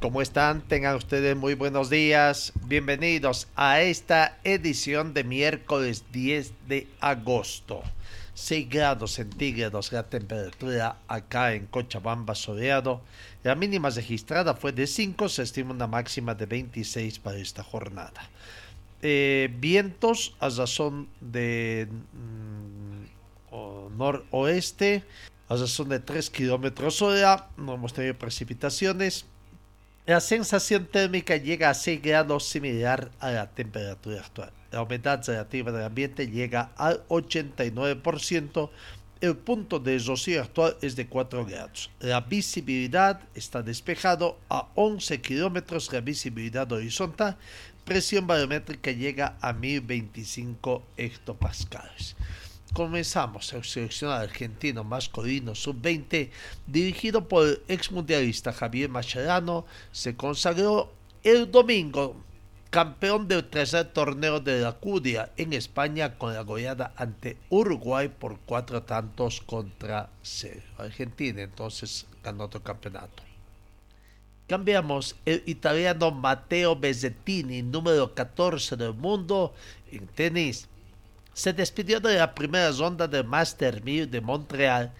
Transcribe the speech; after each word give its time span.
¿cómo 0.00 0.22
están? 0.22 0.62
Tengan 0.62 0.96
ustedes 0.96 1.36
muy 1.36 1.54
buenos 1.54 1.90
días. 1.90 2.54
Bienvenidos 2.64 3.48
a 3.54 3.82
esta 3.82 4.38
edición 4.44 5.12
de 5.12 5.24
miércoles 5.24 6.04
10 6.10 6.52
de 6.68 6.88
agosto. 7.00 7.82
6 8.32 8.68
grados 8.70 9.12
centígrados 9.12 9.92
la 9.92 10.04
temperatura 10.04 10.96
acá 11.06 11.52
en 11.52 11.66
Cochabamba 11.66 12.34
soleado. 12.34 13.02
La 13.42 13.54
mínima 13.54 13.90
registrada 13.90 14.54
fue 14.54 14.72
de 14.72 14.86
5, 14.86 15.28
se 15.28 15.42
estima 15.42 15.72
una 15.72 15.86
máxima 15.86 16.34
de 16.34 16.46
26 16.46 17.18
para 17.18 17.36
esta 17.36 17.62
jornada. 17.62 18.30
Eh, 19.02 19.54
vientos 19.60 20.34
a 20.40 20.48
razón 20.48 21.08
de 21.20 21.88
mm, 23.52 23.98
noroeste, 23.98 25.04
a 25.48 25.56
razón 25.56 25.90
de 25.90 26.00
3 26.00 26.30
kilómetros 26.30 27.02
hora. 27.02 27.50
No 27.58 27.74
hemos 27.74 27.92
tenido 27.92 28.14
precipitaciones. 28.14 29.26
La 30.10 30.18
sensación 30.18 30.86
térmica 30.86 31.36
llega 31.36 31.70
a 31.70 31.74
6 31.74 32.02
grados 32.02 32.44
similar 32.48 33.12
a 33.20 33.30
la 33.30 33.48
temperatura 33.48 34.18
actual. 34.18 34.52
La 34.72 34.82
humedad 34.82 35.22
relativa 35.24 35.70
del 35.70 35.84
ambiente 35.84 36.26
llega 36.26 36.72
al 36.76 37.06
89%. 37.06 38.70
El 39.20 39.36
punto 39.36 39.78
de 39.78 39.96
rocío 40.00 40.42
actual 40.42 40.76
es 40.82 40.96
de 40.96 41.06
4 41.06 41.46
grados. 41.46 41.92
La 42.00 42.22
visibilidad 42.22 43.20
está 43.36 43.62
despejado 43.62 44.36
a 44.48 44.66
11 44.74 45.20
kilómetros. 45.20 45.92
La 45.92 46.00
visibilidad 46.00 46.72
horizontal. 46.72 47.36
Presión 47.84 48.26
barométrica 48.26 48.90
llega 48.90 49.36
a 49.40 49.52
1025 49.52 50.86
hectopascales 50.96 52.16
comenzamos 52.72 53.52
el 53.52 53.64
seleccionado 53.64 54.22
argentino 54.22 54.84
masculino 54.84 55.54
sub-20, 55.54 56.30
dirigido 56.66 57.28
por 57.28 57.46
el 57.46 57.62
exmundialista 57.68 58.52
Javier 58.52 58.88
Mascherano, 58.88 59.66
se 59.92 60.16
consagró 60.16 60.92
el 61.22 61.50
domingo 61.50 62.16
campeón 62.70 63.26
del 63.26 63.44
tercer 63.44 63.92
torneo 63.92 64.38
de 64.38 64.60
la 64.60 64.72
Cudia 64.72 65.32
en 65.36 65.52
España 65.52 66.16
con 66.16 66.32
la 66.32 66.42
goleada 66.42 66.94
ante 66.96 67.36
Uruguay 67.48 68.08
por 68.08 68.38
cuatro 68.46 68.84
tantos 68.84 69.40
contra 69.40 70.08
cero. 70.22 70.62
Argentina 70.78 71.42
entonces 71.42 72.06
ganó 72.22 72.44
otro 72.44 72.62
campeonato. 72.62 73.24
Cambiamos 74.46 75.16
el 75.26 75.42
italiano 75.46 76.10
Matteo 76.10 76.74
Bezzettini, 76.74 77.62
número 77.62 78.14
14 78.14 78.76
del 78.76 78.94
mundo 78.94 79.54
en 79.90 80.06
tenis 80.08 80.68
se 81.32 81.52
despidió 81.52 82.00
de 82.00 82.16
la 82.16 82.34
primera 82.34 82.70
ronda 82.72 83.06
del 83.06 83.24
Master 83.24 83.82
1000 83.82 84.10
de 84.10 84.20
Montreal 84.20 84.92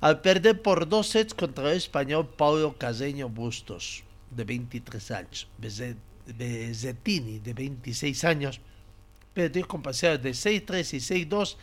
al 0.00 0.20
perder 0.20 0.60
por 0.60 0.88
dos 0.88 1.08
sets 1.08 1.34
contra 1.34 1.70
el 1.70 1.76
español 1.76 2.28
Paulo 2.36 2.76
Caseño 2.76 3.28
Bustos, 3.28 4.04
de 4.30 4.44
23 4.44 5.10
años. 5.10 5.48
Bezzettini, 5.58 7.38
de 7.38 7.54
26 7.54 8.24
años, 8.24 8.60
perdió 9.32 9.66
con 9.66 9.82
parciales 9.82 10.22
de 10.22 10.30
6-3 10.30 10.94
y 10.94 11.26
6-2 11.28 11.56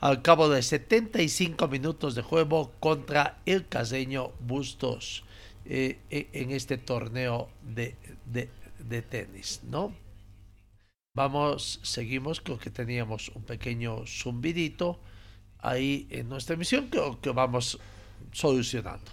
al 0.00 0.22
cabo 0.22 0.48
de 0.48 0.62
75 0.62 1.68
minutos 1.68 2.14
de 2.14 2.22
juego 2.22 2.72
contra 2.80 3.38
el 3.46 3.68
caseño 3.68 4.32
Bustos 4.40 5.24
eh, 5.64 5.98
eh, 6.10 6.28
en 6.32 6.50
este 6.50 6.76
torneo 6.76 7.48
de, 7.62 7.94
de, 8.26 8.48
de 8.80 9.02
tenis, 9.02 9.60
¿no? 9.62 9.94
Vamos, 11.14 11.78
seguimos, 11.82 12.40
creo 12.40 12.58
que 12.58 12.70
teníamos 12.70 13.28
un 13.34 13.42
pequeño 13.42 14.06
zumbidito 14.06 14.98
ahí 15.58 16.06
en 16.08 16.30
nuestra 16.30 16.54
emisión 16.54 16.88
que, 16.88 16.98
que 17.20 17.30
vamos 17.30 17.78
solucionando. 18.32 19.10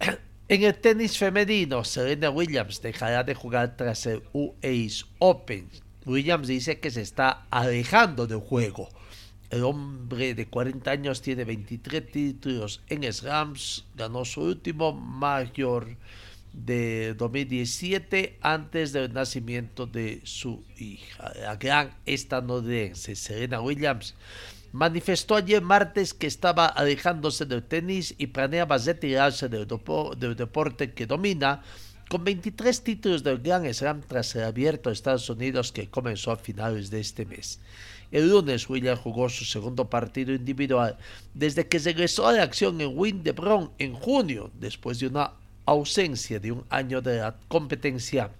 En 0.50 0.62
el 0.62 0.78
tenis 0.78 1.18
femenino, 1.18 1.84
Serena 1.84 2.30
Williams 2.30 2.80
dejará 2.80 3.22
de 3.22 3.34
jugar 3.34 3.76
tras 3.76 4.06
el 4.06 4.22
US 4.32 5.04
Open. 5.18 5.68
Williams 6.06 6.48
dice 6.48 6.80
que 6.80 6.90
se 6.90 7.02
está 7.02 7.46
alejando 7.50 8.26
del 8.26 8.40
juego. 8.40 8.88
El 9.50 9.64
hombre 9.64 10.34
de 10.34 10.46
40 10.46 10.90
años 10.90 11.20
tiene 11.20 11.44
23 11.44 12.10
títulos 12.10 12.80
en 12.88 13.10
slams, 13.12 13.84
ganó 13.94 14.24
su 14.24 14.40
último 14.40 14.92
mayor 14.92 15.98
de 16.52 17.14
2017 17.14 18.38
antes 18.40 18.92
del 18.92 19.12
nacimiento 19.12 19.86
de 19.86 20.20
su 20.24 20.64
hija. 20.78 21.32
La 21.40 21.56
gran 21.56 21.94
estadounidense 22.06 23.14
Serena 23.16 23.60
Williams 23.60 24.14
manifestó 24.72 25.36
ayer 25.36 25.62
martes 25.62 26.14
que 26.14 26.26
estaba 26.26 26.66
alejándose 26.66 27.46
del 27.46 27.62
tenis 27.62 28.14
y 28.18 28.28
planeaba 28.28 28.78
retirarse 28.78 29.48
del, 29.48 29.66
del 30.18 30.36
deporte 30.36 30.92
que 30.92 31.06
domina 31.06 31.62
con 32.08 32.24
23 32.24 32.82
títulos 32.82 33.22
del 33.22 33.38
Grand 33.38 33.70
Slam 33.72 34.00
tras 34.00 34.34
el 34.34 34.44
abierto 34.44 34.88
de 34.88 34.94
Estados 34.94 35.28
Unidos 35.28 35.72
que 35.72 35.88
comenzó 35.88 36.32
a 36.32 36.36
finales 36.36 36.90
de 36.90 37.00
este 37.00 37.26
mes. 37.26 37.60
El 38.10 38.30
lunes 38.30 38.68
Williams 38.70 39.00
jugó 39.00 39.28
su 39.28 39.44
segundo 39.44 39.90
partido 39.90 40.32
individual 40.32 40.96
desde 41.34 41.68
que 41.68 41.78
regresó 41.78 42.26
a 42.26 42.32
la 42.32 42.42
acción 42.42 42.80
en 42.80 42.96
Windebron 42.96 43.70
en 43.78 43.92
junio, 43.92 44.50
después 44.58 44.98
de 44.98 45.08
una 45.08 45.32
ausencia 45.68 46.40
de 46.40 46.52
un 46.52 46.64
año 46.70 47.00
de 47.02 47.18
la 47.18 47.36
competencia, 47.48 48.30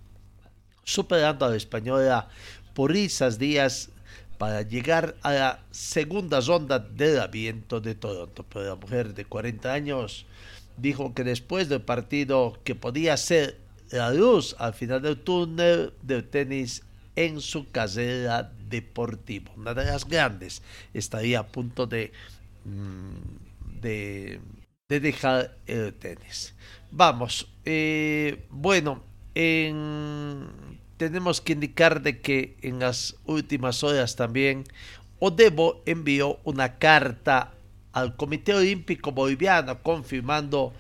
superando 0.85 1.45
a 1.45 1.51
la 1.51 1.57
española 1.57 2.29
por 2.75 2.97
esas 2.97 3.39
días 3.39 3.91
para 4.39 4.63
llegar 4.63 5.17
a 5.23 5.33
la 5.33 5.65
segunda 5.71 6.41
ronda 6.41 6.79
del 6.79 7.21
aviento 7.21 7.81
de 7.81 7.95
Toronto. 7.95 8.47
Pero 8.49 8.65
la 8.65 8.77
mujer 8.77 9.15
de 9.15 9.25
40 9.25 9.73
años 9.73 10.25
dijo 10.77 11.13
que 11.13 11.25
después 11.25 11.69
del 11.69 11.83
partido 11.83 12.59
que 12.65 12.75
podía 12.75 13.17
ser 13.17 13.59
la 13.91 14.13
luz 14.13 14.55
al 14.59 14.73
final 14.73 15.03
del 15.03 15.19
túnel 15.19 15.93
del 16.03 16.25
tenis 16.29 16.83
en 17.17 17.41
su 17.41 17.71
carrera 17.71 18.53
deportiva, 18.71 19.51
una 19.57 19.75
de 19.75 19.85
las 19.85 20.09
grandes, 20.09 20.63
estaría 20.95 21.41
a 21.41 21.47
punto 21.47 21.87
de, 21.87 22.13
mm, 22.65 23.81
de 23.81 24.41
dejar 24.89 25.57
el 25.67 25.93
tenis. 25.95 26.55
Vamos, 26.91 27.49
eh, 27.65 28.47
bueno, 28.51 29.03
tenemos 30.97 31.41
que 31.41 31.53
indicar 31.53 32.03
de 32.03 32.21
que 32.21 32.57
en 32.63 32.79
las 32.81 33.17
últimas 33.25 33.85
horas 33.85 34.17
también 34.17 34.65
Odebo 35.21 35.83
envió 35.87 36.41
una 36.45 36.79
carta 36.79 37.53
al 37.93 38.17
Comité 38.17 38.55
Olímpico 38.55 39.13
Boliviano 39.13 39.83
confirmando 39.83 40.73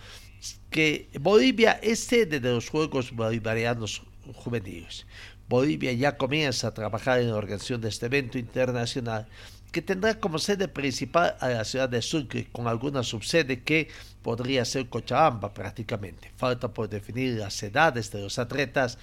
que 0.71 1.09
Bolivia 1.21 1.73
es 1.83 2.01
sede 2.01 2.41
de 2.41 2.53
los 2.53 2.69
Juegos 2.69 3.13
Bolivarianos 3.13 4.03
Juveniles. 4.35 5.07
Bolivia 5.49 5.93
ya 5.93 6.17
comienza 6.17 6.69
a 6.69 6.75
trabajar 6.75 7.21
en 7.21 7.29
la 7.29 7.37
organización 7.37 7.81
de 7.81 7.89
este 7.89 8.07
evento 8.07 8.39
internacional 8.39 9.27
que 9.73 9.83
tendrá 9.83 10.19
como 10.19 10.39
sede 10.39 10.69
principal 10.69 11.37
a 11.41 11.49
la 11.49 11.65
ciudad 11.65 11.89
de 11.89 12.03
Sucre, 12.03 12.49
con 12.53 12.67
alguna 12.67 13.03
subsede 13.03 13.63
que 13.63 13.89
podría 14.23 14.65
ser 14.65 14.89
Cochabamba 14.89 15.53
prácticamente. 15.53 16.31
Falta 16.37 16.73
por 16.73 16.89
definir 16.89 17.39
las 17.39 17.63
edades 17.63 18.11
de 18.11 18.23
los 18.23 18.39
atletas 18.39 18.99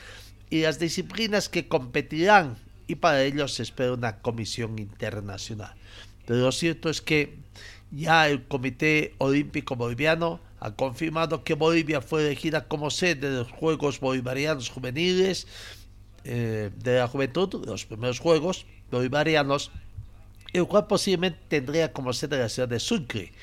y 0.50 0.62
las 0.62 0.80
disciplinas 0.80 1.50
que 1.50 1.68
competirán 1.68 2.58
y 2.88 2.96
para 2.96 3.24
ello 3.24 3.48
se 3.48 3.64
espera 3.64 3.94
una 3.94 4.20
comisión 4.20 4.78
internacional. 4.80 5.74
Pero 6.26 6.40
lo 6.40 6.52
cierto 6.52 6.90
es 6.90 7.02
que 7.02 7.38
ya 7.92 8.28
el 8.28 8.44
Comité 8.48 9.16
Olímpico 9.20 9.76
Boliviano 9.76 10.40
ha 10.60 10.76
confirmado 10.76 11.44
que 11.44 11.54
Bolivia 11.54 12.02
fue 12.02 12.26
elegida 12.26 12.68
como 12.68 12.90
sede 12.90 13.30
de 13.30 13.38
los 13.38 13.52
Juegos 13.52 14.00
Bolivarianos 14.00 14.70
Juveniles 14.70 15.48
eh, 16.24 16.72
de 16.76 16.98
la 16.98 17.08
Juventud, 17.08 17.66
los 17.66 17.86
primeros 17.86 18.20
Juegos 18.20 18.66
Bolivarianos, 18.92 19.72
el 20.58 20.68
cual 20.68 20.88
posiblemente 20.88 21.40
tendría 21.48 21.92
como 21.92 22.14
sede 22.14 22.40
la 22.40 22.50
ciudad 22.50 22.70
de 22.70 22.80
Sucre, 22.80 23.34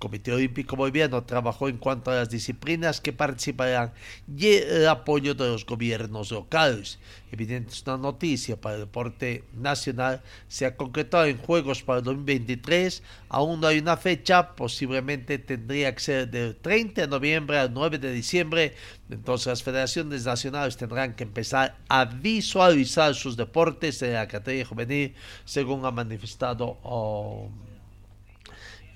Comité 0.00 0.32
Olímpico 0.32 0.74
Boliviano 0.76 1.22
trabajó 1.22 1.68
en 1.68 1.76
cuanto 1.76 2.10
a 2.10 2.16
las 2.16 2.30
disciplinas 2.30 3.00
que 3.00 3.12
participarán 3.12 3.92
y 4.26 4.46
el 4.48 4.88
apoyo 4.88 5.34
de 5.34 5.46
los 5.46 5.64
gobiernos 5.64 6.32
locales. 6.32 6.98
Evidente 7.30 7.72
es 7.72 7.82
una 7.86 7.98
noticia 7.98 8.60
para 8.60 8.76
el 8.76 8.80
deporte 8.80 9.44
nacional. 9.52 10.22
Se 10.48 10.66
ha 10.66 10.74
concretado 10.76 11.26
en 11.26 11.36
Juegos 11.38 11.82
para 11.82 11.98
el 11.98 12.04
2023. 12.04 13.02
Aún 13.28 13.60
no 13.60 13.68
hay 13.68 13.78
una 13.78 13.96
fecha. 13.96 14.56
Posiblemente 14.56 15.38
tendría 15.38 15.94
que 15.94 16.00
ser 16.00 16.30
del 16.30 16.56
30 16.56 17.02
de 17.02 17.06
noviembre 17.06 17.58
al 17.58 17.72
9 17.72 17.98
de 17.98 18.12
diciembre. 18.12 18.74
Entonces 19.10 19.46
las 19.48 19.62
federaciones 19.62 20.24
nacionales 20.24 20.76
tendrán 20.76 21.14
que 21.14 21.24
empezar 21.24 21.76
a 21.88 22.06
visualizar 22.06 23.14
sus 23.14 23.36
deportes 23.36 24.00
en 24.02 24.14
la 24.14 24.26
categoría 24.26 24.64
juvenil, 24.64 25.14
según 25.44 25.84
ha 25.84 25.90
manifestado. 25.90 26.78
Oh, 26.82 27.50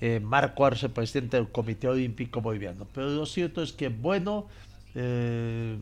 eh, 0.01 0.19
Marco 0.19 0.65
Arce, 0.65 0.89
presidente 0.89 1.37
del 1.37 1.49
Comité 1.49 1.87
Olímpico 1.87 2.41
Boliviano. 2.41 2.87
Pero 2.93 3.09
lo 3.09 3.25
cierto 3.25 3.61
es 3.61 3.71
que, 3.71 3.89
bueno, 3.89 4.47
eh, 4.93 5.77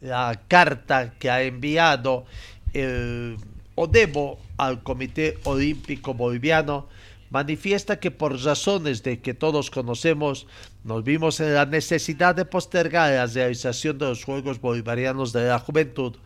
la 0.00 0.40
carta 0.48 1.14
que 1.18 1.30
ha 1.30 1.42
enviado 1.42 2.24
el 2.72 3.36
Odebo 3.74 4.38
al 4.56 4.82
Comité 4.82 5.38
Olímpico 5.44 6.14
Boliviano 6.14 6.88
manifiesta 7.30 7.98
que 7.98 8.10
por 8.10 8.38
razones 8.42 9.02
de 9.02 9.20
que 9.20 9.32
todos 9.32 9.70
conocemos, 9.70 10.46
nos 10.84 11.02
vimos 11.02 11.40
en 11.40 11.54
la 11.54 11.64
necesidad 11.64 12.34
de 12.34 12.44
postergar 12.44 13.10
la 13.12 13.26
realización 13.26 13.96
de 13.96 14.06
los 14.06 14.24
Juegos 14.24 14.60
Bolivarianos 14.60 15.32
de 15.32 15.48
la 15.48 15.58
Juventud, 15.58 16.16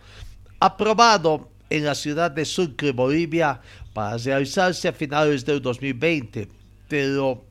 aprobado 0.59 1.49
en 1.71 1.85
la 1.85 1.95
ciudad 1.95 2.31
de 2.31 2.45
Sucre, 2.45 2.91
Bolivia, 2.91 3.61
para 3.93 4.17
realizarse 4.17 4.89
a 4.89 4.93
finales 4.93 5.45
del 5.45 5.63
2020 5.63 6.49
pero 6.89 7.45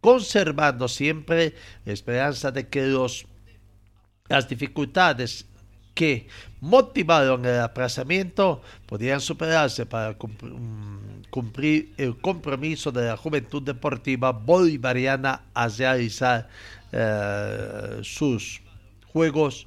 conservando 0.00 0.86
siempre 0.88 1.54
la 1.84 1.92
esperanza 1.92 2.50
de 2.50 2.68
que 2.68 2.86
los, 2.86 3.26
las 4.28 4.48
dificultades 4.48 5.46
que 5.94 6.26
motivaron 6.60 7.46
el 7.46 7.60
aplazamiento 7.60 8.60
podrían 8.86 9.20
superarse 9.20 9.86
para 9.86 10.12
mm, 10.12 11.22
cumplir 11.30 11.94
el 11.96 12.18
compromiso 12.18 12.90
de 12.92 13.06
la 13.06 13.16
juventud 13.16 13.62
deportiva 13.62 14.32
bolivariana 14.32 15.42
a 15.54 15.68
realizar 15.68 16.48
eh, 16.92 18.00
sus 18.02 18.60
juegos. 19.06 19.66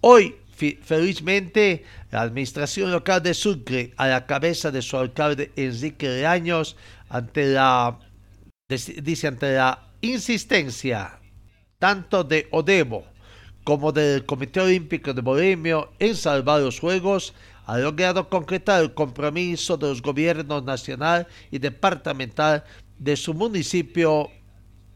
Hoy, 0.00 0.34
felizmente, 0.82 1.84
la 2.10 2.22
administración 2.22 2.90
local 2.90 3.22
de 3.22 3.34
Sucre, 3.34 3.94
a 3.96 4.08
la 4.08 4.26
cabeza 4.26 4.70
de 4.70 4.82
su 4.82 4.96
alcalde 4.96 5.52
Enrique 5.56 6.08
de 6.08 6.26
Años, 6.26 6.76
ante 7.08 7.46
la 7.46 7.98
dice 8.76 9.28
ante 9.28 9.54
la 9.54 9.88
insistencia 10.00 11.18
tanto 11.78 12.22
de 12.22 12.46
Odebo 12.52 13.04
como 13.64 13.92
del 13.92 14.24
Comité 14.24 14.60
Olímpico 14.60 15.12
de 15.12 15.20
Bolivia 15.20 15.88
en 15.98 16.14
salvar 16.14 16.60
los 16.60 16.78
Juegos, 16.78 17.34
ha 17.66 17.78
logrado 17.78 18.28
concretar 18.28 18.82
el 18.82 18.94
compromiso 18.94 19.76
de 19.76 19.88
los 19.88 20.02
gobiernos 20.02 20.64
nacional 20.64 21.26
y 21.50 21.58
departamental 21.58 22.64
de 22.98 23.16
su 23.16 23.34
municipio 23.34 24.30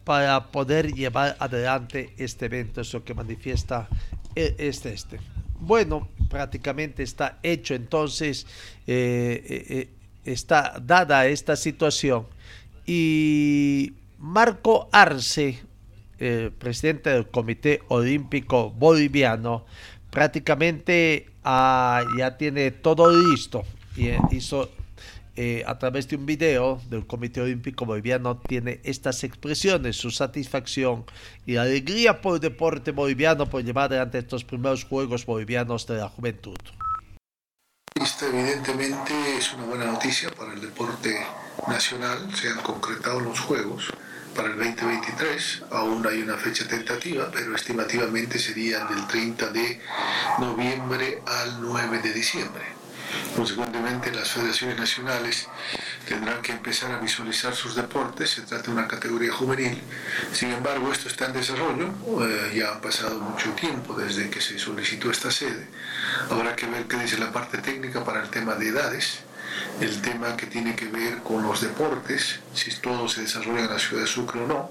para 0.05 0.47
poder 0.53 0.93
llevar 0.93 1.37
adelante 1.41 2.15
este 2.19 2.47
evento, 2.47 2.81
eso 2.81 3.03
que 3.03 3.15
manifiesta 3.15 3.89
este 4.37 4.93
este. 4.93 5.19
Bueno, 5.59 6.09
prácticamente 6.29 7.03
está 7.03 7.39
hecho 7.43 7.75
entonces, 7.75 8.47
eh, 8.87 9.43
eh, 9.49 9.65
eh, 9.69 9.89
está 10.25 10.81
dada 10.81 11.27
esta 11.27 11.57
situación 11.57 12.27
y 12.87 13.93
Marco 14.19 14.89
Arce, 14.93 15.63
presidente 16.59 17.11
del 17.11 17.29
Comité 17.29 17.83
Olímpico 17.89 18.71
Boliviano, 18.71 19.65
prácticamente 20.11 21.27
ah, 21.45 22.03
ya 22.17 22.39
tiene 22.39 22.71
todo 22.71 23.11
listo 23.11 23.65
y 23.97 24.07
eh, 24.07 24.19
hizo 24.31 24.71
eh, 25.37 25.63
a 25.67 25.79
través 25.79 26.09
de 26.09 26.17
un 26.17 26.25
video 26.25 26.81
del 26.89 27.07
Comité 27.07 27.43
Olímpico 27.43 27.85
Boliviano 27.85 28.39
tiene 28.39 28.81
estas 28.85 29.23
expresiones, 29.25 29.97
su 29.97 30.11
satisfacción 30.11 31.05
y 31.45 31.57
alegría 31.57 32.23
por 32.23 32.37
el 32.37 32.41
deporte 32.41 32.93
boliviano 32.93 33.45
por 33.45 33.63
llevar 33.63 33.91
adelante 33.91 34.17
estos 34.17 34.45
primeros 34.45 34.85
Juegos 34.85 35.27
Bolivianos 35.27 35.87
de 35.87 35.99
la 35.99 36.09
Juventud. 36.09 36.57
Esta 38.17 38.29
evidentemente 38.29 39.37
es 39.37 39.53
una 39.53 39.65
buena 39.65 39.85
noticia 39.85 40.31
para 40.31 40.55
el 40.55 40.61
deporte 40.63 41.15
nacional. 41.69 42.35
Se 42.35 42.49
han 42.49 42.63
concretado 42.63 43.21
los 43.21 43.39
Juegos 43.41 43.93
para 44.35 44.49
el 44.49 44.57
2023. 44.57 45.65
Aún 45.71 46.07
hay 46.07 46.23
una 46.23 46.39
fecha 46.39 46.67
tentativa, 46.67 47.31
pero 47.31 47.55
estimativamente 47.55 48.39
serían 48.39 48.89
del 48.89 49.07
30 49.07 49.51
de 49.51 49.83
noviembre 50.39 51.23
al 51.27 51.61
9 51.61 51.99
de 51.99 52.13
diciembre. 52.15 52.76
Consecuentemente, 53.37 54.13
las 54.13 54.31
federaciones 54.31 54.79
nacionales 54.79 55.49
tendrán 56.09 56.41
que 56.41 56.53
empezar 56.53 56.91
a 56.93 56.99
visualizar 56.99 57.55
sus 57.55 57.75
deportes. 57.75 58.31
Se 58.31 58.43
trata 58.43 58.65
de 58.65 58.71
una 58.71 58.89
categoría 58.89 59.33
juvenil. 59.33 59.79
Sin 60.33 60.53
embargo, 60.53 60.91
esto 60.91 61.09
está 61.09 61.27
en 61.27 61.35
desarrollo. 61.35 61.89
Eh, 62.23 62.55
ya 62.57 62.73
ha 62.73 62.81
pasado 62.81 63.21
mucho 63.21 63.51
tiempo 63.51 63.95
desde 63.95 64.31
que 64.31 64.41
se 64.41 64.59
solicitó 64.59 65.11
esta 65.11 65.31
sede. 65.31 65.69
Habrá 66.31 66.57
que 66.57 66.67
ver 66.67 66.85
qué 66.85 66.97
dice 66.97 67.19
la 67.19 67.33
parte 67.33 67.59
técnica 67.59 68.05
para 68.05 68.23
el 68.23 68.31
tema 68.31 68.55
de 68.55 68.69
edades, 68.69 69.19
el 69.81 70.01
tema 70.01 70.37
que 70.37 70.47
tiene 70.47 70.75
que 70.75 70.87
ver 70.87 71.19
con 71.19 71.43
los 71.43 71.61
deportes, 71.61 72.41
si 72.55 72.71
todo 72.77 73.09
se 73.09 73.23
desarrolla 73.23 73.65
en 73.65 73.71
la 73.71 73.79
ciudad 73.79 74.03
de 74.03 74.09
Sucre 74.09 74.41
o 74.41 74.47
no. 74.47 74.71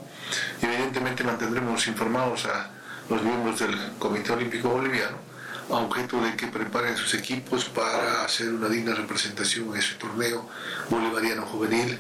Evidentemente 0.62 1.24
mantendremos 1.24 1.88
informados 1.88 2.46
a 2.46 2.72
los 3.10 3.22
miembros 3.22 3.60
del 3.60 3.78
Comité 4.00 4.32
Olímpico 4.32 4.70
Boliviano 4.70 5.25
a 5.70 5.76
objeto 5.78 6.22
de 6.22 6.36
que 6.36 6.48
preparen 6.48 6.96
sus 6.96 7.14
equipos 7.14 7.66
para 7.66 8.24
hacer 8.24 8.50
una 8.50 8.70
digna 8.70 8.94
representación 8.94 9.70
en 9.70 9.78
ese 9.78 9.96
torneo 9.96 10.48
bolivariano 10.90 11.46
juvenil 11.46 12.00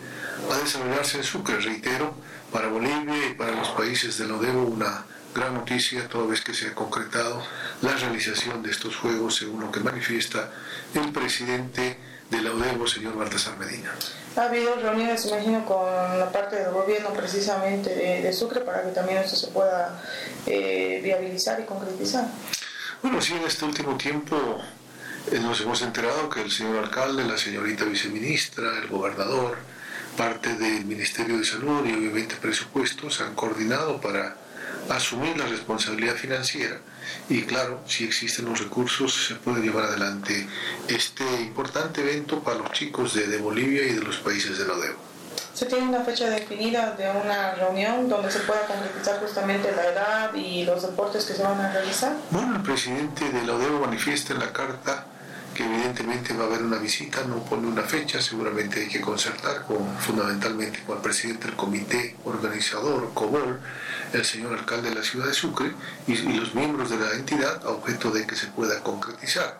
a 0.51 0.57
desarrollarse 0.57 1.17
en 1.17 1.23
Sucre, 1.23 1.59
reitero, 1.59 2.13
para 2.51 2.67
Bolivia 2.67 3.27
y 3.29 3.33
para 3.33 3.51
los 3.51 3.69
países 3.69 4.17
de 4.17 4.31
Odebo 4.31 4.63
una 4.63 5.05
gran 5.33 5.53
noticia 5.53 6.07
toda 6.07 6.27
vez 6.27 6.41
que 6.41 6.53
se 6.53 6.67
ha 6.67 6.75
concretado 6.75 7.41
la 7.81 7.93
realización 7.93 8.63
de 8.63 8.71
estos 8.71 8.95
Juegos 8.95 9.35
según 9.35 9.61
lo 9.61 9.71
que 9.71 9.81
manifiesta 9.81 10.51
el 10.93 11.11
presidente 11.11 11.97
de 12.29 12.41
la 12.41 12.51
UDEBO, 12.51 12.87
señor 12.87 13.17
Baltasar 13.17 13.57
Medina. 13.57 13.93
Ha 14.35 14.43
habido 14.43 14.75
reuniones, 14.75 15.25
imagino, 15.25 15.65
con 15.65 15.85
la 16.19 16.31
parte 16.31 16.55
del 16.55 16.71
gobierno 16.71 17.09
precisamente 17.13 17.93
de, 17.93 18.33
Sucre 18.33 18.61
para 18.61 18.83
que 18.83 18.91
también 18.91 19.19
esto 19.19 19.35
se 19.35 19.47
pueda 19.47 20.01
eh, 20.45 20.99
viabilizar 21.03 21.59
y 21.59 21.63
concretizar. 21.63 22.25
Bueno, 23.01 23.21
sí, 23.21 23.33
en 23.33 23.43
este 23.43 23.65
último 23.65 23.97
tiempo 23.97 24.61
eh, 25.31 25.39
nos 25.39 25.59
hemos 25.61 25.81
enterado 25.81 26.29
que 26.29 26.41
el 26.41 26.51
señor 26.51 26.83
alcalde, 26.83 27.23
la 27.25 27.37
señorita 27.37 27.85
viceministra, 27.85 28.77
el 28.79 28.87
gobernador, 28.87 29.57
parte 30.17 30.55
del 30.55 30.85
Ministerio 30.85 31.37
de 31.37 31.45
Salud 31.45 31.85
y 31.85 31.93
obviamente 31.93 32.35
presupuestos 32.35 33.21
han 33.21 33.35
coordinado 33.35 33.99
para 33.99 34.37
asumir 34.89 35.37
la 35.37 35.45
responsabilidad 35.45 36.15
financiera 36.15 36.79
y 37.29 37.41
claro, 37.43 37.83
si 37.87 38.05
existen 38.05 38.45
los 38.45 38.59
recursos 38.59 39.27
se 39.27 39.35
puede 39.35 39.61
llevar 39.61 39.85
adelante 39.85 40.47
este 40.87 41.23
importante 41.41 42.01
evento 42.01 42.41
para 42.43 42.59
los 42.59 42.71
chicos 42.71 43.13
de, 43.13 43.27
de 43.27 43.37
Bolivia 43.37 43.83
y 43.83 43.93
de 43.93 44.01
los 44.01 44.17
países 44.17 44.57
de 44.57 44.65
la 44.65 44.73
ODEO. 44.73 45.14
¿Se 45.55 45.65
tiene 45.67 45.87
una 45.87 46.01
fecha 46.01 46.29
definida 46.29 46.91
de 46.97 47.09
una 47.09 47.55
reunión 47.55 48.09
donde 48.09 48.29
se 48.29 48.39
pueda 48.39 48.67
concretizar 48.67 49.21
justamente 49.21 49.71
la 49.71 49.85
edad 49.85 50.33
y 50.35 50.65
los 50.65 50.81
deportes 50.81 51.23
que 51.23 51.33
se 51.33 51.43
van 51.43 51.61
a 51.61 51.71
realizar? 51.71 52.13
Bueno, 52.29 52.57
el 52.57 52.61
presidente 52.61 53.29
de 53.29 53.41
la 53.45 53.53
ODEO 53.53 53.79
manifiesta 53.79 54.33
en 54.33 54.39
la 54.39 54.51
carta 54.51 55.05
que 55.53 55.63
evidentemente 55.63 56.33
va 56.33 56.43
a 56.43 56.47
haber 56.47 56.61
una 56.61 56.77
visita, 56.77 57.23
no 57.23 57.41
pone 57.45 57.65
una 57.67 57.83
fecha, 57.83 58.21
seguramente 58.21 58.81
hay 58.81 58.89
que 58.89 58.99
concertar 58.99 59.63
con, 59.63 59.97
fundamentalmente 59.97 60.81
con 60.85 60.97
el 60.97 61.01
presidente 61.01 61.47
del 61.47 61.55
comité 61.55 62.17
organizador, 62.25 63.13
COBOL, 63.13 63.61
el 64.11 64.25
señor 64.25 64.59
alcalde 64.59 64.89
de 64.89 64.95
la 64.95 65.03
ciudad 65.03 65.27
de 65.27 65.33
Sucre 65.33 65.71
y, 66.05 66.17
los 66.17 66.53
miembros 66.53 66.89
de 66.89 66.97
la 66.97 67.13
entidad 67.13 67.65
a 67.65 67.69
objeto 67.69 68.11
de 68.11 68.27
que 68.27 68.35
se 68.35 68.47
pueda 68.47 68.83
concretizar. 68.83 69.57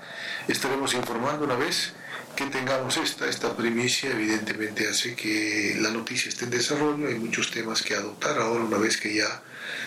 Estaremos 0.50 0.94
informando 0.94 1.46
una 1.46 1.56
vez 1.56 1.94
que 2.36 2.46
tengamos 2.48 2.98
esta, 2.98 3.28
esta 3.28 3.56
primicia 3.56 4.12
evidentemente 4.12 4.88
hace 4.88 5.16
que 5.16 5.78
la 5.80 5.90
noticia 5.90 6.30
esté 6.30 6.46
en 6.46 6.52
desarrollo, 6.52 7.08
hay 7.08 7.16
muchos 7.16 7.52
temas 7.52 7.82
que 7.82 7.96
adoptar 7.96 8.38
ahora 8.38 8.64
una 8.64 8.78
vez 8.78 8.98
que 8.98 9.16
ya 9.16 9.42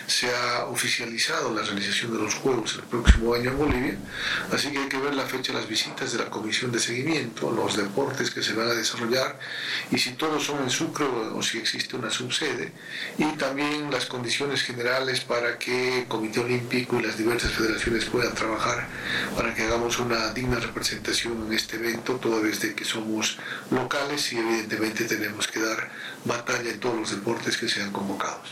se 0.07 0.33
ha 0.33 0.65
oficializado 0.65 1.53
la 1.53 1.61
realización 1.61 2.13
de 2.13 2.19
los 2.19 2.35
Juegos 2.35 2.75
el 2.75 2.83
próximo 2.83 3.33
año 3.33 3.51
en 3.51 3.57
Bolivia, 3.57 3.97
así 4.51 4.71
que 4.71 4.79
hay 4.79 4.89
que 4.89 4.97
ver 4.97 5.15
la 5.15 5.25
fecha 5.25 5.53
de 5.53 5.59
las 5.59 5.67
visitas 5.67 6.11
de 6.11 6.19
la 6.19 6.29
Comisión 6.29 6.71
de 6.71 6.79
Seguimiento, 6.79 7.51
los 7.51 7.75
deportes 7.75 8.31
que 8.31 8.41
se 8.41 8.53
van 8.53 8.69
a 8.69 8.73
desarrollar 8.73 9.39
y 9.91 9.97
si 9.97 10.11
todos 10.11 10.43
son 10.43 10.63
en 10.63 10.69
Sucre 10.69 11.05
o 11.05 11.41
si 11.41 11.57
existe 11.57 11.95
una 11.95 12.09
subsede, 12.09 12.71
y 13.17 13.25
también 13.37 13.89
las 13.91 14.05
condiciones 14.05 14.63
generales 14.63 15.21
para 15.21 15.57
que 15.57 15.99
el 15.99 16.07
Comité 16.07 16.39
Olímpico 16.39 16.99
y 16.99 17.03
las 17.03 17.17
diversas 17.17 17.51
federaciones 17.51 18.05
puedan 18.05 18.33
trabajar 18.33 18.87
para 19.35 19.53
que 19.53 19.63
hagamos 19.63 19.99
una 19.99 20.33
digna 20.33 20.59
representación 20.59 21.47
en 21.47 21.53
este 21.53 21.77
evento, 21.77 22.15
toda 22.15 22.41
vez 22.41 22.59
que 22.59 22.85
somos 22.85 23.37
locales 23.71 24.33
y 24.33 24.37
evidentemente 24.37 25.05
tenemos 25.05 25.47
que 25.47 25.59
dar 25.59 25.89
batalla 26.25 26.69
en 26.69 26.79
todos 26.79 26.97
los 26.99 27.11
deportes 27.11 27.57
que 27.57 27.69
sean 27.69 27.91
convocados. 27.91 28.49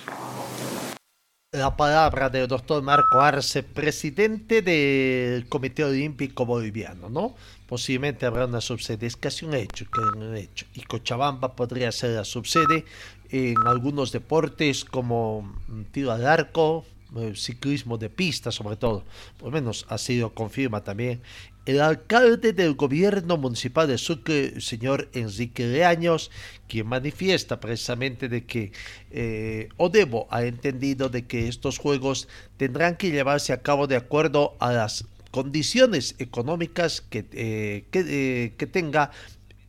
La 1.54 1.78
palabra 1.78 2.30
del 2.30 2.46
doctor 2.46 2.84
Marco 2.84 3.22
Arce, 3.22 3.64
presidente 3.64 4.62
del 4.62 5.48
Comité 5.48 5.86
Olímpico 5.86 6.46
Boliviano, 6.46 7.10
¿no? 7.10 7.36
Posiblemente 7.68 8.26
habrá 8.26 8.48
una 8.48 8.60
subsede, 8.60 9.08
es 9.08 9.16
casi 9.16 9.46
un 9.46 9.54
hecho, 9.54 9.86
un 10.18 10.36
hecho. 10.36 10.66
Y 10.74 10.82
Cochabamba 10.82 11.56
podría 11.56 11.94
ser 11.94 12.10
la 12.10 12.26
subsede 12.26 12.84
en 13.30 13.56
algunos 13.66 14.12
deportes 14.12 14.84
como 14.84 15.56
tiro 15.94 16.12
al 16.12 16.28
arco, 16.28 16.86
eh, 17.16 17.32
ciclismo 17.38 17.98
de 17.98 18.10
pista 18.10 18.52
sobre 18.52 18.76
todo, 18.76 19.06
por 19.38 19.48
lo 19.48 19.54
menos 19.54 19.86
ha 19.88 19.98
sido 19.98 20.34
confirma 20.34 20.84
también 20.84 21.22
el 21.68 21.82
alcalde 21.82 22.54
del 22.54 22.76
gobierno 22.76 23.36
municipal 23.36 23.90
de 23.90 23.98
Sucre, 23.98 24.62
señor 24.62 25.10
Enrique 25.12 25.68
Leaños, 25.68 26.32
quien 26.70 26.88
manifiesta 26.88 27.60
precisamente 27.60 28.30
de 28.30 28.46
que 28.46 28.72
eh, 29.12 29.68
Odebo 29.76 30.28
ha 30.32 30.44
entendido 30.44 31.10
de 31.10 31.26
que 31.26 31.50
estos 31.50 31.78
juegos 31.78 32.30
tendrán 32.56 32.96
que 32.96 33.12
llevarse 33.12 33.52
a 33.52 33.62
cabo 33.62 33.86
de 33.86 33.98
acuerdo 33.98 34.56
a 34.60 34.72
las 34.72 35.04
condiciones 35.32 36.16
económicas 36.20 37.02
que, 37.02 37.26
eh, 37.34 37.84
que, 37.92 38.54
que 38.58 38.68
tenga 38.68 39.12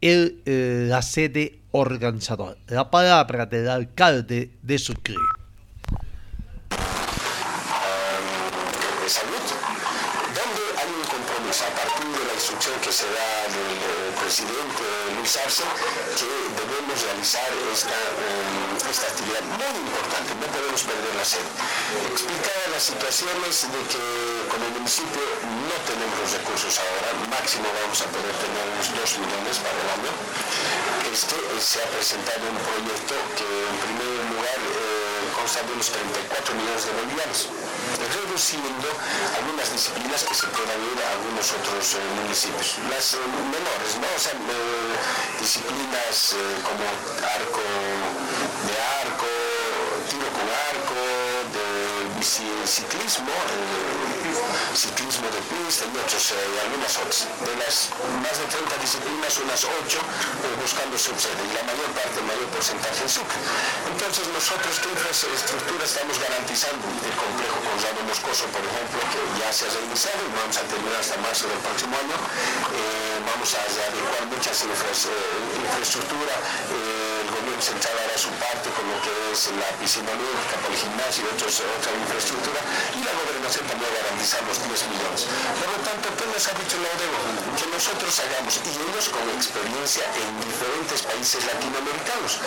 el, 0.01 0.41
la 0.45 1.03
sede 1.03 1.59
organizadora. 1.73 2.57
La 2.69 2.93
palabra 2.93 3.45
del 3.47 3.69
alcalde 3.69 4.51
de 4.63 4.79
Sucre. 4.79 5.17
Que 12.99 13.05
se 13.05 13.15
da 13.15 13.47
del 13.55 14.11
presidente 14.19 14.83
Luis 15.15 15.37
Arce 15.39 15.63
que 16.19 16.27
debemos 16.59 16.99
realizar 17.07 17.47
esta, 17.71 17.95
esta 18.91 19.07
actividad 19.07 19.45
muy 19.55 19.75
importante, 19.87 20.35
no 20.35 20.47
podemos 20.51 20.83
perder 20.83 21.15
la 21.15 21.25
sede. 21.25 21.47
Explicaba 22.11 22.75
las 22.75 22.83
situaciones 22.83 23.71
de 23.71 23.81
que 23.87 24.05
como 24.51 24.67
municipio 24.75 25.23
no 25.47 25.77
tenemos 25.87 26.17
los 26.27 26.33
recursos 26.43 26.75
ahora, 26.75 27.15
máximo 27.31 27.71
vamos 27.71 28.03
a 28.03 28.07
poder 28.11 28.35
tener 28.35 28.65
unos 28.67 28.91
2 28.91 29.23
millones 29.23 29.55
para 29.63 29.79
el 29.79 29.89
año. 29.95 30.13
Este 31.07 31.39
se 31.63 31.79
ha 31.79 31.87
presentado 31.95 32.51
un 32.51 32.59
proyecto 32.67 33.15
que 33.39 33.47
en 33.47 33.77
primer 33.79 34.27
lugar 34.35 34.59
eh, 34.59 35.39
consta 35.39 35.63
de 35.63 35.71
unos 35.71 35.87
34 35.87 36.51
millones 36.51 36.83
de 36.83 36.93
bolivianos 36.99 37.68
reduciendo 38.15 38.89
algunas 39.37 39.73
disciplinas 39.73 40.25
que 40.25 40.35
se 40.35 40.47
puedan 40.49 40.79
ir 40.93 40.99
a 41.03 41.11
algunos 41.13 41.53
otros 41.53 41.95
eh, 41.95 41.99
municipios. 42.23 42.77
Las 42.91 43.15
eh, 43.15 43.19
menores, 43.19 43.93
¿no? 44.01 44.07
O 44.15 44.19
sea, 44.19 44.33
eh, 44.33 45.39
disciplinas 45.41 46.35
como 46.63 46.85
arco 47.23 47.63
de 48.67 48.75
arco, 49.03 49.27
tiro 50.11 50.29
con 50.33 50.47
arco, 50.49 50.99
de 51.55 52.08
ciclismo, 52.23 53.33
ciclismo 54.75 55.29
de 55.31 55.41
pista 55.47 55.85
y 55.87 55.95
otros, 55.99 56.35
algunas 56.65 56.97
otras. 56.99 57.27
De 57.47 57.55
las 57.63 57.91
más 58.23 58.37
de 58.39 58.47
30 58.51 58.77
disciplinas, 58.83 59.39
unas 59.39 59.63
8 59.65 59.99
buscando 60.61 60.99
subsede 60.99 61.43
y 61.47 61.55
la 61.55 61.63
mayor 61.63 61.91
parte, 61.95 62.19
el 62.19 62.27
mayor 62.27 62.49
porcentaje 62.51 63.03
en 63.03 63.09
Sucre. 63.09 63.39
Entonces 63.87 64.27
nosotros, 64.35 64.73
¿qué 64.83 64.89
infraestructura 64.91 65.85
estamos 65.85 66.19
garantizando? 66.19 66.83
El 67.07 67.15
complejo 67.15 67.59
Ramos 67.79 68.05
Moscoso, 68.11 68.45
por 68.51 68.63
ejemplo, 68.67 68.99
que 69.15 69.21
ya 69.39 69.53
se 69.53 69.67
ha 69.67 69.71
realizado 69.79 70.21
y 70.27 70.31
vamos 70.35 70.57
a 70.59 70.65
terminar 70.67 70.99
hasta 71.01 71.17
marzo 71.23 71.47
del 71.47 71.61
próximo 71.63 71.95
año. 71.95 72.17
Eh, 72.19 73.23
vamos 73.23 73.49
a 73.55 73.61
adecuar 73.63 74.27
muchas 74.27 74.59
eh, 74.65 74.67
infraestructura. 74.67 76.35
Central 77.59 77.91
hará 77.99 78.15
su 78.15 78.31
parte 78.39 78.71
con 78.71 78.87
lo 78.87 78.97
que 79.03 79.11
es 79.35 79.51
la 79.59 79.67
piscina 79.83 80.15
olímpica, 80.15 80.55
por 80.63 80.71
el 80.71 80.79
gimnasio 80.79 81.27
y 81.27 81.35
otra 81.35 81.91
infraestructura. 81.91 82.61
Y 82.95 83.01
la 83.03 83.13
gobernación 83.19 83.67
también 83.67 83.91
garantizar 83.99 84.43
los 84.47 84.63
10 84.63 84.95
millones. 84.95 85.27
Por 85.59 85.69
lo 85.75 85.81
tanto, 85.83 86.07
¿qué 86.15 86.27
nos 86.31 86.45
ha 86.47 86.55
dicho 86.55 86.77
la 86.79 86.89
ODEBO? 86.95 87.21
Que 87.59 87.67
nosotros 87.75 88.13
hagamos, 88.23 88.63
y 88.63 88.71
ellos 88.79 89.07
con 89.11 89.27
experiencia 89.35 90.07
en 90.07 90.31
diferentes 90.39 91.03
países 91.03 91.41
latinoamericanos. 91.51 92.39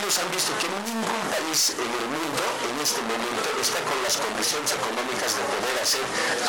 Ellos 0.00 0.14
han 0.16 0.28
visto 0.32 0.50
que 0.56 0.68
ningún 0.72 1.22
país 1.28 1.76
en 1.76 1.90
el 1.90 2.06
mundo 2.08 2.44
en 2.64 2.74
este 2.80 3.00
momento 3.04 3.48
está 3.60 3.84
con 3.84 3.98
las 4.00 4.16
condiciones 4.16 4.72
económicas 4.72 5.36
de 5.36 5.42
poder 5.44 5.76
hacer 5.84 6.04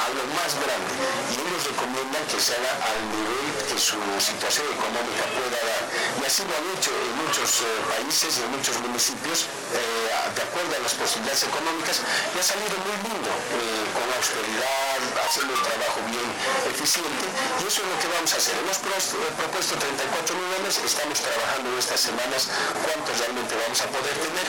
algo 0.08 0.24
más 0.40 0.56
grande. 0.56 0.92
Y 1.32 1.44
ellos 1.44 1.68
recomiendan 1.68 2.24
que 2.32 2.40
se 2.40 2.56
haga 2.56 2.74
al 2.80 3.00
nivel 3.12 3.50
que 3.68 3.76
su 3.76 4.00
situación 4.24 4.72
económica 4.72 5.24
pueda 5.36 5.60
dar. 5.60 5.84
Así 6.26 6.42
lo 6.42 6.58
han 6.58 6.66
hecho 6.74 6.90
en 6.90 7.22
muchos 7.22 7.62
eh, 7.62 7.70
países 7.86 8.42
y 8.42 8.42
en 8.42 8.58
muchos 8.58 8.82
municipios, 8.82 9.46
eh, 9.78 10.10
de 10.34 10.42
acuerdo 10.42 10.74
a 10.74 10.82
las 10.82 10.98
posibilidades 10.98 11.46
económicas, 11.46 12.02
y 12.02 12.42
ha 12.42 12.42
salido 12.42 12.74
muy 12.82 12.98
lindo, 12.98 13.30
eh, 13.30 13.86
con 13.94 14.10
austeridad, 14.10 15.06
haciendo 15.22 15.54
un 15.54 15.62
trabajo 15.62 16.02
bien 16.10 16.26
eficiente. 16.66 17.26
Y 17.62 17.70
eso 17.70 17.86
es 17.86 17.88
lo 17.94 17.98
que 18.02 18.10
vamos 18.10 18.34
a 18.34 18.38
hacer. 18.42 18.58
Hemos 18.58 18.82
propuesto 18.82 19.78
34 19.78 20.34
millones, 20.34 20.82
estamos 20.82 21.22
trabajando 21.22 21.70
en 21.70 21.78
estas 21.78 22.02
semanas 22.02 22.50
cuántos 22.74 23.14
realmente 23.22 23.54
vamos 23.62 23.80
a 23.86 23.88
poder 23.94 24.18
tener. 24.18 24.48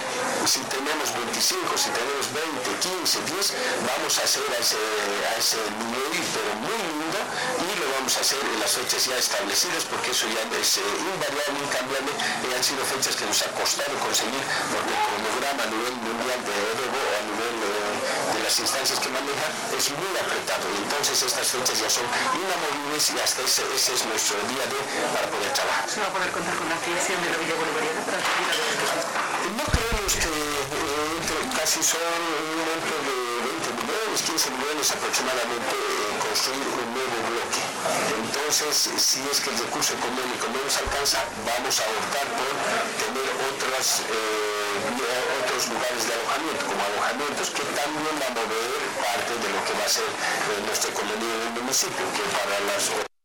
Si 0.49 0.65
tenemos 0.73 1.13
25, 1.13 1.77
si 1.77 1.93
tenemos 1.93 2.25
20, 2.33 2.73
15, 3.05 3.21
10, 3.37 3.53
vamos 3.85 4.17
a 4.17 4.25
hacer 4.25 4.49
a 4.49 4.59
ese, 4.65 4.81
a 4.81 5.37
nivel, 5.93 6.25
muy 6.57 6.79
lindo, 6.89 7.21
vamos 7.97 8.17
a 8.17 8.21
hacer 8.21 8.39
en 8.45 8.61
las 8.61 8.73
fechas 8.77 9.07
ya 9.07 9.17
establecidas, 9.17 9.85
porque 9.89 10.11
eso 10.11 10.27
ya 10.29 10.45
es 10.61 10.77
eh, 10.77 10.83
invariable, 10.85 11.57
incambiable, 11.65 12.13
y 12.45 12.49
han 12.53 12.63
sido 12.63 12.85
fechas 12.85 13.17
que 13.17 13.25
nos 13.25 13.41
ha 13.41 13.49
costado 13.57 13.93
conseguir, 14.05 14.45
porque 14.69 14.93
el 14.93 15.01
cronograma 15.01 15.63
a 15.65 15.71
nivel 15.73 15.95
mundial 16.05 16.41
de 16.45 16.53
Odebo 16.53 17.01
o 17.01 17.13
a 17.17 17.23
nivel 17.25 17.57
eh, 17.57 18.37
de 18.37 18.41
las 18.45 18.55
instancias 18.61 19.01
que 19.01 19.09
maneja 19.09 19.49
es 19.73 19.85
muy 19.97 20.13
apretado, 20.13 20.65
y 20.69 20.77
entonces 20.85 21.17
estas 21.25 21.47
fechas 21.49 21.77
ya 21.81 21.89
son 21.89 22.05
inamovibles 22.37 23.03
y 23.11 23.17
hasta 23.17 23.41
ese, 23.43 23.65
ese 23.73 23.95
es 23.97 24.05
nuestro 24.05 24.37
día 24.53 24.65
de 24.69 24.79
para 25.17 25.27
poder 25.33 25.53
trabajar. 25.57 25.89
¿Se 25.89 26.01
va 26.01 26.07
a 26.07 26.13
poder 26.13 26.31
contar 26.37 26.55
con 26.57 26.69
la 26.69 26.77
afiliación 26.77 27.17
de 27.25 27.29
la 27.33 27.39
Villa 27.41 27.57
Bolivariana 27.57 28.01
para 28.05 28.19
No 29.57 29.65
creemos 29.73 30.13
que 30.21 30.29
eh, 30.29 31.49
casi 31.57 31.81
son 31.81 32.01
un 32.05 32.61
monto 32.61 32.95
de 33.09 33.26
20 34.17 34.23
millones, 34.23 34.23
15 34.23 34.51
millones 34.51 34.91
aproximadamente 34.93 35.77
en 35.77 36.17
construir 36.25 36.65
un 36.65 36.89
nuevo 36.95 37.17
bloque. 37.29 37.61
Entonces, 38.17 38.73
si 38.97 39.21
es 39.29 39.41
que 39.41 39.51
el 39.51 39.59
recurso 39.59 39.93
económico 39.93 40.49
no 40.49 40.57
nos 40.65 40.77
alcanza, 40.79 41.21
vamos 41.45 41.75
a 41.81 41.85
optar 41.85 42.27
por 42.33 42.53
tener 42.97 43.29
otras, 43.53 44.01
eh, 44.09 44.81
otros 45.45 45.69
lugares 45.69 46.03
de 46.09 46.15
alojamiento, 46.17 46.65
como 46.65 46.81
alojamientos 46.81 47.51
que 47.51 47.65
también 47.77 48.17
van 48.17 48.33
a 48.33 48.41
mover 48.41 48.81
parte 49.05 49.33
de 49.37 49.49
lo 49.53 49.61
que 49.69 49.73
va 49.77 49.85
a 49.85 49.89
ser 49.89 50.09
eh, 50.09 50.65
nuestra 50.65 50.91
economía 50.91 51.35
del 51.37 51.53
municipio, 51.61 52.05
que 52.17 52.25
para 52.33 52.57
las 52.73 53.16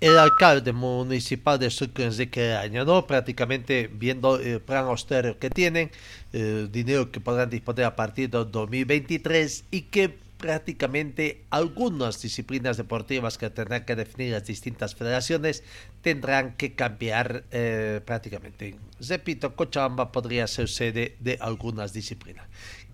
el 0.00 0.16
alcalde 0.18 0.72
municipal 0.72 1.58
de 1.58 1.70
Sucre, 1.70 2.04
Enrique 2.04 2.54
Añado, 2.54 3.06
prácticamente 3.06 3.90
viendo 3.92 4.38
el 4.38 4.60
plan 4.60 4.86
austero 4.86 5.38
que 5.38 5.50
tienen, 5.50 5.90
el 6.32 6.70
dinero 6.70 7.10
que 7.10 7.20
podrán 7.20 7.50
disponer 7.50 7.84
a 7.84 7.96
partir 7.96 8.30
de 8.30 8.44
2023 8.44 9.64
y 9.70 9.82
que 9.82 10.16
prácticamente 10.38 11.42
algunas 11.50 12.22
disciplinas 12.22 12.76
deportivas 12.76 13.36
que 13.38 13.50
tendrán 13.50 13.84
que 13.84 13.96
definir 13.96 14.32
las 14.32 14.46
distintas 14.46 14.94
federaciones 14.94 15.64
tendrán 16.00 16.54
que 16.54 16.74
cambiar 16.74 17.44
eh, 17.50 18.00
prácticamente. 18.04 18.76
Repito, 19.00 19.56
Cochabamba 19.56 20.12
podría 20.12 20.46
ser 20.46 20.68
sede 20.68 21.16
de 21.18 21.38
algunas 21.40 21.92
disciplinas. 21.92 22.46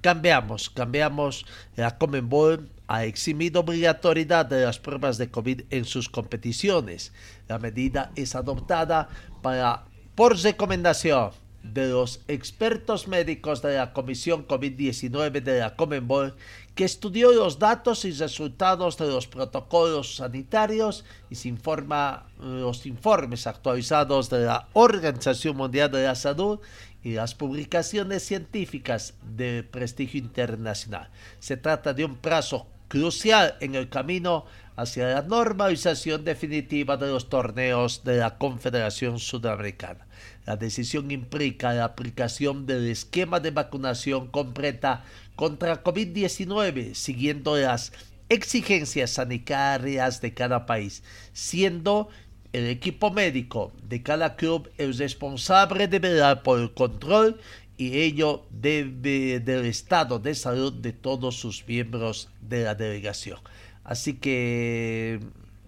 Cambiamos, 0.05 0.69
cambiamos 0.69 1.47
la 1.77 1.97
Comenbol 1.97 2.69
ha 2.89 3.07
eximido 3.07 3.61
obligatoriedad 3.61 4.45
de 4.45 4.63
las 4.63 4.79
pruebas 4.79 5.17
de 5.17 5.31
COVID 5.31 5.63
en 5.71 5.87
sus 5.87 6.11
competiciones. 6.11 7.15
La 7.49 7.59
medida 7.59 8.13
es 8.15 8.35
adoptada 8.35 9.09
para, 9.41 9.85
por 10.15 10.37
recomendación 10.37 11.31
de 11.63 11.89
los 11.89 12.21
expertos 12.29 13.09
médicos 13.09 13.63
de 13.63 13.79
la 13.79 13.95
Comisión 13.95 14.47
COVID-19 14.47 15.43
de 15.43 15.61
la 15.61 15.75
Comenbol, 15.75 16.37
que 16.75 16.85
estudió 16.85 17.33
los 17.33 17.59
datos 17.59 18.05
y 18.05 18.13
resultados 18.13 18.99
de 18.99 19.07
los 19.07 19.27
protocolos 19.27 20.17
sanitarios 20.17 21.07
y 21.31 21.37
se 21.37 21.49
informa 21.49 22.27
los 22.39 22.85
informes 22.85 23.47
actualizados 23.47 24.29
de 24.29 24.45
la 24.45 24.69
Organización 24.75 25.57
Mundial 25.57 25.91
de 25.91 26.05
la 26.05 26.15
Salud 26.15 26.61
y 27.05 27.13
las 27.13 27.35
publicaciones 27.35 28.25
científicas 28.25 29.15
de 29.37 29.63
prestigio 29.63 30.19
internacional. 30.21 31.11
Se 31.39 31.57
trata 31.57 31.93
de 31.93 32.07
un 32.07 32.17
plazo 32.17 32.67
crucial 32.89 33.57
en 33.61 33.75
el 33.75 33.89
camino 33.89 34.47
hacia 34.77 35.09
la 35.09 35.23
normalización 35.23 36.25
definitiva 36.25 36.97
de 36.97 37.09
los 37.09 37.29
torneos 37.29 38.05
de 38.05 38.17
la 38.17 38.39
Confederación 38.39 39.19
Sudamericana. 39.19 40.07
La 40.47 40.57
decisión 40.57 41.11
implica 41.11 41.73
la 41.75 41.85
aplicación 41.85 42.67
del 42.67 42.89
esquema 42.89 43.39
de 43.39 43.51
vacunación 43.51 44.29
completa 44.29 45.05
contra 45.37 45.85
COVID-19, 45.85 46.95
siguiendo 46.95 47.57
las 47.57 47.93
exigencias 48.29 49.11
sanitarias 49.11 50.21
de 50.21 50.35
cada 50.35 50.67
país, 50.67 51.03
siendo 51.33 52.09
el 52.55 52.69
equipo 52.69 53.11
médico 53.11 53.73
de 53.89 54.05
cada 54.05 54.37
club 54.37 54.71
el 54.79 54.97
responsable 54.97 55.89
de 55.89 55.99
velar 55.99 56.45
por 56.45 56.61
el 56.61 56.73
control 56.73 57.41
y 57.77 57.99
ello 57.99 58.47
debe 58.51 59.41
del 59.41 59.67
estado 59.67 60.21
de 60.21 60.37
salud 60.37 60.73
de 60.73 60.93
todos 60.93 61.35
sus 61.35 61.67
miembros 61.67 62.29
de 62.41 62.63
la 62.63 62.77
delegación. 62.77 63.41
Así 63.83 64.15
que 64.15 65.19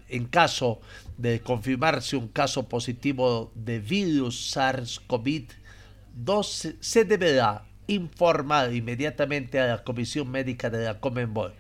en 0.09 0.26
caso 0.26 0.81
de 1.19 1.40
confirmarse 1.40 2.16
un 2.16 2.28
caso 2.28 2.69
positivo 2.69 3.50
de 3.57 3.81
virus 3.81 4.57
SARS-CoV-2 4.57 6.76
se 6.78 7.05
deberá 7.05 7.64
informar 7.88 8.73
inmediatamente 8.73 9.59
a 9.59 9.66
la 9.66 9.83
Comisión 9.83 10.31
Médica 10.31 10.71
de 10.71 10.85
la 10.85 11.00
Comenbol. 11.00 11.52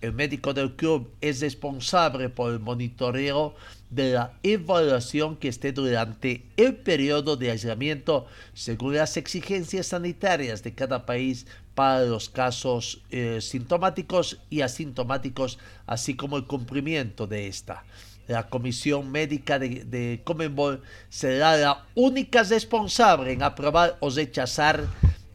El 0.00 0.12
médico 0.12 0.52
del 0.52 0.74
club 0.74 1.08
es 1.20 1.40
responsable 1.40 2.28
por 2.28 2.52
el 2.52 2.58
monitoreo 2.58 3.54
de 3.92 4.14
la 4.14 4.32
evaluación 4.42 5.36
que 5.36 5.48
esté 5.48 5.72
durante 5.72 6.46
el 6.56 6.76
periodo 6.76 7.36
de 7.36 7.50
aislamiento 7.50 8.26
según 8.54 8.96
las 8.96 9.18
exigencias 9.18 9.88
sanitarias 9.88 10.62
de 10.62 10.74
cada 10.74 11.04
país 11.04 11.46
para 11.74 12.02
los 12.04 12.30
casos 12.30 13.02
eh, 13.10 13.40
sintomáticos 13.42 14.40
y 14.48 14.62
asintomáticos, 14.62 15.58
así 15.86 16.16
como 16.16 16.38
el 16.38 16.46
cumplimiento 16.46 17.26
de 17.26 17.48
esta. 17.48 17.84
La 18.28 18.48
Comisión 18.48 19.10
Médica 19.10 19.58
de, 19.58 19.84
de 19.84 20.22
Comenbol 20.24 20.82
será 21.10 21.56
la 21.58 21.84
única 21.94 22.44
responsable 22.44 23.32
en 23.32 23.42
aprobar 23.42 23.98
o 24.00 24.08
rechazar 24.08 24.86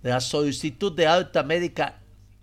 la 0.02 0.20
solicitud 0.20 0.94
de 0.94 1.06
alta 1.06 1.44
médica 1.44 2.00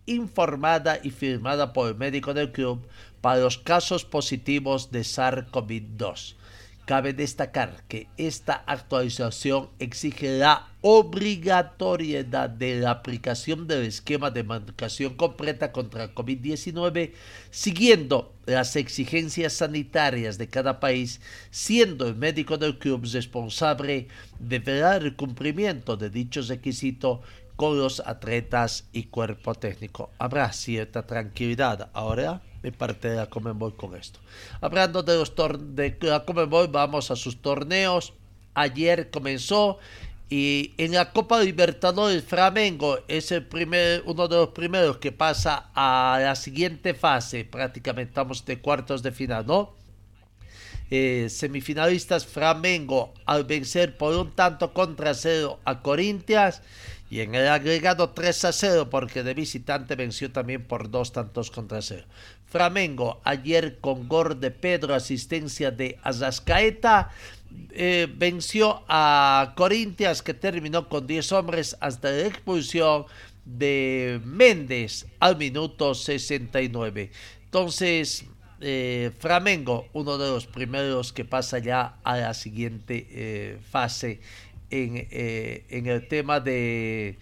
informada 0.07 1.01
y 1.03 1.11
firmada 1.11 1.73
por 1.73 1.89
el 1.89 1.97
médico 1.97 2.35
del 2.35 2.53
club 2.53 2.87
para 3.25 3.41
los 3.41 3.57
casos 3.57 4.05
positivos 4.05 4.91
de 4.91 5.01
SARS-CoV-2. 5.01 6.35
Cabe 6.85 7.15
destacar 7.15 7.83
que 7.89 8.07
esta 8.19 8.53
actualización 8.67 9.71
exige 9.79 10.37
la 10.37 10.69
obligatoriedad 10.83 12.51
de 12.51 12.81
la 12.81 12.91
aplicación 12.91 13.67
del 13.67 13.87
esquema 13.87 14.31
de 14.31 14.45
medicación 14.45 15.15
completa 15.15 15.73
contra 15.73 16.05
el 16.05 16.15
COVID-19, 16.15 17.13
siguiendo 17.51 18.35
las 18.45 18.77
exigencias 18.77 19.55
sanitarias 19.55 20.37
de 20.37 20.49
cada 20.49 20.79
país, 20.79 21.23
siendo 21.51 22.07
el 22.07 22.17
médico 22.17 22.59
del 22.59 22.79
club 22.79 23.09
responsable 23.11 24.09
de 24.39 24.59
velar 24.59 25.03
el 25.03 25.17
cumplimiento 25.17 25.97
de 25.97 26.11
dichos 26.11 26.49
requisitos 26.49 27.21
con 27.57 27.79
los 27.79 28.01
atletas 28.01 28.85
y 28.93 29.05
cuerpo 29.05 29.55
técnico. 29.55 30.11
Habrá 30.19 30.53
cierta 30.53 31.07
tranquilidad 31.07 31.89
ahora 31.95 32.43
de 32.65 32.73
parte 32.73 33.11
de 33.11 33.17
la 33.17 33.27
Comembol 33.27 33.77
con 33.77 33.95
esto. 33.95 34.19
Hablando 34.63 35.03
de, 35.03 35.17
los 35.17 35.35
de 35.37 35.97
la 36.01 36.25
Comembol, 36.25 36.69
vamos 36.69 37.11
a 37.11 37.17
sus 37.17 37.43
torneos. 37.43 38.15
Ayer 38.55 39.11
comenzó 39.11 39.79
y 40.31 40.73
en 40.79 40.93
la 40.93 41.13
Copa 41.13 41.43
Libertadores 41.43 42.25
Flamengo 42.25 42.99
es 43.07 43.31
el 43.33 43.45
primer, 43.45 44.03
uno 44.07 44.27
de 44.29 44.37
los 44.37 44.49
primeros 44.49 44.97
que 44.97 45.13
pasa 45.13 45.71
a 45.75 46.19
la 46.23 46.35
siguiente 46.37 46.95
fase. 46.95 47.45
Prácticamente 47.45 48.09
estamos 48.09 48.47
de 48.47 48.59
cuartos 48.59 49.03
de 49.03 49.13
final, 49.13 49.47
¿no? 49.47 49.75
Eh, 50.91 51.29
semifinalistas 51.29 52.27
Flamengo 52.27 53.13
al 53.27 53.45
vencer 53.45 53.99
por 53.99 54.15
un 54.15 54.31
tanto 54.31 54.73
contra 54.73 55.13
cero 55.13 55.59
a 55.67 55.83
Corintias 55.83 56.63
y 57.15 57.21
en 57.21 57.37
el 57.37 57.47
agregado 57.47 58.11
3 58.11 58.47
a 58.47 58.53
0 58.53 58.91
porque 58.91 59.23
de 59.23 59.35
visitante 59.35 59.95
venció 59.95 60.33
también 60.33 60.65
por 60.65 60.91
dos 60.91 61.13
tantos 61.13 61.49
contra 61.49 61.81
cero. 61.81 62.07
Flamengo 62.45 63.21
ayer 63.23 63.79
con 63.79 64.09
gol 64.09 64.41
de 64.41 64.51
Pedro, 64.51 64.97
asistencia 64.97 65.71
de 65.71 65.97
Azascaeta, 66.03 67.11
eh, 67.71 68.09
venció 68.13 68.83
a 68.89 69.53
Corintias 69.57 70.23
que 70.23 70.35
terminó 70.35 70.89
con 70.89 71.07
10 71.07 71.31
hombres 71.31 71.77
hasta 71.79 72.11
la 72.11 72.27
expulsión 72.27 73.05
de 73.45 74.21
Méndez 74.25 75.07
al 75.21 75.37
minuto 75.37 75.95
69. 75.95 77.13
Entonces, 77.45 78.25
eh, 78.61 79.13
Flamengo, 79.21 79.87
uno 79.93 80.19
de 80.19 80.31
los 80.31 80.49
primeros 80.49 81.13
que 81.13 81.25
pasa 81.25 81.61
ya 81.61 81.95
a 82.03 82.17
la 82.17 82.35
siguiente 82.35 83.07
eh, 83.11 83.61
fase 83.71 84.21
eh, 84.75 85.65
en, 85.69 85.87
el 85.87 86.09
tema 86.09 86.41
de 86.41 87.19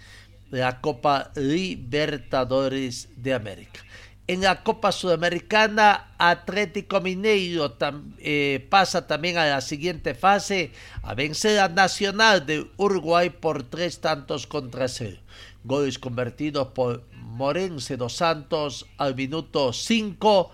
la 0.50 0.80
Copa 0.80 1.32
Libertadores 1.36 3.10
de 3.16 3.34
América. 3.34 3.80
En 4.26 4.40
la 4.40 4.62
Copa 4.62 4.92
Sudamericana, 4.92 6.14
Atlético 6.16 7.00
Mineiro 7.00 7.76
eh, 8.18 8.66
pasa 8.70 9.06
también 9.06 9.36
a 9.36 9.46
la 9.46 9.60
siguiente 9.60 10.14
fase 10.14 10.70
a 11.02 11.14
vencer 11.14 11.58
a 11.58 11.68
Nacional 11.68 12.46
de 12.46 12.66
Uruguay 12.78 13.28
por 13.28 13.64
tres 13.64 14.00
tantos 14.00 14.46
contra 14.46 14.88
cero. 14.88 15.18
Goles 15.64 15.98
convertidos 15.98 16.68
por 16.68 17.04
Morense 17.12 17.96
dos 17.96 18.14
Santos 18.14 18.86
al 18.96 19.14
minuto 19.14 19.72
5 19.72 20.50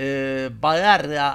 eh, 0.00 0.48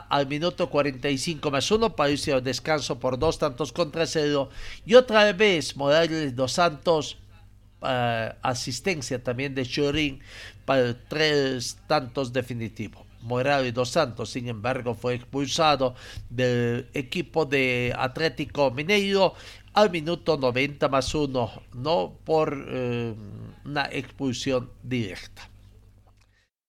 al 0.10 0.28
minuto 0.28 0.70
45 0.70 1.52
más 1.52 1.70
uno 1.70 1.96
para 1.96 2.12
irse 2.12 2.32
al 2.32 2.42
descanso 2.42 2.98
por 2.98 3.20
dos 3.20 3.38
tantos 3.38 3.74
contra 3.74 4.06
cero. 4.06 4.50
Y 4.86 4.96
otra 4.96 5.32
vez 5.34 5.76
Morales 5.76 6.34
dos 6.34 6.54
Santos, 6.54 7.18
eh, 7.82 8.34
asistencia 8.42 9.22
también 9.22 9.54
de 9.54 9.66
Chorín 9.66 10.22
para 10.64 10.98
tres 11.10 11.78
tantos 11.88 12.32
definitivos. 12.32 13.04
Morales 13.22 13.74
dos 13.74 13.90
Santos, 13.90 14.30
sin 14.30 14.48
embargo, 14.48 14.94
fue 14.94 15.16
expulsado 15.16 15.96
del 16.30 16.88
equipo 16.94 17.46
de 17.46 17.94
Atlético 17.98 18.72
Mineiro 18.72 19.34
al 19.74 19.90
minuto 19.92 20.38
90 20.38 20.88
más 20.88 21.14
uno, 21.16 21.52
no 21.74 22.14
por 22.24 22.66
eh, 22.70 23.14
una 23.66 23.90
expulsión 23.92 24.70
directa. 24.84 25.50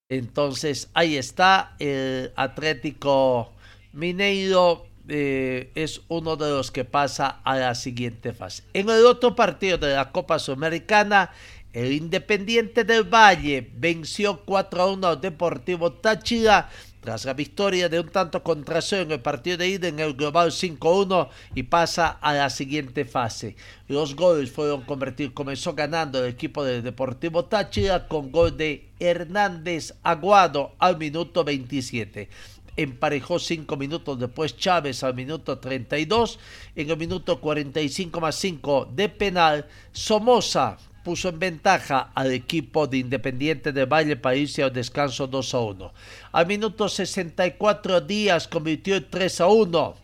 Entonces 0.09 0.89
ahí 0.93 1.15
está 1.15 1.75
el 1.79 2.31
Atlético 2.35 3.51
Mineiro. 3.93 4.85
Eh, 5.07 5.71
es 5.75 6.01
uno 6.07 6.35
de 6.35 6.49
los 6.49 6.71
que 6.71 6.83
pasa 6.83 7.41
a 7.43 7.57
la 7.57 7.75
siguiente 7.75 8.33
fase. 8.33 8.63
En 8.73 8.89
el 8.89 9.05
otro 9.05 9.35
partido 9.35 9.77
de 9.77 9.93
la 9.93 10.11
Copa 10.11 10.39
Sudamericana, 10.39 11.31
el 11.73 11.91
Independiente 11.91 12.83
del 12.83 13.03
Valle 13.03 13.69
venció 13.75 14.41
4 14.45 14.81
a 14.81 14.91
1 14.91 15.07
al 15.07 15.21
Deportivo 15.21 15.93
Táchira 15.93 16.69
la 17.05 17.33
victoria 17.33 17.87
de 17.87 17.99
un 17.99 18.09
tanto 18.09 18.41
contra 18.41 18.81
cero 18.81 19.03
en 19.03 19.11
el 19.11 19.21
partido 19.21 19.57
de 19.57 19.67
ida 19.67 19.87
en 19.87 19.99
el 19.99 20.15
global 20.15 20.51
5-1 20.51 21.29
y 21.53 21.63
pasa 21.63 22.17
a 22.19 22.33
la 22.33 22.49
siguiente 22.49 23.05
fase. 23.05 23.55
Los 23.87 24.15
goles 24.15 24.51
fueron 24.51 24.81
convertidos, 24.81 25.33
comenzó 25.33 25.73
ganando 25.73 26.19
el 26.19 26.31
equipo 26.31 26.63
del 26.63 26.81
Deportivo 26.81 27.45
Táchira 27.45 28.07
con 28.07 28.31
gol 28.31 28.57
de 28.57 28.89
Hernández 28.99 29.93
Aguado 30.03 30.73
al 30.79 30.97
minuto 30.97 31.43
27 31.43 32.29
emparejó 32.77 33.39
cinco 33.39 33.77
minutos 33.77 34.19
después 34.19 34.57
Chávez 34.57 35.01
al 35.03 35.15
minuto 35.15 35.59
32, 35.59 36.39
en 36.75 36.89
el 36.89 36.97
minuto 36.97 37.39
45 37.39 38.19
más 38.19 38.35
5 38.35 38.89
de 38.93 39.07
penal, 39.07 39.65
Somoza 39.93 40.77
puso 41.05 41.29
en 41.29 41.37
ventaja 41.37 42.09
al 42.15 42.31
equipo 42.31 42.87
de 42.87 42.97
Independiente 42.97 43.71
de 43.71 43.85
Valle 43.85 44.15
País 44.15 44.57
y 44.57 44.63
al 44.63 44.73
descanso 44.73 45.27
2 45.27 45.53
a 45.53 45.59
1. 45.59 45.93
Al 46.31 46.47
minuto 46.47 46.89
64 46.89 48.01
Díaz 48.01 48.47
convirtió 48.47 48.95
en 48.95 49.07
3 49.07 49.41
a 49.41 49.47
1. 49.47 49.95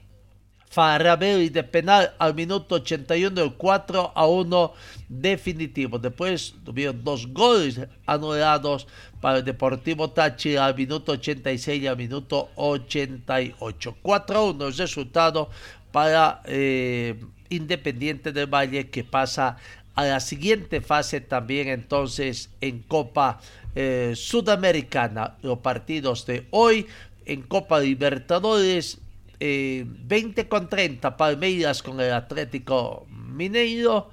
Farabelli 0.70 1.50
de 1.50 1.64
penal 1.64 2.14
al 2.18 2.36
minuto 2.36 2.76
81 2.76 3.42
el 3.42 3.54
4 3.56 4.12
a 4.16 4.28
1 4.28 4.74
definitivo. 5.10 5.98
Después 5.98 6.54
tuvieron 6.64 7.04
dos 7.04 7.28
goles 7.34 7.82
anulados 8.06 8.88
para 9.20 9.40
el 9.40 9.44
Deportivo 9.44 10.12
Táchira 10.12 10.68
al 10.68 10.76
minuto 10.76 11.14
86 11.14 11.82
y 11.82 11.88
al 11.88 11.98
minuto 11.98 12.52
88. 12.56 13.98
4 14.04 14.38
a 14.38 14.44
1 14.52 14.68
el 14.68 14.78
resultado 14.78 15.50
para 15.92 16.42
eh, 16.46 17.20
Independiente 17.50 18.32
del 18.32 18.48
Valle 18.48 18.90
que 18.90 19.04
pasa 19.04 19.58
a 19.96 20.06
la 20.06 20.20
siguiente 20.20 20.82
fase 20.82 21.22
también 21.22 21.68
entonces 21.68 22.50
en 22.62 22.80
Copa 22.80 23.40
eh, 23.76 24.14
Sudamericana. 24.16 25.38
Los 25.42 25.60
partidos 25.60 26.26
de 26.26 26.48
hoy 26.52 26.88
en 27.26 27.42
Copa 27.44 27.80
Libertadores, 27.80 29.00
20 29.40 30.42
eh, 30.42 30.48
con 30.48 30.70
30 30.70 31.18
Palmeiras 31.18 31.82
con 31.82 32.00
el 32.00 32.14
Atlético 32.14 33.06
Mineiro 33.10 34.10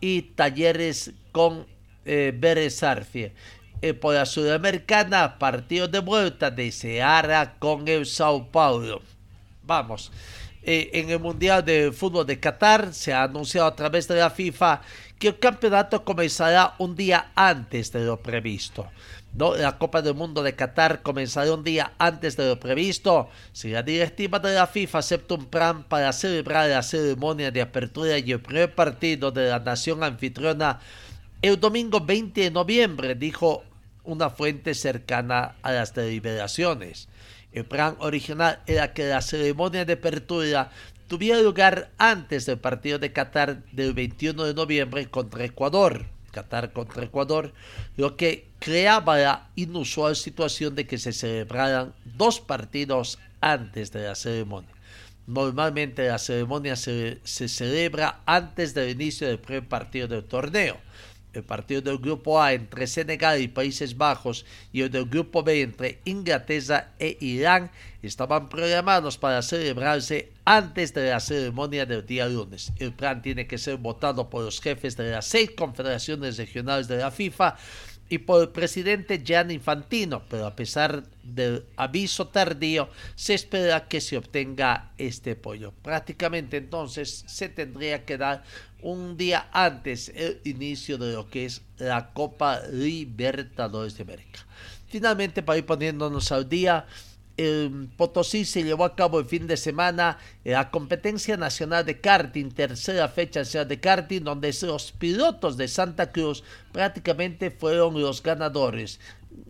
y 0.00 0.22
Talleres 0.22 1.12
con 1.32 1.66
eh, 2.04 2.32
Beresarfie. 2.36 3.32
Eh, 3.82 3.92
por 3.92 4.14
la 4.14 4.24
Sudamericana, 4.24 5.38
partido 5.38 5.86
de 5.86 5.98
vuelta 5.98 6.50
de 6.50 6.72
Seara 6.72 7.56
con 7.58 7.86
el 7.88 8.06
Sao 8.06 8.50
Paulo. 8.50 9.02
Vamos. 9.62 10.10
Eh, 10.62 10.90
en 10.94 11.10
el 11.10 11.20
Mundial 11.20 11.64
de 11.64 11.92
Fútbol 11.92 12.26
de 12.26 12.40
Qatar 12.40 12.92
se 12.94 13.12
ha 13.12 13.22
anunciado 13.24 13.68
a 13.68 13.76
través 13.76 14.08
de 14.08 14.16
la 14.16 14.30
FIFA 14.30 14.80
que 15.18 15.28
el 15.28 15.38
campeonato 15.38 16.04
comenzará 16.04 16.74
un 16.78 16.94
día 16.94 17.30
antes 17.34 17.92
de 17.92 18.04
lo 18.04 18.20
previsto. 18.20 18.86
¿no? 19.34 19.54
La 19.54 19.78
Copa 19.78 20.02
del 20.02 20.14
Mundo 20.14 20.42
de 20.42 20.54
Qatar 20.54 21.02
comenzará 21.02 21.52
un 21.52 21.64
día 21.64 21.92
antes 21.98 22.36
de 22.36 22.48
lo 22.48 22.60
previsto 22.60 23.28
si 23.52 23.70
la 23.70 23.82
directiva 23.82 24.38
de 24.38 24.54
la 24.54 24.66
FIFA 24.66 24.98
acepta 24.98 25.34
un 25.34 25.46
plan 25.46 25.84
para 25.84 26.12
celebrar 26.12 26.68
la 26.68 26.82
ceremonia 26.82 27.50
de 27.50 27.62
apertura 27.62 28.18
y 28.18 28.32
el 28.32 28.40
primer 28.40 28.74
partido 28.74 29.30
de 29.30 29.48
la 29.48 29.58
nación 29.58 30.02
anfitriona 30.02 30.80
el 31.42 31.60
domingo 31.60 32.00
20 32.00 32.40
de 32.40 32.50
noviembre, 32.50 33.14
dijo 33.14 33.62
una 34.04 34.30
fuente 34.30 34.74
cercana 34.74 35.56
a 35.62 35.72
las 35.72 35.94
deliberaciones. 35.94 37.08
El 37.52 37.64
plan 37.64 37.96
original 38.00 38.60
era 38.66 38.92
que 38.92 39.06
la 39.06 39.20
ceremonia 39.20 39.84
de 39.84 39.94
apertura 39.94 40.70
tuviera 41.08 41.40
lugar 41.40 41.90
antes 41.98 42.46
del 42.46 42.58
partido 42.58 42.98
de 42.98 43.12
Qatar 43.12 43.62
del 43.72 43.92
21 43.94 44.44
de 44.44 44.54
noviembre 44.54 45.06
contra 45.08 45.44
Ecuador. 45.44 46.06
Qatar 46.32 46.72
contra 46.72 47.04
Ecuador, 47.04 47.52
lo 47.96 48.16
que 48.16 48.46
creaba 48.58 49.16
la 49.16 49.48
inusual 49.56 50.16
situación 50.16 50.74
de 50.74 50.86
que 50.86 50.98
se 50.98 51.12
celebraran 51.12 51.94
dos 52.04 52.40
partidos 52.40 53.18
antes 53.40 53.90
de 53.90 54.04
la 54.04 54.14
ceremonia. 54.14 54.68
Normalmente 55.26 56.06
la 56.06 56.18
ceremonia 56.18 56.76
se, 56.76 57.20
se 57.24 57.48
celebra 57.48 58.20
antes 58.26 58.74
del 58.74 58.90
inicio 58.90 59.26
del 59.26 59.38
primer 59.38 59.66
partido 59.66 60.08
del 60.08 60.24
torneo 60.24 60.76
el 61.36 61.44
partido 61.44 61.80
del 61.80 61.98
grupo 61.98 62.40
A 62.40 62.52
entre 62.52 62.86
Senegal 62.86 63.40
y 63.40 63.48
Países 63.48 63.96
Bajos 63.96 64.44
y 64.72 64.82
el 64.82 64.90
del 64.90 65.06
grupo 65.06 65.42
B 65.42 65.60
entre 65.60 66.00
Inglaterra 66.04 66.92
e 66.98 67.16
Irán 67.20 67.70
estaban 68.02 68.48
programados 68.48 69.18
para 69.18 69.42
celebrarse 69.42 70.32
antes 70.44 70.94
de 70.94 71.10
la 71.10 71.20
ceremonia 71.20 71.86
del 71.86 72.06
día 72.06 72.26
lunes. 72.28 72.72
El 72.78 72.92
plan 72.92 73.20
tiene 73.20 73.46
que 73.46 73.58
ser 73.58 73.76
votado 73.76 74.30
por 74.30 74.44
los 74.44 74.60
jefes 74.60 74.96
de 74.96 75.10
las 75.10 75.26
seis 75.26 75.50
confederaciones 75.56 76.36
regionales 76.36 76.88
de 76.88 76.98
la 76.98 77.10
FIFA 77.10 77.56
y 78.08 78.18
por 78.18 78.42
el 78.42 78.48
presidente 78.50 79.22
Gianni 79.24 79.54
Infantino, 79.54 80.22
pero 80.28 80.46
a 80.46 80.54
pesar 80.54 81.04
del 81.22 81.64
aviso 81.76 82.28
tardío, 82.28 82.88
se 83.14 83.34
espera 83.34 83.88
que 83.88 84.00
se 84.00 84.16
obtenga 84.16 84.92
este 84.98 85.32
apoyo. 85.32 85.72
Prácticamente 85.82 86.56
entonces 86.56 87.24
se 87.26 87.48
tendría 87.48 88.04
que 88.04 88.16
dar 88.16 88.44
un 88.82 89.16
día 89.16 89.48
antes 89.52 90.12
el 90.14 90.40
inicio 90.44 90.98
de 90.98 91.14
lo 91.14 91.28
que 91.28 91.46
es 91.46 91.62
la 91.78 92.12
Copa 92.12 92.60
Libertadores 92.70 93.96
de 93.96 94.04
América. 94.04 94.46
Finalmente, 94.88 95.42
para 95.42 95.58
ir 95.58 95.66
poniéndonos 95.66 96.30
al 96.30 96.48
día, 96.48 96.86
en 97.36 97.88
Potosí 97.88 98.44
se 98.44 98.62
llevó 98.62 98.84
a 98.84 98.96
cabo 98.96 99.18
el 99.20 99.26
fin 99.26 99.46
de 99.46 99.56
semana 99.56 100.18
la 100.44 100.70
competencia 100.70 101.36
nacional 101.36 101.84
de 101.84 102.00
karting, 102.00 102.50
tercera 102.50 103.08
fecha 103.08 103.42
de 103.64 103.80
karting, 103.80 104.22
donde 104.22 104.54
los 104.62 104.92
pilotos 104.92 105.56
de 105.56 105.68
Santa 105.68 106.12
Cruz 106.12 106.42
prácticamente 106.72 107.50
fueron 107.50 108.00
los 108.00 108.22
ganadores 108.22 109.00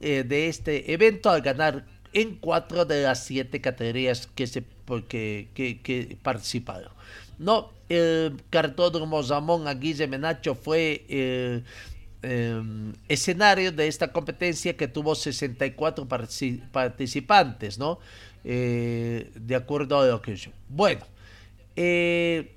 eh, 0.00 0.24
de 0.26 0.48
este 0.48 0.92
evento 0.92 1.30
al 1.30 1.42
ganar 1.42 1.84
en 2.12 2.36
cuatro 2.36 2.84
de 2.84 3.02
las 3.02 3.24
siete 3.24 3.60
categorías 3.60 4.26
que, 4.26 4.46
se, 4.46 4.64
que, 5.08 5.48
que, 5.54 6.18
participaron. 6.22 6.90
No, 7.38 7.70
el 7.88 8.42
cartódromo 8.50 9.22
Ramón 9.22 9.68
Aguille 9.68 10.08
Menacho 10.08 10.54
fue 10.54 11.04
eh, 11.08 11.62
Em, 12.28 12.92
escenario 13.08 13.70
de 13.70 13.86
esta 13.86 14.08
competencia 14.10 14.76
que 14.76 14.88
tuvo 14.88 15.14
64 15.14 16.08
participantes, 16.72 17.78
¿no? 17.78 18.00
Eh, 18.42 19.30
de 19.36 19.54
acuerdo 19.54 20.00
a 20.00 20.06
lo 20.06 20.20
que 20.20 20.34
yo. 20.34 20.50
Bueno, 20.68 21.06
eh, 21.76 22.56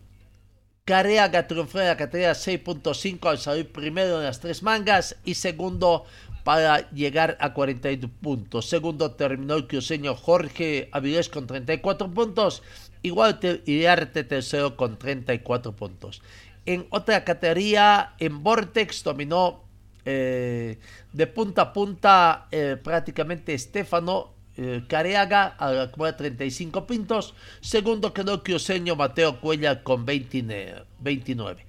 Careaga 0.86 1.46
triunfó 1.46 1.82
en 1.82 1.86
la 1.86 1.98
categoría 1.98 2.34
6.5 2.34 3.30
al 3.30 3.38
salir 3.38 3.72
primero 3.72 4.18
en 4.18 4.24
las 4.24 4.40
tres 4.40 4.64
mangas 4.64 5.16
y 5.24 5.36
segundo 5.36 6.06
para 6.44 6.90
llegar 6.90 7.38
a 7.40 7.54
42 7.54 8.10
puntos. 8.10 8.68
Segundo 8.68 9.12
terminó 9.12 9.54
el 9.54 9.68
cruceño 9.68 10.16
Jorge 10.16 10.90
Avilés 10.92 11.30
con 11.30 11.46
34 11.46 12.10
puntos 12.12 12.64
y 13.04 13.12
Walter 13.12 13.62
Iriarte 13.68 14.24
tercero 14.24 14.76
con 14.76 14.98
34 14.98 15.76
puntos. 15.76 16.24
En 16.66 16.88
otra 16.90 17.24
categoría, 17.24 18.14
en 18.20 18.44
Vortex 18.44 19.04
dominó 19.04 19.64
eh, 20.06 20.80
de 21.14 21.28
punta 21.28 21.62
a 21.62 21.74
punta 21.74 22.48
eh, 22.52 22.78
prácticamente 22.82 23.54
Estefano 23.54 24.34
eh, 24.56 24.84
Careaga 24.88 25.56
a 25.58 25.88
35 26.18 26.88
puntos. 26.88 27.36
Segundo 27.62 28.14
quedó 28.14 28.42
cruceño 28.42 28.96
Mateo 28.96 29.40
Cuella 29.40 29.84
con 29.84 30.06
29. 30.06 31.66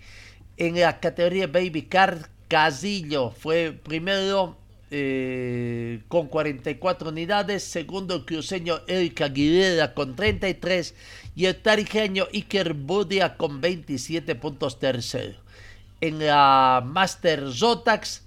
En 0.57 0.81
la 0.81 1.01
categoría 1.01 1.47
Baby 1.49 1.83
Car, 1.83 2.31
Casillo 2.49 3.31
fue 3.31 3.73
primero 3.73 4.57
con 6.09 6.27
44 6.27 7.11
unidades. 7.11 7.63
Segundo 7.63 8.25
el 8.27 8.83
Erika 8.89 9.27
Aguilera 9.27 9.95
con 9.95 10.17
33 10.17 10.95
y 11.35 11.47
el 11.47 11.57
tarijeño 11.57 12.27
Iker 12.33 12.75
Budia 12.75 13.37
con 13.37 13.61
27 13.61 14.35
puntos 14.35 14.79
tercero. 14.79 15.39
En 16.01 16.19
la 16.19 16.83
Master 16.85 17.53
Zotax, 17.53 18.23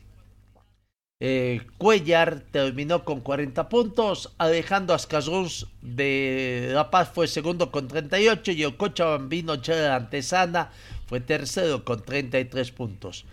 eh, 1.20 1.62
Cuellar 1.78 2.42
terminó 2.52 3.06
con 3.06 3.22
40 3.22 3.70
puntos, 3.70 4.34
Alejandro 4.38 4.96
Ascarruz 4.96 5.68
de 5.82 6.72
La 6.74 6.92
Paz 6.92 7.12
fue 7.14 7.28
segundo 7.28 7.72
con 7.72 7.88
38 7.88 8.52
y 8.52 8.64
el 8.64 8.76
Cochabambino 8.76 9.56
Chela 9.58 9.96
Antesana 9.96 10.72
fue 11.08 11.22
tercero 11.22 11.86
con 11.86 12.04
33 12.04 12.72
puntos. 12.72 13.26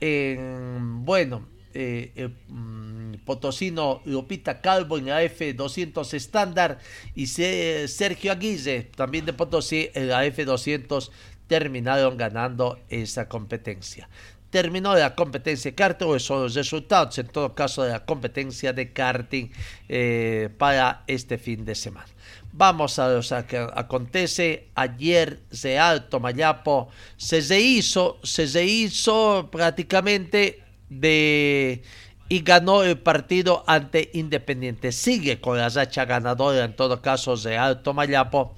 bueno, 0.00 1.46
eh, 1.74 2.12
eh, 2.14 2.28
mm, 2.48 3.14
Potosino 3.24 4.02
Lupita 4.04 4.60
Calvo 4.60 4.98
en 4.98 5.06
la 5.06 5.22
F200 5.22 6.14
estándar 6.14 6.78
y 7.14 7.26
Sergio 7.26 8.32
Aguille 8.32 8.84
también 8.94 9.26
de 9.26 9.32
Potosí 9.32 9.90
en 9.94 10.08
la 10.08 10.26
F200 10.26 11.10
terminaron 11.48 12.16
ganando 12.16 12.78
esa 12.88 13.28
competencia. 13.28 14.08
Terminó 14.50 14.94
la 14.94 15.14
competencia 15.14 15.70
de 15.70 15.74
karting, 15.74 16.06
o 16.06 16.18
son 16.18 16.42
los 16.44 16.54
resultados 16.54 17.18
en 17.18 17.26
todo 17.26 17.54
caso 17.54 17.82
de 17.82 17.90
la 17.90 18.04
competencia 18.06 18.72
de 18.72 18.92
karting 18.92 19.50
eh, 19.88 20.48
para 20.56 21.02
este 21.06 21.36
fin 21.36 21.64
de 21.66 21.74
semana. 21.74 22.08
Vamos 22.52 22.98
a 22.98 23.10
lo 23.10 23.20
que 23.46 23.58
acontece 23.58 24.68
ayer 24.74 25.40
de 25.50 25.78
Alto 25.78 26.18
Mayapo. 26.18 26.88
Se 27.18 27.60
hizo, 27.60 28.18
se 28.22 28.64
hizo 28.64 29.48
prácticamente 29.52 30.62
de 30.90 31.82
y 32.28 32.40
ganó 32.40 32.82
el 32.82 32.98
partido 32.98 33.64
ante 33.66 34.10
Independiente. 34.12 34.92
Sigue 34.92 35.40
con 35.40 35.56
la 35.56 35.68
racha 35.68 36.04
ganadora 36.04 36.64
en 36.64 36.76
todo 36.76 37.00
caso 37.00 37.36
de 37.36 37.56
Alto 37.56 37.94
Mayapo 37.94 38.54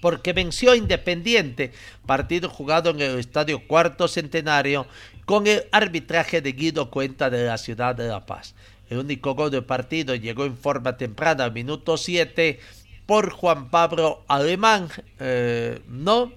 porque 0.00 0.32
venció 0.32 0.74
Independiente, 0.74 1.72
partido 2.06 2.48
jugado 2.48 2.90
en 2.90 3.00
el 3.00 3.18
Estadio 3.18 3.66
Cuarto 3.66 4.08
Centenario 4.08 4.86
con 5.24 5.46
el 5.46 5.64
arbitraje 5.72 6.40
de 6.40 6.52
Guido 6.52 6.90
Cuenta 6.90 7.30
de 7.30 7.46
la 7.46 7.58
ciudad 7.58 7.94
de 7.94 8.08
La 8.08 8.24
Paz. 8.24 8.54
El 8.88 8.98
único 8.98 9.34
gol 9.34 9.50
del 9.50 9.64
partido 9.64 10.14
llegó 10.14 10.44
en 10.44 10.56
forma 10.56 10.96
temprana 10.96 11.50
minuto 11.50 11.96
7 11.96 12.58
por 13.06 13.30
Juan 13.30 13.70
Pablo 13.70 14.22
Alemán. 14.28 14.88
Eh, 15.18 15.82
no, 15.88 16.32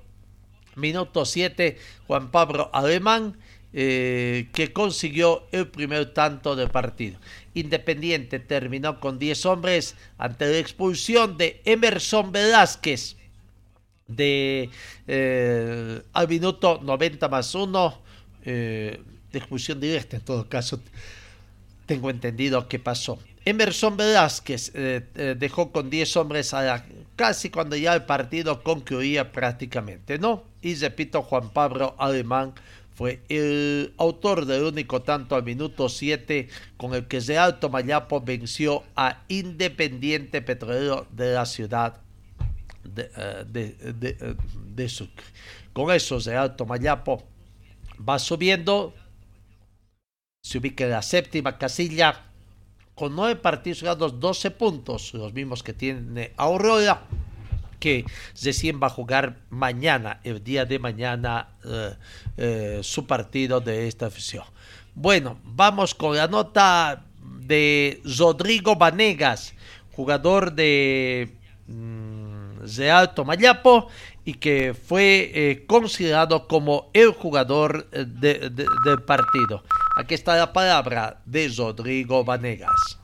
minuto 0.75 1.25
7, 1.25 1.77
Juan 2.07 2.31
Pablo 2.31 2.69
Alemán 2.73 3.37
eh, 3.73 4.49
que 4.53 4.73
consiguió 4.73 5.47
el 5.53 5.67
primer 5.67 6.13
tanto 6.13 6.57
del 6.57 6.69
partido. 6.69 7.19
Independiente 7.53 8.39
terminó 8.39 8.99
con 8.99 9.17
10 9.17 9.45
hombres 9.45 9.95
ante 10.17 10.51
la 10.51 10.57
expulsión 10.57 11.37
de 11.37 11.61
Emerson 11.63 12.33
Velázquez 12.33 13.15
de 14.07 14.69
eh, 15.07 16.01
al 16.11 16.27
minuto 16.27 16.81
90 16.83 17.29
más 17.29 17.55
1 17.55 18.01
eh, 18.43 18.99
de 19.31 19.39
expulsión 19.39 19.81
en 19.81 20.21
todo 20.25 20.49
caso 20.49 20.81
tengo 21.85 22.09
entendido 22.09 22.67
que 22.67 22.77
pasó 22.77 23.19
Emerson 23.45 23.95
Velázquez 23.95 24.73
dejó 24.73 25.71
con 25.71 25.89
10 25.89 26.17
hombres 26.17 26.53
a 26.53 26.85
casi 27.15 27.49
cuando 27.49 27.75
ya 27.75 27.93
el 27.93 28.03
partido 28.03 28.63
concluía 28.63 29.31
prácticamente, 29.31 30.17
¿no? 30.17 30.43
Y 30.61 30.73
repito, 30.73 31.21
Juan 31.21 31.51
Pablo 31.51 31.95
Alemán 31.99 32.53
fue 33.01 33.23
el 33.29 33.95
autor 33.97 34.45
del 34.45 34.61
único 34.61 35.01
tanto 35.01 35.35
al 35.35 35.41
minuto 35.41 35.89
7 35.89 36.47
con 36.77 36.93
el 36.93 37.07
que 37.07 37.19
de 37.19 37.35
Alto 37.35 37.67
Mayapo 37.67 38.21
venció 38.21 38.83
a 38.95 39.23
Independiente 39.27 40.43
Petrolero 40.43 41.07
de 41.09 41.33
la 41.33 41.47
ciudad 41.47 41.99
de, 42.83 43.09
eh, 43.17 44.35
de, 44.75 44.87
Sucre. 44.87 45.25
Con 45.73 45.89
eso 45.89 46.19
de 46.19 46.35
Alto 46.35 46.67
Mayapo 46.67 47.23
va 48.07 48.19
subiendo, 48.19 48.93
se 50.43 50.59
ubica 50.59 50.83
en 50.83 50.91
la 50.91 51.01
séptima 51.01 51.57
casilla 51.57 52.25
con 52.93 53.15
nueve 53.15 53.35
partidos 53.35 53.79
jugados, 53.79 54.19
12 54.19 54.51
puntos, 54.51 55.15
los 55.15 55.33
mismos 55.33 55.63
que 55.63 55.73
tiene 55.73 56.33
Aurora, 56.37 57.07
que 57.81 58.05
recién 58.41 58.79
va 58.81 58.87
a 58.87 58.91
jugar 58.91 59.39
mañana, 59.49 60.21
el 60.23 60.41
día 60.41 60.63
de 60.65 60.79
mañana, 60.79 61.49
eh, 61.65 61.95
eh, 62.37 62.79
su 62.83 63.05
partido 63.05 63.59
de 63.59 63.89
esta 63.89 64.05
afición. 64.05 64.45
Bueno, 64.93 65.39
vamos 65.43 65.95
con 65.95 66.15
la 66.15 66.27
nota 66.27 67.03
de 67.39 67.99
Rodrigo 68.17 68.75
Vanegas, 68.75 69.53
jugador 69.91 70.53
de 70.53 71.33
mm, 71.67 72.81
Alto 72.93 73.25
Mayapo 73.25 73.87
y 74.23 74.35
que 74.35 74.75
fue 74.75 75.31
eh, 75.33 75.65
considerado 75.65 76.47
como 76.47 76.91
el 76.93 77.11
jugador 77.11 77.89
del 77.89 79.01
partido. 79.07 79.63
Aquí 79.97 80.13
está 80.13 80.35
la 80.37 80.53
palabra 80.53 81.21
de 81.25 81.51
Rodrigo 81.57 82.23
Vanegas. 82.23 83.00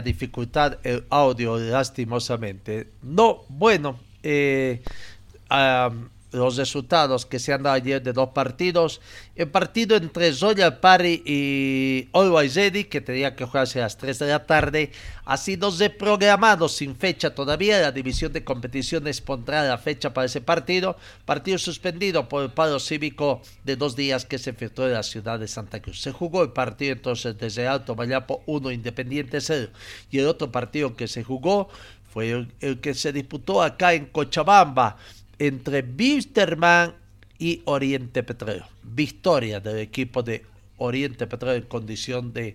Dificultad 0.00 0.78
el 0.82 1.04
audio 1.10 1.58
lastimosamente. 1.58 2.88
No, 3.02 3.44
bueno, 3.48 3.98
eh, 4.22 4.82
los 6.36 6.56
resultados 6.56 7.26
que 7.26 7.38
se 7.38 7.52
han 7.52 7.62
dado 7.62 7.76
ayer 7.76 8.02
de 8.02 8.12
dos 8.12 8.30
partidos. 8.30 9.00
El 9.34 9.48
partido 9.48 9.96
entre 9.96 10.32
Zoya 10.32 10.80
Pari 10.80 11.22
y 11.24 12.08
Always 12.12 12.56
que 12.88 13.00
tenía 13.00 13.34
que 13.36 13.44
jugarse 13.44 13.80
a 13.80 13.82
las 13.82 13.96
3 13.96 14.18
de 14.18 14.26
la 14.26 14.46
tarde, 14.46 14.92
ha 15.24 15.36
sido 15.36 15.70
reprogramado 15.70 16.68
sin 16.68 16.96
fecha 16.96 17.34
todavía. 17.34 17.80
La 17.80 17.92
división 17.92 18.32
de 18.32 18.44
competiciones 18.44 19.20
pondrá 19.20 19.64
la 19.64 19.78
fecha 19.78 20.14
para 20.14 20.26
ese 20.26 20.40
partido. 20.40 20.96
Partido 21.24 21.58
suspendido 21.58 22.28
por 22.28 22.44
el 22.44 22.50
paro 22.50 22.78
cívico 22.78 23.42
de 23.64 23.76
dos 23.76 23.96
días 23.96 24.24
que 24.24 24.38
se 24.38 24.50
efectuó 24.50 24.86
en 24.86 24.92
la 24.92 25.02
ciudad 25.02 25.38
de 25.38 25.48
Santa 25.48 25.80
Cruz. 25.80 26.00
Se 26.00 26.12
jugó 26.12 26.42
el 26.42 26.52
partido 26.52 26.92
entonces 26.92 27.36
desde 27.36 27.66
Alto 27.66 27.94
Mayapo 27.94 28.42
1, 28.46 28.70
Independiente 28.70 29.40
0. 29.40 29.70
Y 30.10 30.18
el 30.18 30.26
otro 30.26 30.50
partido 30.52 30.96
que 30.96 31.08
se 31.08 31.24
jugó 31.24 31.68
fue 32.12 32.30
el, 32.30 32.52
el 32.60 32.80
que 32.80 32.94
se 32.94 33.12
disputó 33.12 33.62
acá 33.62 33.92
en 33.92 34.06
Cochabamba 34.06 34.96
entre 35.38 35.82
Bisterman 35.82 36.94
y 37.38 37.62
Oriente 37.64 38.22
Petróleo. 38.22 38.66
Victoria 38.82 39.60
del 39.60 39.78
equipo 39.78 40.22
de 40.22 40.44
Oriente 40.78 41.26
Petróleo 41.26 41.56
en 41.56 41.68
condición 41.68 42.32
de, 42.32 42.54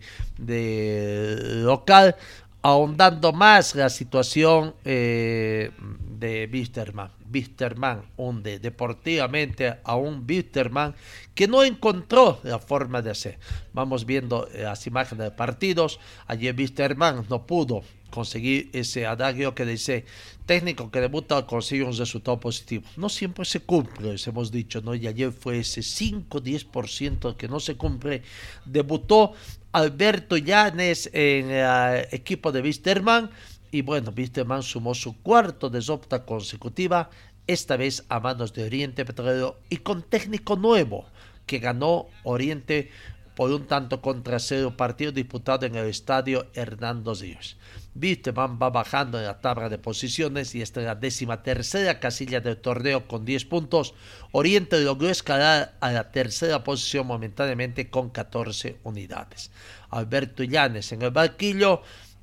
local, 1.63 2.15
ahondando 2.61 3.33
más 3.33 3.75
la 3.75 3.89
situación 3.89 4.75
eh, 4.85 5.71
de 6.19 6.47
Bisterman. 6.47 7.11
Bisterman 7.25 8.03
hunde 8.17 8.59
deportivamente 8.59 9.77
a 9.83 9.95
un 9.95 10.27
Bisterman 10.27 10.93
que 11.33 11.47
no 11.47 11.63
encontró 11.63 12.39
la 12.43 12.59
forma 12.59 13.01
de 13.01 13.11
hacer. 13.11 13.39
Vamos 13.73 14.05
viendo 14.05 14.47
las 14.53 14.85
imágenes 14.85 15.25
de 15.25 15.31
partidos. 15.31 15.99
Ayer 16.27 16.53
Bisterman 16.53 17.25
no 17.29 17.47
pudo 17.47 17.83
conseguir 18.11 18.69
ese 18.73 19.07
adagio 19.07 19.55
que 19.55 19.65
dice 19.65 20.05
técnico 20.45 20.91
que 20.91 21.01
debuta 21.01 21.47
consigue 21.47 21.83
un 21.83 21.97
resultado 21.97 22.39
positivo. 22.39 22.83
No 22.97 23.09
siempre 23.09 23.45
se 23.45 23.61
cumple, 23.61 24.15
hemos 24.23 24.51
dicho, 24.51 24.81
¿no? 24.81 24.93
Y 24.93 25.07
ayer 25.07 25.31
fue 25.31 25.59
ese 25.59 25.81
5-10% 25.81 27.35
que 27.35 27.47
no 27.47 27.59
se 27.59 27.75
cumple. 27.75 28.21
Debutó 28.65 29.33
Alberto 29.71 30.37
Llanes 30.37 31.09
en 31.13 31.49
el 31.49 32.07
equipo 32.11 32.51
de 32.51 32.61
Wisterman 32.61 33.31
y 33.71 33.81
bueno, 33.81 34.13
Wisterman 34.15 34.61
sumó 34.61 34.93
su 34.93 35.17
cuarto 35.21 35.69
desopta 35.69 36.25
consecutiva, 36.25 37.09
esta 37.47 37.77
vez 37.77 38.03
a 38.09 38.19
manos 38.19 38.53
de 38.53 38.65
Oriente 38.65 39.05
Petrolero 39.05 39.59
y 39.69 39.77
con 39.77 40.03
técnico 40.03 40.55
nuevo 40.55 41.05
que 41.45 41.59
ganó 41.59 42.07
Oriente 42.23 42.91
por 43.35 43.51
un 43.51 43.67
tanto 43.67 44.01
contra 44.01 44.39
cero 44.39 44.75
partido 44.77 45.11
disputado 45.11 45.65
en 45.65 45.75
el 45.75 45.87
estadio 45.87 46.47
Hernando 46.53 47.13
Ríos. 47.13 47.57
Wisterman 47.93 48.57
va 48.61 48.69
bajando 48.69 49.19
en 49.19 49.25
la 49.25 49.41
tabla 49.41 49.67
de 49.67 49.77
posiciones 49.77 50.55
y 50.55 50.61
está 50.61 50.79
en 50.79 50.87
la 50.87 50.95
décima 50.95 51.43
tercera 51.43 51.99
casilla 51.99 52.39
del 52.39 52.57
torneo 52.57 53.07
con 53.07 53.25
10 53.25 53.45
puntos. 53.45 53.93
Oriente 54.31 54.79
logró 54.79 55.09
escalar 55.09 55.75
a 55.81 55.91
la 55.91 56.11
tercera 56.11 56.63
posición 56.63 57.07
momentáneamente 57.07 57.89
con 57.89 58.09
14 58.09 58.77
unidades. 58.83 59.51
Alberto 59.89 60.43
Llanes 60.43 60.91
en 60.93 61.01
el 61.01 61.11
barquillo 61.11 61.81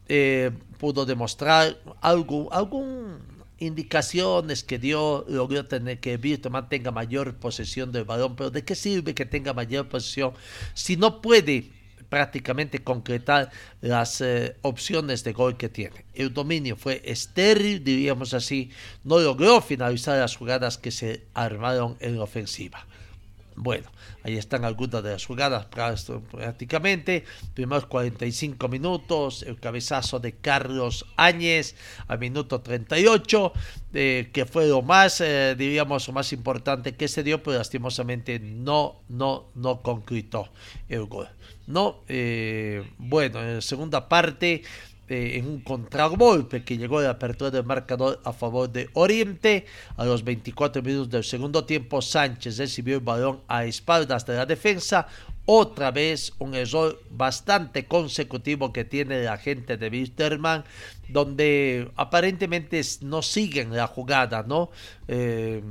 eh, 0.09 0.51
pudo 0.79 1.05
demostrar 1.05 1.77
algo, 2.01 2.51
algún 2.53 3.38
indicaciones 3.59 4.65
que 4.65 4.79
dio, 4.79 5.25
logró 5.29 5.67
tener 5.67 6.01
que 6.01 6.17
Wisterman 6.17 6.69
tenga 6.69 6.91
mayor 6.91 7.37
posesión 7.37 7.93
del 7.93 8.05
balón, 8.05 8.37
pero 8.37 8.51
¿de 8.51 8.65
qué 8.65 8.75
sirve 8.75 9.15
que 9.15 9.27
tenga 9.27 9.53
mayor 9.53 9.89
posesión 9.89 10.33
si 10.75 10.97
no 10.97 11.21
puede 11.21 11.71
prácticamente 12.09 12.79
concretar 12.79 13.51
las 13.81 14.21
eh, 14.21 14.57
opciones 14.63 15.25
de 15.25 15.33
gol 15.33 15.57
que 15.57 15.69
tiene. 15.69 16.05
El 16.15 16.33
dominio 16.33 16.77
fue 16.77 17.03
estéril, 17.05 17.85
diríamos 17.85 18.35
así, 18.35 18.71
no 19.05 19.19
logró 19.19 19.61
finalizar 19.61 20.19
las 20.19 20.37
jugadas 20.37 20.79
que 20.79 20.91
se 20.91 21.25
armaron 21.35 21.97
en 22.01 22.17
la 22.17 22.25
ofensiva. 22.25 22.87
Bueno, 23.61 23.91
ahí 24.23 24.37
están 24.37 24.65
algunas 24.65 25.03
de 25.03 25.11
las 25.11 25.27
jugadas 25.27 25.67
prácticamente. 25.67 27.25
Primeros 27.55 27.87
45 27.87 28.69
minutos, 28.69 29.43
el 29.43 29.59
cabezazo 29.59 30.21
de 30.21 30.37
Carlos 30.37 31.05
Áñez 31.17 31.75
al 32.07 32.21
minuto 32.21 32.61
38, 32.61 33.53
eh, 33.95 34.31
que 34.33 34.47
fue 34.47 34.69
lo 34.69 34.83
más, 34.83 35.21
eh, 35.21 35.57
lo 35.59 36.13
más 36.13 36.33
importante 36.33 36.95
que 36.95 37.09
se 37.09 37.25
dio, 37.25 37.43
pero 37.43 37.59
lastimosamente 37.59 38.39
no, 38.39 39.01
no, 39.09 39.51
no 39.57 39.83
concretó 39.83 40.51
el 40.89 41.07
gol. 41.07 41.29
No, 41.67 42.05
eh, 42.09 42.83
bueno, 42.97 43.41
en 43.41 43.57
la 43.57 43.61
segunda 43.61 44.09
parte, 44.09 44.63
eh, 45.09 45.39
en 45.39 45.47
un 45.47 45.61
contragolpe 45.61 46.65
que 46.65 46.77
llegó 46.77 47.01
de 47.01 47.09
apertura 47.09 47.51
del 47.51 47.65
marcador 47.65 48.21
a 48.25 48.33
favor 48.33 48.71
de 48.71 48.91
Oriente, 48.95 49.67
a 49.97 50.05
los 50.05 50.25
24 50.25 50.83
minutos 50.83 51.11
del 51.11 51.25
segundo 51.25 51.65
tiempo, 51.65 52.03
Sánchez 52.03 52.59
recibió 52.59 52.97
el 52.97 53.03
balón 53.03 53.41
a 53.49 53.65
espaldas 53.65 54.27
de 54.27 54.37
la 54.37 54.47
defensa, 54.47 55.07
otra 55.51 55.91
vez 55.91 56.35
un 56.41 56.55
error 56.55 57.01
bastante 57.09 57.87
consecutivo 57.87 58.71
que 58.71 58.85
tiene 58.85 59.23
la 59.23 59.39
gente 59.39 59.79
de 59.79 59.89
Wisterman, 59.89 60.63
donde 61.09 61.91
aparentemente 61.97 62.83
no 63.01 63.23
siguen 63.23 63.75
la 63.75 63.87
jugada, 63.87 64.43
¿no? 64.43 64.71
Eh, 65.09 65.63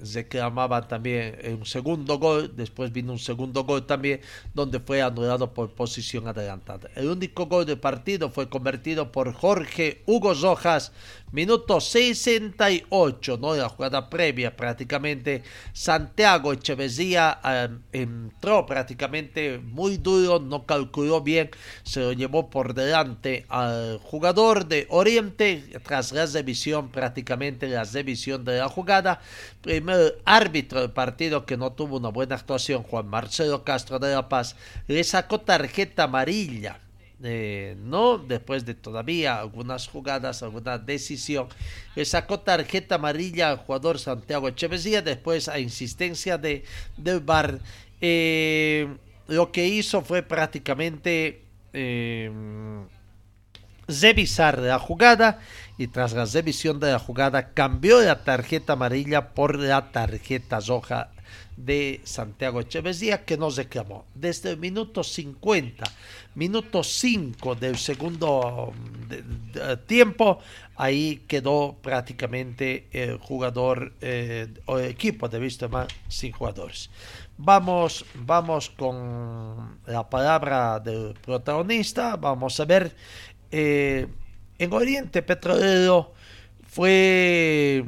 se 0.00 0.28
clamaba 0.28 0.86
también 0.86 1.36
un 1.58 1.66
segundo 1.66 2.20
gol, 2.20 2.52
después 2.54 2.92
vino 2.92 3.10
un 3.10 3.18
segundo 3.18 3.64
gol 3.64 3.86
también, 3.86 4.20
donde 4.54 4.78
fue 4.78 5.02
anulado 5.02 5.52
por 5.52 5.72
posición 5.72 6.28
adelantada. 6.28 6.88
El 6.94 7.08
único 7.08 7.46
gol 7.46 7.66
del 7.66 7.80
partido 7.80 8.30
fue 8.30 8.48
convertido 8.48 9.10
por 9.10 9.32
Jorge 9.32 10.04
Hugo 10.06 10.34
Rojas, 10.34 10.92
minuto 11.34 11.80
68, 11.80 13.38
¿no? 13.40 13.54
La 13.54 13.68
jugada 13.68 14.08
previa 14.08 14.56
prácticamente. 14.56 15.42
Santiago 15.72 16.52
Echeverría 16.52 17.40
eh, 17.44 17.68
entró 17.92 18.64
prácticamente 18.64 18.94
prácticamente 18.94 19.58
muy 19.58 19.96
duro, 19.96 20.38
no 20.38 20.66
calculó 20.66 21.20
bien, 21.20 21.50
se 21.82 22.00
lo 22.00 22.12
llevó 22.12 22.48
por 22.48 22.74
delante 22.74 23.44
al 23.48 23.98
jugador 23.98 24.66
de 24.66 24.86
Oriente 24.88 25.64
tras 25.82 26.12
la 26.12 26.26
revisión, 26.26 26.90
prácticamente 26.90 27.66
la 27.66 27.84
revisión 27.84 28.44
de 28.44 28.58
la 28.58 28.68
jugada. 28.68 29.20
Primer 29.62 30.20
árbitro 30.24 30.80
del 30.80 30.92
partido 30.92 31.44
que 31.44 31.56
no 31.56 31.72
tuvo 31.72 31.96
una 31.96 32.10
buena 32.10 32.36
actuación, 32.36 32.84
Juan 32.84 33.08
Marcelo 33.08 33.64
Castro 33.64 33.98
de 33.98 34.14
la 34.14 34.28
Paz, 34.28 34.54
le 34.86 35.02
sacó 35.02 35.40
tarjeta 35.40 36.04
amarilla 36.04 36.83
eh, 37.24 37.74
no 37.78 38.18
después 38.18 38.64
de 38.66 38.74
todavía 38.74 39.40
algunas 39.40 39.88
jugadas, 39.88 40.42
alguna 40.42 40.78
decisión, 40.78 41.48
sacó 42.04 42.40
tarjeta 42.40 42.96
amarilla 42.96 43.50
al 43.50 43.56
jugador 43.56 43.98
Santiago 43.98 44.46
Echeverría 44.46 45.00
después 45.00 45.48
a 45.48 45.58
insistencia 45.58 46.36
de, 46.36 46.64
del 46.98 47.20
VAR. 47.20 47.60
Eh, 48.00 48.88
lo 49.26 49.50
que 49.50 49.66
hizo 49.66 50.02
fue 50.02 50.22
prácticamente 50.22 51.42
eh, 51.72 52.30
revisar 53.88 54.58
la 54.58 54.78
jugada 54.78 55.40
y 55.78 55.88
tras 55.88 56.12
la 56.12 56.24
revisión 56.24 56.80
de 56.80 56.92
la 56.92 56.98
jugada 56.98 57.52
cambió 57.52 58.00
la 58.00 58.24
tarjeta 58.24 58.74
amarilla 58.74 59.34
por 59.34 59.58
la 59.58 59.90
tarjeta 59.92 60.60
roja 60.60 61.10
de 61.56 62.00
Santiago 62.04 62.60
Echeverría 62.60 63.24
que 63.24 63.36
nos 63.36 63.56
reclamó. 63.56 64.06
Desde 64.14 64.50
el 64.50 64.58
minuto 64.58 65.04
50, 65.04 65.84
minuto 66.34 66.82
5 66.82 67.54
del 67.54 67.78
segundo 67.78 68.72
tiempo, 69.86 70.38
ahí 70.76 71.22
quedó 71.28 71.76
prácticamente 71.80 72.88
el 72.92 73.18
jugador 73.18 73.92
eh, 74.00 74.48
o 74.66 74.78
el 74.78 74.86
equipo 74.86 75.28
de 75.28 75.38
Wisterman 75.38 75.86
sin 76.08 76.32
jugadores. 76.32 76.90
Vamos, 77.36 78.04
vamos 78.14 78.70
con 78.70 79.80
la 79.86 80.08
palabra 80.08 80.78
del 80.80 81.14
protagonista. 81.14 82.16
Vamos 82.16 82.58
a 82.60 82.64
ver. 82.64 82.94
Eh, 83.56 84.08
en 84.58 84.72
Oriente 84.72 85.22
Petrolero 85.22 86.12
fue 86.66 87.84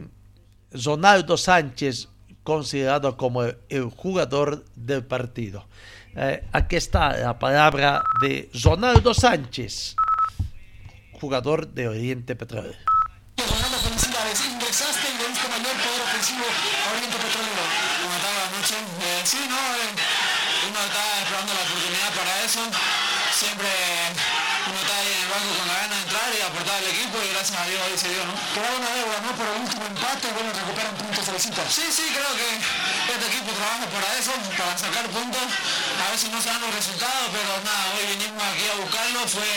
Ronaldo 0.70 1.37
Sánchez 1.37 2.09
considerado 2.44 3.16
como 3.16 3.42
el, 3.42 3.90
jugador 3.96 4.64
del 4.76 5.05
partido. 5.05 5.66
Eh, 6.14 6.44
aquí 6.52 6.76
está 6.76 7.16
la 7.16 7.37
palabra 7.40 8.00
de 8.22 8.48
Ronaldo 8.62 9.12
Sánchez, 9.12 9.96
jugador 11.14 11.66
de 11.66 11.88
Oriente 11.88 12.37
Petrolero. 12.37 12.96
Sí, 31.68 31.83
sí, 31.90 32.02
creo 32.14 32.31
que 32.38 32.46
este 33.11 33.26
equipo 33.26 33.50
trabaja 33.50 33.87
para 33.90 34.07
eso, 34.18 34.31
para 34.57 34.79
sacar 34.79 35.07
puntos. 35.11 35.42
A 35.98 36.11
veces 36.12 36.31
no 36.31 36.40
se 36.40 36.48
dan 36.48 36.61
los 36.62 36.74
resultados, 36.74 37.26
pero 37.35 37.59
nada, 37.66 37.90
hoy 37.98 38.07
vinimos 38.14 38.38
aquí 38.38 38.70
a 38.70 38.79
buscarlo, 38.79 39.20
fue, 39.26 39.50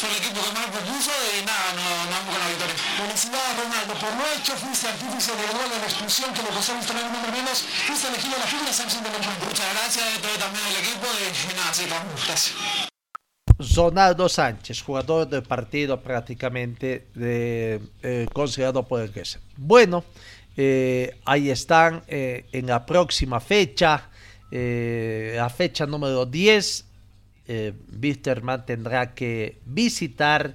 fue 0.00 0.08
el 0.08 0.16
equipo 0.24 0.40
que 0.40 0.52
más 0.56 0.66
propuso 0.72 1.12
y 1.36 1.44
nada, 1.44 1.76
nos 1.76 1.84
no 1.84 2.16
vamos 2.16 2.32
con 2.32 2.40
la 2.40 2.48
victoria. 2.48 2.76
Felicidades 2.96 3.54
Ronaldo, 3.60 3.92
por 4.00 4.12
lo 4.16 4.24
hecho 4.32 4.56
fuiste 4.56 4.88
artífice 4.88 5.36
del 5.36 5.52
gol 5.52 5.68
de 5.68 5.78
la 5.78 5.86
expulsión 5.86 6.32
que 6.32 6.42
le 6.42 6.48
costó 6.48 6.72
tener 6.80 7.04
un 7.04 7.12
número 7.12 7.32
menos, 7.32 7.64
fuiste 7.86 8.08
elegido 8.08 8.34
la 8.40 8.48
firma 8.48 8.72
sanción 8.72 9.04
del 9.04 9.14
encuentro. 9.20 9.44
Muchas 9.44 9.68
gracias, 9.76 10.04
estoy 10.16 10.36
también 10.40 10.64
el 10.64 10.76
equipo 10.80 11.06
y, 11.12 11.24
y 11.28 11.54
nada, 11.60 11.74
sí, 11.74 11.84
gracias. 11.84 12.88
Ronaldo 13.76 14.28
Sánchez, 14.28 14.80
jugador 14.80 15.28
del 15.28 15.42
partido 15.42 16.00
prácticamente 16.00 17.08
de, 17.14 17.80
eh, 18.02 18.26
considerado 18.32 18.88
por 18.88 19.02
el 19.02 19.12
que 19.12 19.20
es. 19.20 19.38
Bueno, 19.56 20.04
eh, 20.56 21.18
ahí 21.24 21.50
están 21.50 22.02
eh, 22.08 22.46
en 22.52 22.66
la 22.66 22.84
próxima 22.84 23.40
fecha, 23.40 24.08
la 24.50 25.48
fecha 25.48 25.86
número 25.86 26.26
10. 26.26 26.86
Wisterman 28.00 28.64
tendrá 28.64 29.14
que 29.14 29.58
visitar 29.64 30.54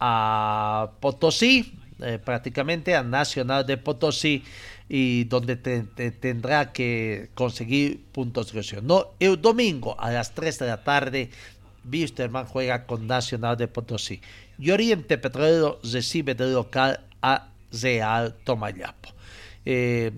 a 0.00 0.90
Potosí, 1.00 1.78
prácticamente 2.24 2.96
a 2.96 3.02
Nacional 3.02 3.64
de 3.66 3.76
Potosí, 3.76 4.42
y 4.88 5.24
donde 5.24 5.56
tendrá 5.56 6.72
que 6.72 7.30
conseguir 7.34 8.04
puntos 8.12 8.52
de 8.52 8.82
No, 8.82 9.06
el 9.20 9.40
domingo 9.40 9.96
a 10.00 10.10
las 10.10 10.34
3 10.34 10.58
de 10.60 10.66
la 10.66 10.84
tarde 10.84 11.30
Wisterman 11.90 12.46
juega 12.46 12.86
con 12.86 13.06
Nacional 13.06 13.56
de 13.56 13.68
Potosí. 13.68 14.20
Y 14.58 14.70
Oriente 14.70 15.18
Petrolero 15.18 15.80
recibe 15.82 16.34
de 16.34 16.52
local 16.52 17.00
a 17.20 17.48
Real 17.72 18.34
Tomayapo. 18.44 19.10
Eh, 19.64 20.12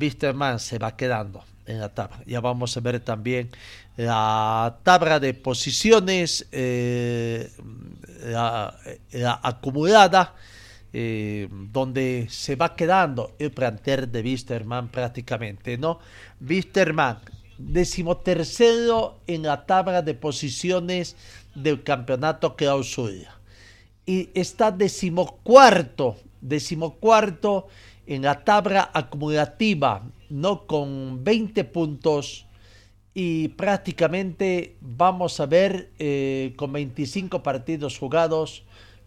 se 0.59 0.79
va 0.79 0.97
quedando 0.97 1.45
en 1.67 1.81
la 1.81 1.89
tabla. 1.89 2.21
Ya 2.27 2.41
vamos 2.41 2.77
a 2.77 2.81
ver 2.81 3.01
también 3.01 3.51
la 3.97 4.79
tabla 4.83 5.21
de 5.21 5.35
posiciones, 5.35 6.47
eh, 6.53 7.51
la, 8.25 9.41
acumulada, 9.43 10.35
eh, 10.93 11.49
donde 11.51 12.27
se 12.31 12.57
va 12.57 12.75
quedando 12.75 13.35
el 13.39 13.51
planter 13.51 14.09
de 14.09 14.23
Wisterman 14.23 14.89
prácticamente, 14.89 15.77
¿no? 15.79 15.99
Wisterman, 16.41 17.19
decimotercero 17.59 19.21
en 19.27 19.43
la 19.43 19.67
tabla 19.67 20.03
de 20.03 20.15
posiciones 20.15 21.17
del 21.55 21.83
campeonato 21.83 22.57
clausura. 22.57 23.39
Y 24.07 24.31
está 24.35 24.71
decimocuarto, 24.71 26.17
decimocuarto 26.41 27.69
en 28.07 28.23
la 28.23 28.45
tabla 28.45 28.91
acumulativa, 28.93 30.03
¿no? 30.31 30.67
Con 30.67 31.23
20 31.25 31.65
puntos 31.65 32.47
y 33.15 33.49
prácticamente 33.49 34.77
vamos 34.81 35.39
a 35.39 35.47
ver 35.47 35.91
eh, 35.99 36.53
con 36.57 36.73
25 36.73 37.43
partidos 37.43 37.97
jugados, 37.99 38.65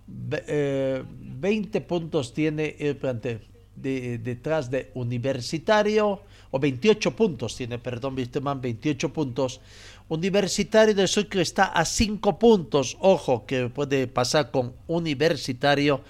20 0.07 1.77
eh, 1.77 1.81
puntos 1.81 2.33
tiene 2.33 2.77
el 2.79 2.95
plantel. 2.95 3.41
detrás 3.75 4.71
de 4.71 4.89
Universitario, 4.95 6.21
o 6.51 6.59
28 6.59 7.15
puntos 7.15 7.55
tiene, 7.57 7.77
perdón, 7.77 8.15
Wisterman, 8.15 8.61
28 8.61 9.11
puntos. 9.11 9.59
Universitario 10.07 10.95
de 10.95 11.07
Sucre 11.07 11.41
está 11.41 11.65
a 11.65 11.83
5 11.83 12.39
puntos. 12.39 12.97
Ojo 13.01 13.45
que 13.45 13.67
puede 13.67 14.07
pasar 14.07 14.51
con 14.51 14.73
Universitario, 14.87 16.01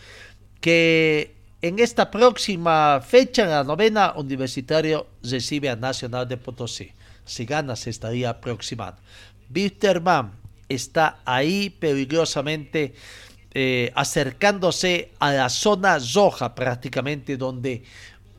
que 0.62 1.37
en 1.62 1.80
esta 1.80 2.12
próxima 2.12 3.02
fecha, 3.02 3.44
en 3.44 3.50
la 3.50 3.64
novena, 3.64 4.14
Universitario 4.16 5.08
recibe 5.24 5.70
a 5.70 5.76
Nacional 5.76 6.28
de 6.28 6.38
Potosí. 6.38 6.92
Si 7.26 7.46
gana, 7.46 7.76
se 7.76 7.90
estaría 7.90 8.30
aproximando. 8.30 9.02
Wisterman 9.54 10.32
está 10.70 11.20
ahí 11.26 11.70
peligrosamente 11.70 12.94
eh, 13.54 13.92
acercándose 13.96 15.12
a 15.20 15.32
la 15.32 15.50
zona 15.50 15.98
roja 16.14 16.54
prácticamente 16.54 17.38
donde 17.38 17.84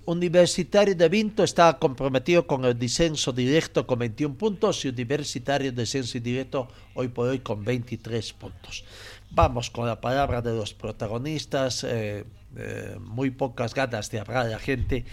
Universitario 0.05 0.95
de 0.95 1.09
Vinto 1.09 1.43
está 1.43 1.77
comprometido 1.79 2.47
con 2.47 2.65
el 2.65 2.79
descenso 2.79 3.33
directo 3.33 3.87
con 3.87 3.99
21 3.99 4.37
puntos 4.37 4.85
y 4.85 4.89
Universitario 4.89 5.73
descenso 5.73 6.17
indirecto 6.17 6.69
hoy 6.95 7.09
por 7.09 7.29
hoy 7.29 7.41
con 7.41 7.65
23 7.65 8.33
puntos. 8.33 8.85
Vamos 9.31 9.69
con 9.71 9.87
la 9.87 10.01
palabra 10.01 10.41
de 10.41 10.55
los 10.55 10.73
protagonistas, 10.73 11.85
eh, 11.85 12.25
eh, 12.57 12.97
muy 13.01 13.31
pocas 13.31 13.75
ganas 13.75 14.11
de 14.11 14.21
hablar 14.21 14.47
de 14.47 14.53
la 14.53 14.59
gente, 14.59 15.05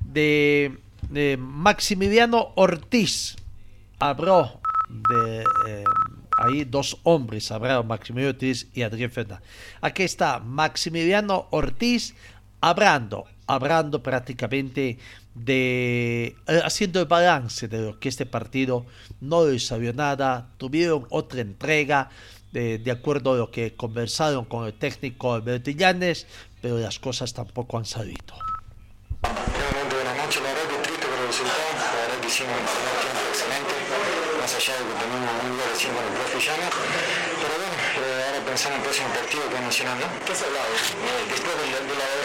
de, 0.00 0.78
Maximiliano 1.38 2.52
Ortiz. 2.56 3.36
Habló 3.98 4.60
de... 4.88 5.44
Eh, 5.68 5.84
ahí 6.38 6.64
dos 6.64 6.98
hombres, 7.04 7.50
habló 7.50 7.82
Maximiliano 7.82 8.34
Ortiz 8.34 8.68
y 8.74 8.82
Adrián 8.82 9.10
Fernández. 9.10 9.46
Aquí 9.80 10.02
está 10.02 10.38
Maximiliano 10.38 11.46
Ortiz 11.50 12.14
hablando 12.60 13.26
hablando 13.46 14.02
prácticamente 14.02 14.98
de 15.34 16.36
eh, 16.46 16.60
haciendo 16.64 17.00
el 17.00 17.06
balance 17.06 17.68
de 17.68 17.80
lo 17.82 18.00
que 18.00 18.08
este 18.08 18.26
partido 18.26 18.86
no 19.20 19.46
les 19.46 19.66
sabió 19.66 19.92
nada, 19.92 20.48
tuvieron 20.56 21.06
otra 21.10 21.40
entrega 21.40 22.10
de, 22.52 22.78
de, 22.78 22.90
acuerdo 22.90 23.34
a 23.34 23.36
lo 23.36 23.50
que 23.50 23.74
conversaron 23.74 24.46
con 24.46 24.66
el 24.66 24.72
técnico 24.72 25.34
Alberto 25.34 25.70
Llanes, 25.70 26.26
pero 26.60 26.78
las 26.78 26.98
cosas 26.98 27.32
tampoco 27.32 27.78
han 27.78 27.84
salido. 27.84 28.34
Buenas 29.22 30.16
noches, 30.16 30.42
la 30.42 30.48
verdad 30.52 30.68
que 30.68 30.78
triste 30.88 31.06
por 31.06 31.18
el 31.18 31.26
resultado, 31.26 31.72
la 31.76 32.00
verdad 32.02 32.18
que 32.20 32.28
hicimos 32.28 32.52
un 32.52 32.66
primer 32.66 32.96
tiempo 33.00 33.20
excelente, 33.30 33.74
más 34.40 34.52
allá 34.54 34.74
de 34.76 34.84
que 34.86 34.94
tenemos 35.00 35.30
un 35.36 35.48
lugar 35.50 35.68
de 35.70 35.76
con 35.76 36.04
el 36.04 36.14
profe 36.16 36.38
pero 37.36 37.54
bueno, 37.60 37.76
eh, 37.76 38.24
ahora 38.26 38.40
pensar 38.44 38.72
en 38.72 38.78
el 38.78 38.84
próximo 38.84 39.08
partido 39.14 39.42
que 39.46 39.56
¿no? 39.56 40.06
¿Qué 40.26 40.32
has 40.32 40.42
hablado? 40.42 40.70
Eh, 40.72 41.22
después 41.30 41.54
de 41.56 41.66
la, 41.70 42.15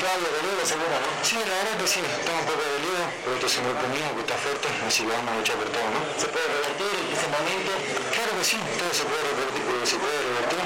de 0.00 0.32
de 0.32 0.40
luego, 0.48 0.64
seguro, 0.64 0.96
¿no? 0.96 1.10
Sí, 1.20 1.36
la 1.36 1.60
verdad 1.60 1.76
que 1.76 1.84
sí, 1.84 2.00
estamos 2.00 2.40
un 2.40 2.48
poco 2.48 2.64
dolidos, 2.64 3.04
pero 3.20 3.36
esto 3.36 3.46
es 3.52 3.54
un 3.60 3.64
grupo 3.68 3.84
mío 3.92 4.08
que 4.16 4.22
está 4.24 4.36
fuerte, 4.40 4.68
así 4.80 5.04
que 5.04 5.12
vamos 5.12 5.28
a 5.28 5.36
luchar 5.36 5.56
por 5.60 5.68
todo, 5.68 5.88
¿no? 5.92 6.00
¿Se 6.16 6.26
puede 6.32 6.46
revertir 6.56 6.88
ese 7.12 7.28
momento? 7.28 7.70
Claro 8.16 8.32
que 8.32 8.44
sí, 8.48 8.56
todo 8.80 8.92
se 8.96 9.04
puede 9.04 9.22
revertir, 9.28 9.60
se 9.84 9.96
puede 10.00 10.18
revertir, 10.24 10.62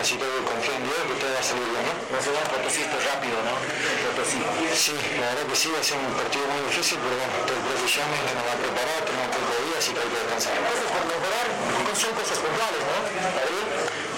así 0.00 0.14
que 0.16 0.24
confío 0.48 0.72
en 0.72 0.84
Dios 0.88 1.02
que 1.04 1.14
todo 1.20 1.30
va 1.36 1.40
a 1.40 1.44
salir 1.44 1.68
bien, 1.68 1.84
¿no? 1.84 1.94
No 2.00 2.18
se 2.24 2.30
va 2.32 2.40
a 2.40 2.52
esto 2.64 2.96
rápido, 3.12 3.36
¿no? 3.44 3.54
Sí, 4.72 4.96
la 5.20 5.36
verdad 5.36 5.44
que 5.52 5.56
sí, 5.56 5.68
va 5.68 5.80
a 5.80 5.84
ser 5.84 6.00
un 6.00 6.16
partido 6.16 6.48
muy 6.48 6.64
difícil, 6.72 6.96
pero 6.96 7.12
bueno, 7.12 7.44
todo 7.44 7.56
el 7.60 7.64
profe 7.68 7.86
Llames 7.92 8.24
nos 8.32 8.44
va 8.48 8.52
a 8.56 8.60
preparar, 8.64 8.98
tenemos 9.04 9.28
poco 9.36 9.52
de 9.52 9.60
días, 9.68 9.80
así 9.84 9.90
que 9.92 10.00
hay 10.00 10.08
que 10.08 10.18
descansar. 10.24 10.56
Cosas 10.64 10.88
por 10.96 11.04
mejorar, 11.12 11.46
son 11.92 12.12
cosas 12.16 12.38
puntuales, 12.40 12.82
¿no? 12.88 13.71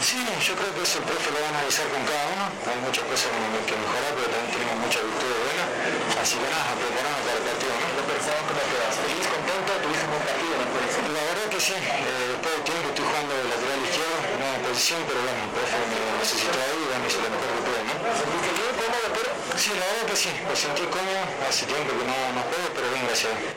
Sí, 0.05 0.21
yo 0.21 0.53
creo 0.53 0.69
que 0.77 0.85
eso 0.85 1.01
el 1.01 1.09
profe 1.09 1.33
lo 1.33 1.41
va 1.41 1.49
a 1.49 1.65
analizar 1.65 1.89
con 1.89 2.05
cada 2.05 2.29
uno. 2.37 2.45
Hay 2.69 2.77
muchas 2.85 3.09
cosas 3.09 3.33
que 3.33 3.73
mejorar, 3.73 4.13
pero 4.13 4.29
también 4.37 4.53
tenemos 4.53 4.77
muchas 4.85 5.01
virtudes 5.01 5.39
buenas. 5.49 5.69
Así 6.21 6.37
que 6.37 6.45
nada, 6.45 6.77
preparamos 6.77 7.25
para 7.25 7.41
el 7.41 7.45
partido, 7.49 7.73
¿no? 7.73 8.05
Persona, 8.05 8.41
¿cómo 8.45 8.61
te 8.69 8.77
vas? 8.85 8.97
¿Feliz, 9.01 9.25
contento? 9.33 9.71
¿Tuviste 9.81 10.05
un 10.05 10.13
buen 10.13 10.25
partido 10.29 10.53
la 10.61 10.67
La 11.09 11.23
verdad 11.25 11.49
que 11.49 11.61
sí. 11.65 11.77
Eh, 11.81 12.37
después 12.37 12.53
de 12.53 12.63
tiempo 12.69 12.87
estoy 12.93 13.07
jugando 13.09 13.33
de 13.33 13.45
lateral 13.49 13.81
izquierdo, 13.81 14.19
no 14.37 14.45
en 14.45 14.61
posición, 14.69 15.01
pero 15.09 15.19
bueno, 15.25 15.41
el 15.41 15.53
profe 15.57 15.77
me 15.89 15.99
necesitó 16.21 16.57
ahí 16.61 16.81
y 16.85 16.97
me 17.01 17.07
hizo 17.09 17.19
lo 17.25 17.29
mejor 17.33 17.49
que 17.49 17.63
pude, 17.65 17.81
¿no? 17.89 17.95
¿Sentiste 18.13 18.51
bien, 18.61 18.75
cómodo, 18.77 19.07
pero? 19.09 19.31
Sí, 19.57 19.71
la 19.73 19.87
verdad 19.89 20.05
que 20.05 20.17
sí. 20.21 20.31
Me 20.37 20.53
sentí 20.53 20.85
cómodo. 20.85 21.23
Hace 21.49 21.65
tiempo 21.65 21.91
que 21.97 22.05
no, 22.05 22.17
no 22.37 22.41
juego, 22.45 22.69
pero 22.77 22.87
bien, 22.93 23.09
gracias 23.09 23.57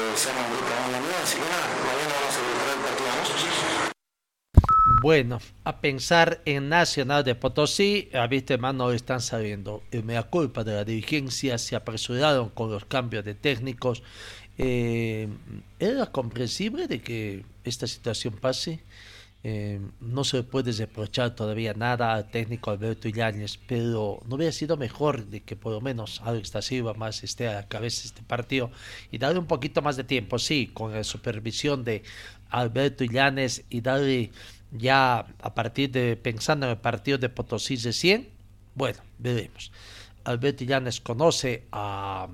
pensar 5.81 6.41
en 6.45 6.69
Nacional 6.69 7.23
de 7.23 7.35
Potosí, 7.35 8.09
a 8.13 8.27
viste 8.27 8.57
más 8.57 8.75
no 8.75 8.91
están 8.91 9.19
sabiendo. 9.19 9.81
Eh, 9.91 10.03
me 10.03 10.21
culpa 10.23 10.63
de 10.63 10.73
la 10.73 10.85
dirigencia, 10.85 11.57
se 11.57 11.75
apresuraron 11.75 12.49
con 12.49 12.71
los 12.71 12.85
cambios 12.85 13.25
de 13.25 13.33
técnicos. 13.33 14.03
Eh, 14.57 15.27
¿Era 15.79 16.05
comprensible 16.05 16.87
de 16.87 17.01
que 17.01 17.43
esta 17.63 17.87
situación 17.87 18.35
pase? 18.35 18.79
Eh, 19.43 19.79
no 19.99 20.23
se 20.23 20.43
puede 20.43 20.71
reprochar 20.71 21.35
todavía 21.35 21.73
nada 21.73 22.13
al 22.13 22.29
técnico 22.29 22.69
Alberto 22.69 23.07
Illanes, 23.07 23.57
pero 23.57 24.21
no 24.27 24.35
hubiera 24.35 24.51
sido 24.51 24.77
mejor 24.77 25.25
de 25.25 25.41
que 25.41 25.55
por 25.55 25.73
lo 25.73 25.81
menos 25.81 26.21
Alex 26.23 26.51
da 26.51 26.61
Silva 26.61 26.93
más 26.93 27.23
esté 27.23 27.47
a 27.47 27.53
la 27.53 27.67
cabeza 27.67 28.03
de 28.03 28.07
este 28.09 28.21
partido 28.21 28.69
y 29.11 29.17
darle 29.17 29.39
un 29.39 29.47
poquito 29.47 29.81
más 29.81 29.97
de 29.97 30.03
tiempo, 30.03 30.37
sí, 30.37 30.69
con 30.71 30.93
la 30.93 31.03
supervisión 31.03 31.83
de 31.83 32.03
Alberto 32.49 33.03
Illanes 33.03 33.63
y 33.69 33.81
darle 33.81 34.31
ya 34.71 35.25
a 35.41 35.53
partir 35.55 35.91
de 35.91 36.15
pensando 36.17 36.65
en 36.65 36.73
el 36.73 36.77
partido 36.77 37.17
de 37.17 37.29
Potosí 37.29 37.77
de 37.77 37.93
100, 37.93 38.29
bueno, 38.75 38.99
veremos. 39.17 39.71
Alberto 40.23 40.63
Llanes 40.63 41.01
conoce 41.01 41.65
a, 41.71 42.29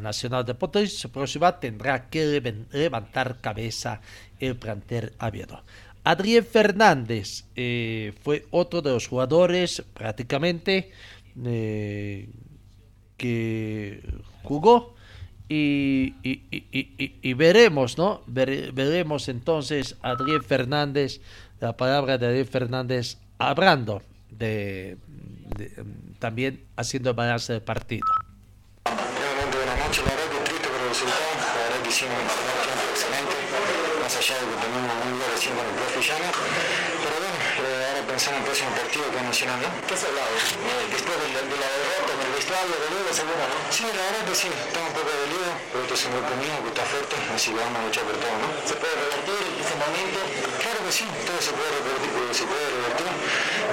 Nacional 0.00 0.46
de 0.46 0.54
Potosí, 0.54 0.88
su 0.88 1.10
próxima 1.10 1.60
tendrá 1.60 2.08
que 2.08 2.40
levantar 2.72 3.38
cabeza 3.42 4.00
el 4.40 4.56
plantel 4.56 5.12
abierto. 5.18 5.62
Adrián 6.04 6.44
Fernández 6.44 7.44
eh, 7.56 8.12
fue 8.22 8.46
otro 8.50 8.82
de 8.82 8.90
los 8.90 9.08
jugadores 9.08 9.82
prácticamente 9.94 10.92
eh, 11.44 12.28
que 13.16 14.00
jugó 14.42 14.94
y, 15.48 16.14
y, 16.22 17.34
veremos, 17.34 17.98
¿no? 17.98 18.22
veremos 18.26 19.28
entonces 19.28 19.96
a 20.02 20.10
Adrián 20.10 20.42
Fernández 20.42 21.20
la 21.60 21.76
palabra 21.76 22.18
de 22.18 22.26
David 22.26 22.46
Fernández 22.46 23.18
hablando 23.38 24.02
de, 24.30 24.96
también 26.18 26.64
haciendo 26.76 27.10
el 27.10 27.16
balance 27.16 27.52
del 27.52 27.62
partido. 27.62 28.06
La 28.84 28.92
verdad 28.92 29.50
triste 30.44 30.68
el 30.68 30.88
resultado, 30.88 31.20
la 31.36 31.54
verdad 31.64 31.82
que 31.82 31.90
un 31.90 32.10
primer 32.10 32.58
tiempo 32.64 32.84
excelente, 32.90 33.36
más 34.02 34.16
allá 34.16 34.34
de 34.34 34.44
que 34.44 34.56
tenemos 34.64 34.92
un 35.04 35.10
lugar 35.12 35.30
recién 35.32 35.54
con 35.54 35.66
el 35.66 35.74
profe 35.74 36.00
Llano, 36.02 36.28
pero 37.00 37.16
bueno, 37.20 38.03
pensando 38.14 38.38
en 38.38 38.42
el 38.42 38.46
próximo 38.46 38.70
partido 38.78 39.02
es 39.10 39.24
Nacional, 39.26 39.58
¿no? 39.58 39.70
¿Qué 39.90 39.94
has 39.98 40.06
hablado? 40.06 40.30
Eh, 40.30 40.86
después 40.86 41.18
de, 41.18 41.26
de 41.34 41.56
la 41.58 41.66
derrota 41.66 42.10
en 42.14 42.20
el 42.22 42.32
vestuario, 42.38 42.74
luego, 42.94 43.10
seguro, 43.10 43.42
¿no? 43.42 43.58
Sí, 43.74 43.82
la 43.90 44.04
verdad 44.06 44.22
que 44.22 44.36
sí, 44.38 44.50
estamos 44.54 44.94
un 44.94 44.96
poco 45.02 45.10
dolidos, 45.10 45.54
pero 45.74 45.80
esto 45.82 45.94
es 45.98 46.02
un 46.06 46.12
grupo 46.14 46.32
mío 46.38 46.54
que 46.62 46.70
está 46.70 46.84
fuerte, 46.94 47.14
así 47.34 47.48
que 47.50 47.58
vamos 47.58 47.74
a 47.74 47.82
luchar 47.90 48.04
por 48.06 48.16
todo, 48.22 48.36
¿no? 48.38 48.48
¿Se 48.62 48.74
puede 48.78 48.94
revertir 49.02 49.42
ese 49.58 49.74
momento? 49.82 50.18
Claro 50.62 50.78
que 50.86 50.92
sí, 50.94 51.04
todo 51.26 51.38
se 51.42 51.52
puede 51.58 51.70
revertir, 51.74 52.12
se 52.38 52.44
puede 52.46 52.66
revertir, 52.70 53.10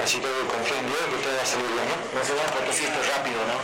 así 0.01 0.17
que 0.17 0.29
confío 0.49 0.77
en 0.81 0.87
Dios 0.89 1.05
que 1.05 1.17
todo 1.21 1.33
va 1.37 1.45
a 1.45 1.49
salir 1.53 1.69
bien, 1.77 1.85
¿no? 1.85 1.97
No 2.01 2.21
se 2.25 2.33
va 2.33 2.41
a 2.41 2.49
Potosí 2.49 2.81
esto 2.89 3.01
rápido, 3.13 3.39
¿no? 3.45 3.57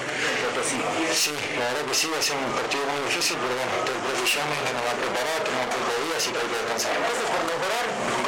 Sí, 1.17 1.33
la 1.57 1.73
verdad 1.73 1.89
que 1.89 1.95
sí, 1.97 2.05
va 2.13 2.21
a 2.21 2.21
ser 2.21 2.37
un 2.37 2.53
partido 2.53 2.85
muy 2.85 3.01
difícil, 3.09 3.33
pero 3.41 3.53
bueno, 3.57 3.73
todo 3.81 3.97
el 3.97 4.03
profe 4.05 4.25
Llames 4.29 4.61
nos 4.61 4.83
va 4.85 4.93
a 4.93 4.97
preparar, 5.01 5.37
tenemos 5.41 5.73
poco 5.73 5.89
de 5.89 5.97
días, 6.05 6.17
así 6.21 6.29
que 6.29 6.37
hay 6.37 6.49
que 6.53 6.57
descansar. 6.61 6.93
Cosas 7.01 7.27
por 7.33 7.41
mejorar, 7.49 7.85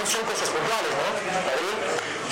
son 0.09 0.23
cosas 0.25 0.49
puntuales, 0.49 0.93
¿no? 0.97 1.68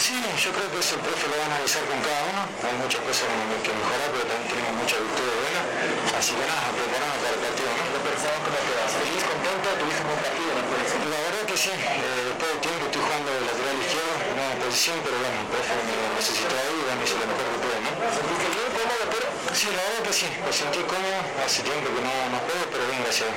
Sí, 0.08 0.16
yo 0.16 0.56
creo 0.56 0.72
que 0.72 0.80
eso 0.80 0.96
el 0.96 1.04
profe 1.04 1.28
lo 1.28 1.36
va 1.36 1.44
a 1.44 1.50
analizar 1.52 1.84
con 1.84 2.00
cada 2.00 2.32
uno. 2.32 2.48
Hay 2.64 2.80
muchas 2.80 3.04
cosas 3.04 3.28
que 3.28 3.76
mejorar, 3.76 4.08
pero 4.16 4.24
también 4.24 4.48
tenemos 4.56 4.74
muchas 4.80 5.04
virtudes 5.04 5.36
buenas. 5.36 5.68
Así 6.16 6.32
que 6.32 6.48
nada, 6.48 6.72
preparamos 6.72 7.20
para 7.20 7.36
el 7.36 7.42
partido, 7.44 7.70
¿no? 7.76 7.84
¿cómo 7.92 8.56
te 8.56 8.74
vas? 8.80 8.94
¿Feliz, 9.04 9.24
contento? 9.28 9.68
¿Tuviste 9.68 10.00
un 10.00 10.08
buen 10.08 10.22
partido? 10.24 10.52
¿no? 10.56 11.12
La 11.12 11.20
verdad 11.28 11.44
que 11.44 11.58
sí. 11.60 11.76
Eh, 11.76 12.24
después 12.24 12.50
de 12.56 12.60
tiempo 12.64 12.84
estoy 12.88 13.04
jugando 13.04 13.30
de 13.36 13.42
lateral 13.52 13.78
izquierdo, 13.84 14.16
no 14.32 14.44
en 14.48 14.58
posición, 14.64 14.98
pero 15.04 15.16
bueno, 15.20 15.38
el 15.44 15.50
profe 15.52 15.76
me 15.76 15.96
necesitó 16.16 16.56
ahí 16.56 16.78
y 16.80 16.84
me 16.88 17.04
hizo 17.04 17.16
lo 17.20 17.26
mejor 17.28 17.48
que 17.52 17.60
pude, 17.68 17.80
¿no? 17.84 17.92
¿Sentiste 18.16 18.48
bien, 18.56 18.70
cómodo, 18.80 19.04
pero? 19.12 19.28
Sí, 19.60 19.68
la 19.76 19.84
verdad 19.92 20.02
que 20.08 20.14
sí. 20.16 20.28
Me 20.40 20.52
sentí 20.56 20.80
cómodo. 20.88 21.20
Hace 21.44 21.60
tiempo 21.68 21.88
que 21.92 22.00
no, 22.08 22.14
no 22.32 22.38
juego, 22.48 22.64
pero 22.72 22.84
bien, 22.88 23.04
gracias 23.04 23.28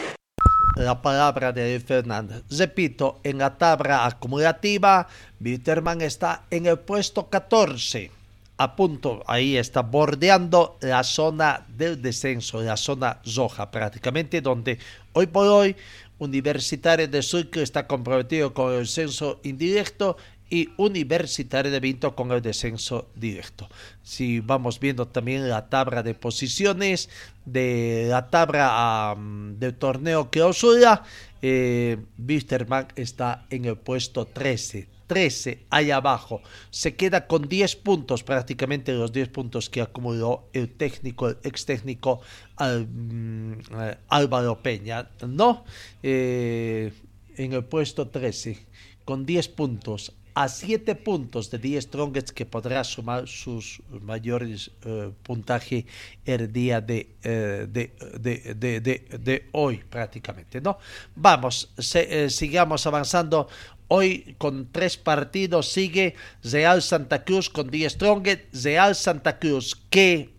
la 0.84 1.02
palabra 1.02 1.52
de 1.52 1.80
Fernández. 1.80 2.42
Repito, 2.50 3.20
en 3.22 3.38
la 3.38 3.56
tabla 3.56 4.06
acumulativa, 4.06 5.06
Bitterman 5.38 6.00
está 6.00 6.44
en 6.50 6.66
el 6.66 6.78
puesto 6.78 7.28
14. 7.28 8.10
A 8.56 8.76
punto, 8.76 9.22
ahí 9.26 9.56
está 9.56 9.80
bordeando 9.80 10.76
la 10.80 11.02
zona 11.02 11.64
del 11.68 12.02
descenso, 12.02 12.60
la 12.60 12.76
zona 12.76 13.18
roja 13.34 13.70
prácticamente, 13.70 14.40
donde 14.40 14.78
hoy 15.14 15.26
por 15.26 15.46
hoy 15.46 15.76
Universitario 16.18 17.08
de 17.08 17.22
Sucre 17.22 17.62
está 17.62 17.86
comprometido 17.86 18.52
con 18.52 18.74
el 18.74 18.86
censo 18.86 19.40
indirecto 19.42 20.18
y 20.50 20.68
Universitario 20.76 21.70
de 21.72 21.80
Vinto 21.80 22.14
con 22.14 22.32
el 22.32 22.42
descenso 22.42 23.10
directo. 23.14 23.68
Si 24.02 24.40
vamos 24.40 24.80
viendo 24.80 25.06
también 25.08 25.48
la 25.48 25.68
tabla 25.68 26.02
de 26.02 26.14
posiciones 26.14 27.08
de 27.44 28.06
la 28.10 28.28
tabla 28.28 29.16
del 29.58 29.74
torneo 29.74 30.30
clausura, 30.30 31.04
Eh, 31.42 31.96
Wisterman 32.18 32.88
está 32.96 33.46
en 33.50 33.64
el 33.64 33.76
puesto 33.78 34.26
13. 34.26 34.88
13 35.06 35.66
ahí 35.70 35.90
abajo. 35.90 36.42
Se 36.70 36.94
queda 36.94 37.26
con 37.26 37.48
10 37.48 37.76
puntos, 37.76 38.22
prácticamente 38.22 38.92
los 38.92 39.12
10 39.12 39.28
puntos 39.30 39.68
que 39.68 39.80
acumuló 39.80 40.48
el 40.52 40.70
técnico, 40.76 41.28
el 41.28 41.38
ex 41.42 41.64
técnico 41.66 42.20
mm, 42.58 43.52
eh, 43.80 43.98
Álvaro 44.08 44.62
Peña, 44.62 45.10
¿no? 45.26 45.64
Eh, 46.02 46.92
en 47.36 47.52
el 47.54 47.64
puesto 47.64 48.08
13, 48.08 48.66
con 49.04 49.26
10 49.26 49.48
puntos 49.48 50.12
a 50.34 50.48
7 50.48 50.94
puntos 50.94 51.50
de 51.50 51.58
10 51.58 51.84
Strongest 51.84 52.30
que 52.30 52.46
podrá 52.46 52.84
sumar 52.84 53.28
sus 53.28 53.82
mayores 54.02 54.70
eh, 54.84 55.10
puntaje 55.22 55.86
el 56.24 56.52
día 56.52 56.80
de, 56.80 57.14
eh, 57.22 57.66
de, 57.68 57.92
de, 58.18 58.80
de, 58.80 59.48
hoy 59.52 59.82
prácticamente. 59.88 60.60
¿no? 60.60 60.78
Vamos, 61.14 61.72
eh, 61.94 62.28
sigamos 62.30 62.86
avanzando. 62.86 63.48
Hoy 63.92 64.36
con 64.38 64.70
tres 64.70 64.96
partidos 64.96 65.72
sigue 65.72 66.14
Real 66.44 66.80
Santa 66.80 67.24
Cruz 67.24 67.50
con 67.50 67.68
10 67.68 67.92
Strongest, 67.94 68.64
Real 68.64 68.94
Santa 68.94 69.40
Cruz 69.40 69.74
que 69.90 70.30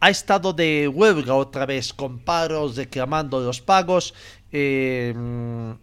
ha 0.00 0.10
estado 0.10 0.52
de 0.52 0.88
huelga 0.88 1.34
otra 1.34 1.66
vez 1.66 1.92
con 1.92 2.20
paros 2.20 2.76
reclamando 2.76 3.40
los 3.40 3.60
pagos 3.60 4.14
eh, 4.52 5.14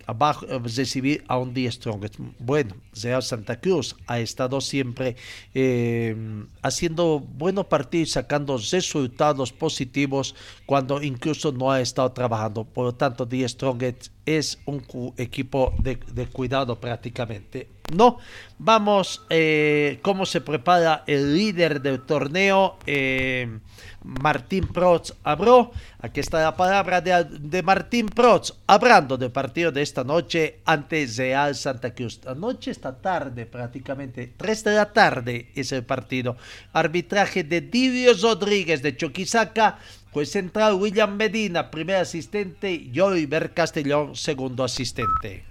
abajo, 0.05 0.45
recibir 0.63 1.23
a 1.27 1.37
un 1.37 1.53
día 1.53 1.71
Strongest. 1.71 2.15
Bueno, 2.39 2.75
Real 3.01 3.21
Santa 3.21 3.59
Cruz 3.59 3.95
ha 4.07 4.19
estado 4.19 4.61
siempre 4.61 5.15
eh, 5.53 6.15
haciendo 6.61 7.19
buenos 7.19 7.65
partidos, 7.67 8.11
sacando 8.11 8.57
resultados 8.57 9.51
positivos 9.51 10.35
cuando 10.65 11.01
incluso 11.01 11.51
no 11.51 11.71
ha 11.71 11.81
estado 11.81 12.11
trabajando. 12.11 12.63
Por 12.63 12.85
lo 12.85 12.95
tanto, 12.95 13.27
The 13.27 13.47
Strongest 13.47 14.07
es 14.25 14.59
un 14.65 14.83
equipo 15.17 15.73
de, 15.79 15.97
cuidado 16.27 16.79
prácticamente. 16.79 17.74
No, 17.93 18.17
vamos, 18.57 19.25
eh, 19.29 19.99
cómo 20.01 20.25
se 20.25 20.41
prepara 20.41 21.03
el 21.05 21.35
líder 21.35 21.81
del 21.81 22.01
torneo. 22.01 22.77
Eh, 22.87 23.59
Martín 24.05 24.67
Prots 24.67 25.15
habló. 25.23 25.71
Aquí 25.99 26.19
está 26.19 26.41
la 26.41 26.55
palabra 26.55 27.01
de, 27.01 27.63
Martín 27.63 28.07
Prots, 28.07 28.53
hablando 28.67 29.17
del 29.17 29.31
partido 29.31 29.71
de 29.71 29.81
esta 29.81 30.03
noche 30.03 30.59
ante 30.65 31.07
Real 31.17 31.55
Santa 31.55 31.93
Cruz. 31.93 32.21
Anoche, 32.27 32.71
esta 32.71 32.95
tarde, 32.95 33.45
prácticamente, 33.45 34.33
3 34.37 34.63
de 34.63 34.75
la 34.75 34.93
tarde 34.93 35.51
es 35.55 35.71
el 35.71 35.83
partido. 35.83 36.37
Arbitraje 36.73 37.43
de 37.43 37.61
Didios 37.61 38.21
Rodríguez 38.21 38.81
de 38.81 38.95
Choquisaca. 38.95 39.79
Juez 40.11 40.31
central 40.31 40.75
William 40.75 41.17
Medina, 41.17 41.69
primer 41.69 41.97
asistente, 41.97 42.71
y 42.71 42.97
Oliver 43.01 43.53
Castellón, 43.53 44.15
segundo 44.15 44.63
asistente. 44.63 45.43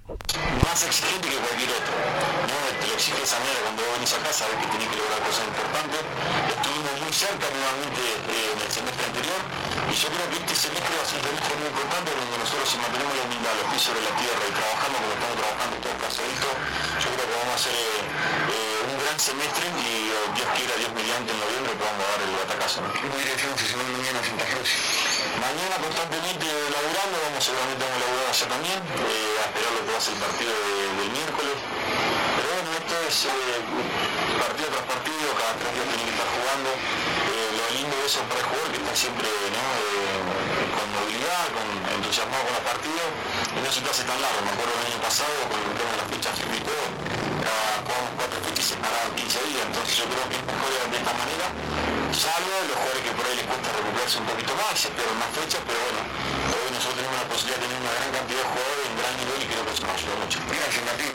Más 0.63 0.87
exigente 0.87 1.29
que 1.29 1.37
cualquier 1.37 1.69
otro. 1.69 1.93
¿no? 2.49 2.81
Te 2.81 2.87
lo 2.87 2.95
exige 2.95 3.23
esa 3.23 3.37
venís 4.05 4.21
acá, 4.21 4.33
sabes 4.37 4.57
que 4.61 4.69
tiene 4.69 4.85
que 4.85 4.97
lograr 5.01 5.21
cosas 5.25 5.49
importantes. 5.49 6.01
Estuvimos 6.05 6.93
muy 7.01 7.13
cerca 7.13 7.47
nuevamente 7.49 8.03
en 8.05 8.57
el 8.61 8.69
semestre 8.69 9.05
anterior 9.09 9.41
y 9.89 9.95
yo 9.97 10.09
creo 10.13 10.27
que 10.29 10.37
este 10.45 10.55
semestre 10.69 10.93
va 10.93 11.05
a 11.05 11.09
ser 11.09 11.19
un 11.25 11.25
semestre 11.25 11.55
muy 11.57 11.69
importante 11.73 12.09
donde 12.13 12.37
nosotros 12.37 12.69
si 12.69 12.77
mantenemos 12.85 13.15
la 13.17 13.25
humildad, 13.25 13.55
los 13.65 13.69
pies 13.73 13.83
sobre 13.89 14.03
la 14.05 14.13
tierra 14.21 14.45
y 14.45 14.53
trabajamos 14.53 14.99
como 15.01 15.15
estamos 15.17 15.37
trabajando 15.41 15.75
todo 15.81 15.95
casadito, 16.05 16.49
yo 17.01 17.09
creo 17.17 17.25
que 17.25 17.37
vamos 17.41 17.55
a 17.55 17.59
hacer 17.65 17.81
eh, 17.81 18.89
un 18.93 18.97
gran 19.01 19.17
semestre 19.17 19.65
y 19.73 19.93
oh, 20.13 20.27
Dios 20.37 20.49
quiera, 20.53 20.75
Dios 20.77 20.93
mediante 20.93 21.29
en 21.33 21.39
noviembre 21.41 21.73
podamos 21.81 22.05
dar 22.05 22.21
el 22.29 22.33
batacazo. 22.45 22.77
¿no? 22.85 22.89
¿Qué 22.93 23.09
dirección 23.09 23.57
mañana 23.89 24.21
a 24.21 24.25
Santa 24.29 24.45
Cruz? 24.53 24.69
Mañana 25.41 25.77
constantemente 25.81 26.45
laburando, 26.45 27.17
vamos 27.25 27.41
seguramente 27.45 27.81
vamos 27.81 27.97
a 27.97 28.05
laburar 28.05 28.29
allá 28.29 28.47
también, 28.49 28.81
eh, 28.81 29.41
a 29.41 29.45
esperar 29.49 29.73
lo 29.73 29.81
que 29.85 29.91
va 29.93 29.99
a 29.99 30.05
ser 30.05 30.15
el 30.15 30.23
partido 30.25 30.53
del 30.53 31.11
miércoles. 31.13 31.57
Pero 32.37 32.49
bueno, 32.53 32.69
esto 32.77 32.95
es 33.09 33.17
eh, 33.25 33.61
partido 34.37 34.69
tras 34.69 34.87
partido, 34.89 35.27
cada 35.37 35.53
tres 35.57 35.71
días 35.73 35.87
tiene 35.89 36.05
que 36.05 36.15
estar 36.17 36.29
jugando. 36.29 36.71
Eh, 36.77 37.49
lo 37.57 37.65
lindo 37.73 37.95
de 37.97 38.05
eso 38.05 38.21
para 38.29 38.41
el 38.41 38.47
jugador 38.53 38.69
que 38.69 38.81
está 38.85 38.93
siempre 38.97 39.29
con 39.29 40.87
movilidad, 40.93 41.45
con 41.57 41.67
entusiasmado 41.97 42.43
con 42.45 42.55
los 42.61 42.67
partidos, 42.69 43.09
y 43.57 43.59
no 43.65 43.71
se 43.73 43.81
te 43.81 43.89
hace 43.89 44.05
tan 44.05 44.19
largo. 44.21 44.41
Me 44.45 44.53
acuerdo 44.53 44.73
el 44.77 44.85
año 44.93 45.01
pasado, 45.01 45.37
con 45.49 45.59
el 45.61 45.73
tema 45.73 45.91
de 45.93 45.99
las 46.05 46.09
fichas 46.13 46.37
y 46.37 46.61
todo, 46.65 46.85
jugamos 47.85 48.11
cuatro 48.17 48.39
fichas 48.45 48.67
separadas 48.77 49.13
15 49.17 49.41
días, 49.49 49.65
entonces 49.73 49.93
yo 49.97 50.05
creo 50.09 50.25
que 50.29 50.37
es 50.37 50.45
mejor 50.45 50.71
de 50.73 50.99
esta 51.01 51.15
manera, 51.17 51.47
les 54.05 54.17
cuesta 54.17 54.19
recuperarse 54.19 54.19
un 54.19 54.27
poquito 54.27 54.55
más 54.55 54.75
y 54.75 54.83
se 54.83 54.89
pierden 54.91 55.19
más 55.19 55.29
fechas, 55.29 55.63
pero 55.67 55.79
bueno, 55.81 56.01
hoy 56.53 56.73
nosotros 56.73 56.95
tenemos 56.97 57.17
la 57.17 57.29
posibilidad 57.29 57.61
de 57.61 57.67
tener 57.67 57.81
una 57.81 57.93
gran 57.95 58.11
cantidad 58.13 58.39
de 58.39 58.49
jugadores 58.53 58.85
en 58.85 58.97
gran 59.01 59.15
nivel 59.17 59.39
y 59.41 59.47
creo 59.47 59.65
que 59.65 59.73
eso 59.73 59.87
nos 59.87 59.95
ayuda 59.95 60.15
mucho. 60.25 60.39
Gracias, 60.49 60.85
Martín. 60.85 61.15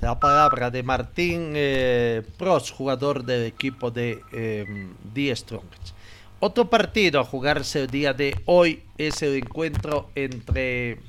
La 0.00 0.20
palabra 0.20 0.70
de 0.70 0.82
Martín 0.82 1.52
eh, 1.56 2.22
Pros, 2.38 2.70
jugador 2.70 3.24
del 3.24 3.44
equipo 3.44 3.90
de 3.90 4.22
eh, 4.32 4.88
The 5.12 5.36
Strongest. 5.36 5.94
Otro 6.38 6.70
partido 6.70 7.20
a 7.20 7.24
jugarse 7.24 7.80
el 7.80 7.86
día 7.88 8.14
de 8.14 8.40
hoy 8.46 8.82
es 8.96 9.20
el 9.22 9.34
encuentro 9.36 10.10
entre 10.14 11.00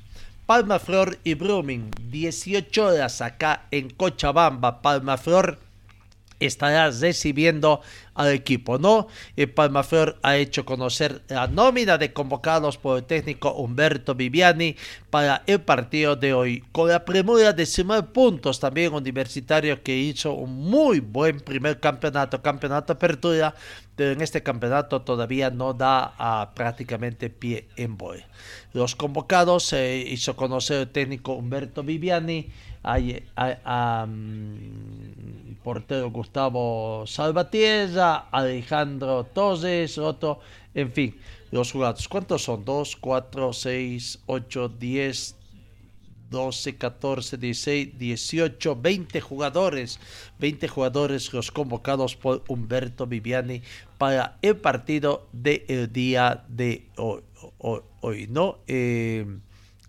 Palma 0.46 0.80
Flor 0.80 1.20
y 1.24 1.36
Brumming. 1.36 1.92
18 2.10 2.86
horas 2.86 3.22
acá 3.22 3.68
en 3.72 3.90
Cochabamba. 3.92 4.82
Palma 4.82 5.18
Flor 5.18 5.60
estará 6.46 6.90
recibiendo 6.90 7.82
al 8.14 8.30
equipo, 8.32 8.78
¿no? 8.78 9.08
Y 9.36 9.46
Palmaflor 9.46 10.20
ha 10.22 10.36
hecho 10.38 10.66
conocer 10.66 11.22
la 11.30 11.48
nómina 11.48 11.98
de 11.98 12.12
convocados 12.14 12.78
por 12.78 12.98
el 12.98 13.04
técnico 13.06 13.54
Humberto 13.54 14.16
Viviani 14.16 14.76
para 15.10 15.44
el 15.48 15.62
partido 15.62 16.16
de 16.16 16.34
hoy, 16.34 16.64
con 16.72 16.90
la 16.90 17.06
premura 17.06 17.54
de 17.54 17.66
sumar 17.66 18.12
puntos 18.12 18.60
también 18.60 18.94
universitario 18.94 19.82
que 19.82 19.96
hizo 19.96 20.34
un 20.34 20.70
muy 20.70 21.00
buen 21.00 21.40
primer 21.40 21.80
campeonato, 21.80 22.42
campeonato 22.42 22.94
apertura, 22.94 23.56
pero 23.96 24.12
en 24.12 24.22
este 24.22 24.44
campeonato 24.44 25.02
todavía 25.02 25.50
no 25.50 25.74
da 25.74 26.14
a 26.18 26.52
prácticamente 26.54 27.30
pie 27.30 27.68
en 27.76 27.98
boy. 27.98 28.24
Los 28.74 28.96
convocados 28.96 29.64
se 29.64 29.98
hizo 29.98 30.36
conocer 30.36 30.82
el 30.82 30.90
técnico 30.90 31.34
Humberto 31.34 31.84
Viviani, 31.84 32.50
a, 32.84 34.06
mm, 34.08 35.56
portero 35.64 36.10
Gustavo 36.10 37.06
Salvatierra, 37.06 38.30
Alejandro 38.32 39.26
Torres, 39.26 39.98
otro, 39.98 40.40
en 40.74 40.92
fin, 40.92 41.16
los 41.52 41.72
jugadores. 41.72 42.08
¿Cuántos 42.08 42.44
son? 42.44 42.66
2, 42.66 42.96
4, 42.96 43.54
6, 43.54 44.20
8, 44.26 44.70
10, 44.80 45.36
12, 46.32 46.78
14, 46.78 47.38
16, 47.38 48.00
18, 48.00 48.76
20 48.82 49.22
jugadores. 49.22 50.00
20 50.40 50.68
jugadores 50.68 51.32
los 51.34 51.52
convocados 51.52 52.16
por 52.16 52.44
Humberto 52.48 53.06
Viviani 53.06 53.62
para 53.98 54.38
el 54.42 54.56
partido 54.56 55.28
del 55.34 55.92
día 55.92 56.44
de 56.48 56.88
hoy. 56.98 57.22
hoy, 58.02 58.28
¿no? 58.28 58.60
Eh, 58.68 59.26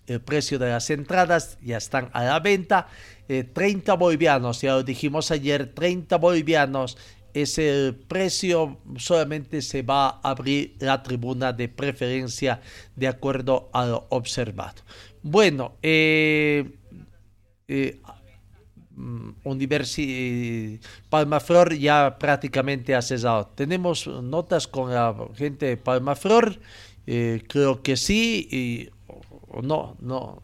el 0.06 0.20
precio 0.20 0.58
de 0.58 0.70
las 0.70 0.90
entradas 0.90 1.58
ya 1.62 1.78
están 1.78 2.10
a 2.12 2.24
la 2.24 2.40
venta. 2.40 2.88
30 3.26 3.92
eh, 3.92 3.96
bolivianos, 3.96 4.60
ya 4.60 4.72
lo 4.74 4.82
dijimos 4.82 5.30
ayer, 5.30 5.72
30 5.72 6.16
bolivianos 6.16 6.98
es 7.32 7.56
el 7.56 7.94
precio, 7.94 8.78
solamente 8.96 9.62
se 9.62 9.82
va 9.82 10.08
a 10.08 10.30
abrir 10.30 10.76
la 10.80 11.02
tribuna 11.02 11.52
de 11.52 11.68
preferencia 11.68 12.60
de 12.94 13.08
acuerdo 13.08 13.70
a 13.72 13.86
lo 13.86 14.06
observado. 14.10 14.82
Bueno, 15.22 15.76
eh, 15.82 16.72
eh, 17.68 18.00
mm, 18.90 19.30
Palmaflor 21.08 21.74
ya 21.74 22.18
prácticamente 22.18 22.94
ha 22.94 23.00
cesado. 23.00 23.46
Tenemos 23.54 24.06
notas 24.06 24.68
con 24.68 24.92
la 24.92 25.16
gente 25.34 25.66
de 25.66 25.76
Palmaflor, 25.78 26.60
creo 27.06 27.82
que 27.82 27.96
sí, 27.96 28.90
no, 29.60 29.96
no, 30.00 30.42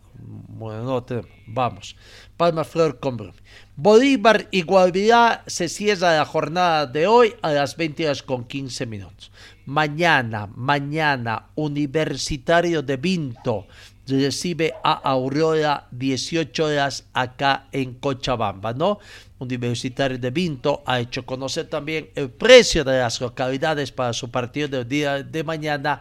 bueno, 0.48 0.84
no 0.84 1.22
vamos. 1.46 1.96
Palma 2.36 2.64
Flor 2.64 2.98
con 2.98 3.32
Bolívar 3.76 4.48
y 4.50 4.62
Guavirá 4.62 5.44
se 5.46 5.68
cierra 5.68 6.16
la 6.16 6.24
jornada 6.24 6.86
de 6.86 7.06
hoy 7.06 7.34
a 7.42 7.52
las 7.52 7.76
20 7.76 8.04
horas 8.04 8.22
con 8.22 8.44
15 8.44 8.86
minutos. 8.86 9.30
Mañana, 9.66 10.48
mañana, 10.54 11.46
Universitario 11.54 12.82
de 12.82 12.96
Vinto 12.96 13.66
recibe 14.06 14.74
a 14.82 14.92
Aurora 14.92 15.86
18 15.90 16.64
horas 16.64 17.04
acá 17.12 17.68
en 17.72 17.94
Cochabamba, 17.94 18.72
¿no? 18.72 18.98
Universitario 19.38 20.18
de 20.18 20.30
Vinto 20.30 20.82
ha 20.86 20.98
hecho 21.00 21.24
conocer 21.24 21.68
también 21.68 22.10
el 22.14 22.30
precio 22.30 22.82
de 22.84 22.98
las 22.98 23.20
localidades 23.20 23.92
para 23.92 24.12
su 24.12 24.30
partido 24.30 24.68
del 24.68 24.88
día 24.88 25.22
de 25.22 25.44
mañana 25.44 26.00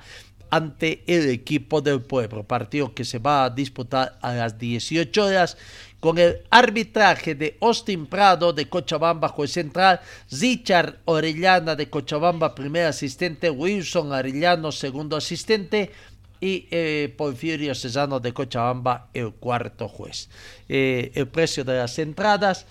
ante 0.50 1.04
el 1.08 1.30
equipo 1.30 1.82
del 1.82 2.02
pueblo, 2.02 2.44
partido 2.44 2.94
que 2.94 3.06
se 3.06 3.20
va 3.20 3.46
a 3.46 3.50
disputar 3.50 4.18
a 4.22 4.34
las 4.34 4.58
18 4.58 5.26
horas 5.26 5.58
con 6.00 6.18
el 6.18 6.42
arbitraje 6.50 7.36
de 7.36 7.58
Austin 7.60 8.06
Prado 8.06 8.54
de 8.54 8.70
Cochabamba, 8.70 9.30
juez 9.30 9.52
central, 9.52 10.00
Richard 10.32 11.00
Orellana 11.06 11.76
de 11.76 11.90
Cochabamba, 11.90 12.54
primer 12.54 12.86
asistente, 12.86 13.50
Wilson 13.50 14.14
Arellano, 14.14 14.72
segundo 14.72 15.18
asistente, 15.18 15.92
y 16.40 16.68
eh, 16.70 17.14
Porfirio 17.18 17.74
Cesano 17.74 18.20
de 18.20 18.34
Cochabamba 18.34 19.10
el 19.14 19.34
cuarto 19.34 19.88
juez. 19.88 20.30
Eh, 20.70 21.12
el 21.16 21.28
precio 21.28 21.64
de 21.64 21.78
las 21.78 21.98
entradas 22.00 22.66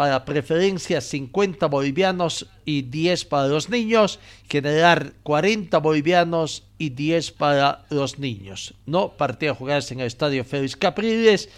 para 0.00 0.24
preferencia 0.24 1.02
50 1.02 1.66
bolivianos 1.66 2.46
y 2.64 2.80
10 2.80 3.26
para 3.26 3.48
los 3.48 3.68
niños, 3.68 4.18
generar 4.48 5.12
40 5.24 5.76
bolivianos 5.76 6.64
y 6.78 6.88
10 6.88 7.32
para 7.32 7.84
los 7.90 8.18
niños. 8.18 8.72
No 8.86 9.18
partido 9.18 9.52
a 9.52 9.56
jugarse 9.56 9.92
en 9.92 10.00
el 10.00 10.06
estadio 10.06 10.42
Félix 10.42 10.74
Capriles 10.74 11.50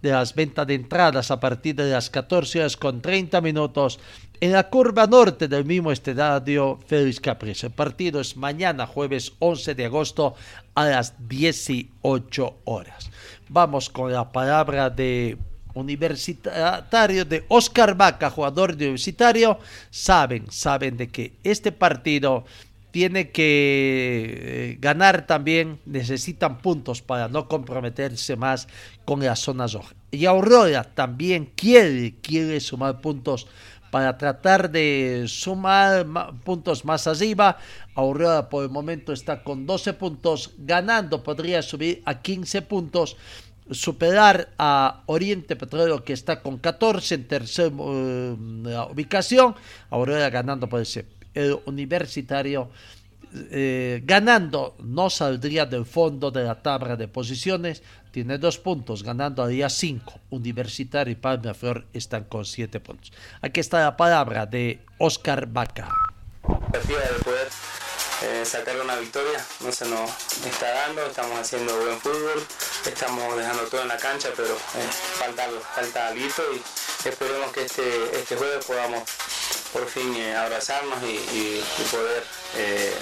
de 0.00 0.12
las 0.12 0.34
ventas 0.34 0.66
de 0.66 0.76
entradas 0.76 1.30
a 1.30 1.40
partir 1.40 1.74
de 1.74 1.90
las 1.90 2.08
14 2.08 2.60
horas 2.60 2.78
con 2.78 3.02
30 3.02 3.38
minutos 3.42 4.00
en 4.40 4.52
la 4.52 4.70
curva 4.70 5.06
norte 5.06 5.46
del 5.46 5.66
mismo 5.66 5.92
estadio 5.92 6.80
Félix 6.86 7.20
Capriles. 7.20 7.64
El 7.64 7.72
partido 7.72 8.22
es 8.22 8.34
mañana, 8.34 8.86
jueves 8.86 9.34
11 9.40 9.74
de 9.74 9.84
agosto, 9.84 10.34
a 10.74 10.86
las 10.86 11.28
18 11.28 12.60
horas. 12.64 13.10
Vamos 13.50 13.90
con 13.90 14.10
la 14.10 14.32
palabra 14.32 14.88
de 14.88 15.36
universitario 15.74 17.24
de 17.24 17.44
Oscar 17.48 17.94
Vaca, 17.94 18.30
jugador 18.30 18.72
universitario. 18.72 19.58
Saben, 19.90 20.50
saben 20.50 20.96
de 20.96 21.08
que 21.08 21.34
este 21.42 21.72
partido 21.72 22.44
tiene 22.90 23.30
que 23.30 24.72
eh, 24.72 24.78
ganar 24.80 25.26
también, 25.26 25.78
necesitan 25.86 26.58
puntos 26.58 27.02
para 27.02 27.28
no 27.28 27.48
comprometerse 27.48 28.36
más 28.36 28.68
con 29.04 29.20
la 29.20 29.36
zona 29.36 29.66
roja. 29.66 29.94
Y 30.10 30.26
Aurora 30.26 30.84
también 30.84 31.50
quiere, 31.54 32.14
quiere 32.20 32.60
sumar 32.60 33.00
puntos 33.00 33.46
para 33.90 34.16
tratar 34.16 34.70
de 34.70 35.24
sumar 35.26 36.06
puntos 36.44 36.84
más 36.84 37.06
arriba. 37.06 37.58
Aurora 37.94 38.48
por 38.48 38.64
el 38.64 38.70
momento 38.70 39.12
está 39.12 39.42
con 39.42 39.66
12 39.66 39.92
puntos, 39.94 40.52
ganando 40.58 41.22
podría 41.22 41.62
subir 41.62 42.02
a 42.04 42.20
15 42.20 42.62
puntos, 42.62 43.16
superar 43.70 44.50
a 44.58 45.02
Oriente 45.06 45.56
Petróleo 45.56 46.04
que 46.04 46.12
está 46.12 46.40
con 46.40 46.58
14 46.58 47.14
en 47.14 47.28
tercera 47.28 47.68
eh, 47.68 48.36
ubicación. 48.90 49.54
Aurora 49.90 50.30
ganando 50.30 50.68
por 50.68 50.80
ese 50.80 51.06
el 51.34 51.58
universitario 51.66 52.70
eh, 53.32 54.02
ganando 54.04 54.74
no 54.80 55.08
saldría 55.08 55.64
del 55.64 55.86
fondo 55.86 56.32
de 56.32 56.42
la 56.42 56.60
tabla 56.60 56.96
de 56.96 57.06
posiciones, 57.06 57.82
tiene 58.10 58.38
dos 58.38 58.58
puntos, 58.58 59.04
ganando 59.04 59.46
día 59.46 59.68
cinco. 59.68 60.14
Universitario 60.30 61.12
y 61.12 61.16
Palma 61.16 61.54
Flor 61.54 61.86
están 61.92 62.24
con 62.24 62.44
siete 62.44 62.80
puntos. 62.80 63.12
Aquí 63.40 63.60
está 63.60 63.80
la 63.80 63.96
palabra 63.96 64.46
de 64.46 64.80
Oscar 64.98 65.46
Vaca. 65.46 65.88
poder 66.72 67.48
eh, 68.22 68.44
sacar 68.44 68.80
una 68.80 68.96
victoria, 68.96 69.44
no 69.60 69.72
se 69.72 69.86
nos 69.86 70.10
está 70.44 70.70
dando, 70.72 71.06
estamos 71.06 71.38
haciendo 71.38 71.76
buen 71.78 72.00
fútbol, 72.00 72.44
estamos 72.86 73.36
dejando 73.36 73.62
todo 73.64 73.82
en 73.82 73.88
la 73.88 73.96
cancha, 73.96 74.30
pero 74.36 74.54
eh, 74.54 74.88
falta, 75.18 75.48
falta 75.74 76.08
algo 76.08 76.20
y 76.20 77.08
esperemos 77.08 77.52
que 77.52 77.64
este, 77.64 78.18
este 78.18 78.36
jueves 78.36 78.64
podamos 78.64 79.02
por 79.72 79.86
fin 79.86 80.14
eh, 80.16 80.36
abrazarnos 80.36 80.98
y, 81.02 81.62
poder 81.90 82.24
eh, 82.56 82.94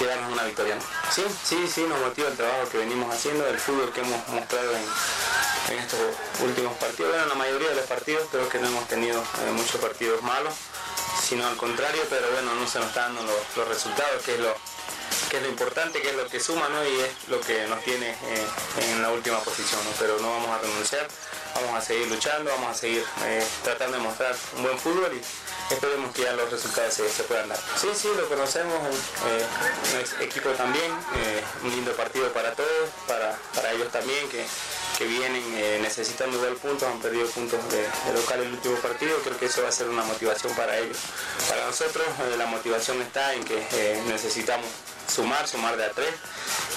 llevarnos 0.00 0.32
una 0.32 0.44
victoria. 0.44 0.76
Sí, 1.10 1.24
sí, 1.44 1.68
sí, 1.68 1.84
nos 1.88 2.00
motiva 2.00 2.28
el 2.28 2.36
trabajo 2.36 2.68
que 2.70 2.78
venimos 2.78 3.14
haciendo, 3.14 3.46
el 3.46 3.58
fútbol 3.58 3.92
que 3.92 4.00
hemos 4.00 4.28
mostrado 4.28 4.72
en, 4.72 5.78
estos 5.78 5.98
últimos 6.42 6.76
partidos. 6.76 7.10
Bueno, 7.10 7.22
en 7.22 7.28
la 7.30 7.34
mayoría 7.34 7.68
de 7.68 7.76
los 7.76 7.86
partidos 7.86 8.26
creo 8.30 8.48
que 8.48 8.58
no 8.58 8.68
hemos 8.68 8.86
tenido 8.88 9.20
eh, 9.20 9.52
muchos 9.52 9.80
partidos 9.80 10.22
malos, 10.22 10.54
sino 11.32 11.46
al 11.46 11.56
contrario, 11.56 12.02
pero 12.10 12.30
bueno, 12.30 12.54
no 12.54 12.68
se 12.68 12.78
nos 12.78 12.88
están 12.88 13.16
dando 13.16 13.32
los, 13.56 13.66
resultados, 13.66 14.22
que 14.22 14.34
es 14.34 14.40
lo 14.40 14.54
que 15.30 15.38
es 15.38 15.42
lo 15.42 15.48
importante, 15.48 16.02
que 16.02 16.10
es 16.10 16.16
lo 16.16 16.28
que 16.28 16.38
suma 16.38 16.68
¿no? 16.68 16.84
y 16.84 17.00
es 17.00 17.28
lo 17.28 17.40
que 17.40 17.66
nos 17.66 17.82
tiene 17.84 18.14
en 18.76 19.00
la 19.00 19.10
última 19.10 19.38
posición, 19.40 19.80
pero 19.98 20.18
no 20.18 20.28
vamos 20.28 20.50
a 20.50 20.58
renunciar 20.58 21.08
vamos 21.54 21.74
a 21.76 21.80
seguir 21.80 22.08
luchando, 22.08 22.50
vamos 22.50 22.70
a 22.70 22.74
seguir 22.74 23.04
eh, 23.24 23.44
tratando 23.62 23.98
de 23.98 24.02
mostrar 24.02 24.34
un 24.56 24.62
buen 24.62 24.78
fútbol 24.78 25.10
y 25.14 25.72
esperemos 25.72 26.14
que 26.14 26.22
ya 26.22 26.32
los 26.32 26.50
resultados 26.50 26.94
se, 26.94 27.22
puedan 27.24 27.48
dar. 27.48 27.58
Sí, 27.76 27.88
sí, 27.94 28.08
lo 28.16 28.28
conocemos, 28.28 28.74
eh, 29.26 30.04
equipo 30.20 30.50
también, 30.50 30.92
eh, 31.16 31.42
un 31.62 31.70
lindo 31.70 31.92
partido 31.92 32.32
para 32.32 32.52
todos, 32.52 32.90
para, 33.06 33.36
para 33.54 33.72
ellos 33.72 33.90
también 33.90 34.28
que, 34.28 34.44
vienen 35.04 35.82
necesitando 35.82 36.40
ver 36.40 36.56
puntos, 36.56 36.88
han 36.88 37.00
perdido 37.00 37.26
puntos 37.28 37.60
de, 37.70 37.82
local 38.14 38.40
el 38.40 38.52
último 38.52 38.76
partido, 38.76 39.16
creo 39.24 39.38
que 39.38 39.46
eso 39.46 39.62
va 39.62 39.68
a 39.68 39.72
ser 39.72 39.88
una 39.88 40.04
motivación 40.04 40.54
para 40.54 40.78
ellos. 40.78 40.96
Para 41.48 41.66
nosotros 41.66 42.06
la 42.36 42.46
motivación 42.46 43.00
está 43.02 43.34
en 43.34 43.44
que 43.44 44.02
necesitamos 44.08 44.66
sumar, 45.12 45.46
sumar 45.46 45.76
de 45.76 45.84
a 45.84 45.90
tres. 45.90 46.14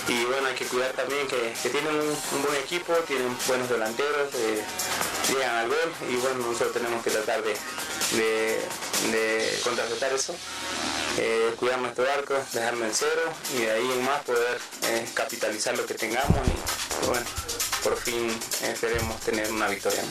Y 0.07 0.23
bueno, 0.25 0.47
hay 0.47 0.55
que 0.55 0.65
cuidar 0.65 0.91
también 0.91 1.27
que, 1.27 1.69
tienen 1.69 1.95
un, 1.95 2.43
buen 2.43 2.55
equipo, 2.57 2.93
tienen 3.07 3.35
buenos 3.47 3.69
delanteros, 3.69 4.33
eh, 4.35 4.63
llegan 5.29 5.55
al 5.55 5.67
gol 5.67 5.93
y 6.11 6.15
bueno, 6.17 6.45
nosotros 6.45 6.73
tenemos 6.73 7.03
que 7.03 7.09
tratar 7.09 7.41
de, 7.41 7.55
de, 9.11 9.59
contrarrestar 9.63 10.13
eso, 10.13 10.35
eh, 11.17 11.53
cuidar 11.57 11.79
nuestro 11.79 12.05
arco, 12.11 12.35
dejarlo 12.53 12.85
en 12.85 12.93
cero 12.93 13.33
y 13.55 13.61
de 13.61 13.71
ahí 13.71 13.91
en 13.91 14.05
más 14.05 14.21
poder 14.23 14.59
eh, 14.83 15.07
capitalizar 15.15 15.75
lo 15.75 15.87
que 15.87 15.95
tengamos 15.95 16.37
y 16.47 17.05
bueno, 17.07 17.25
por 17.85 17.95
fin 17.97 18.27
esperemos 18.63 19.21
tener 19.21 19.51
una 19.51 19.67
victoria. 19.67 20.01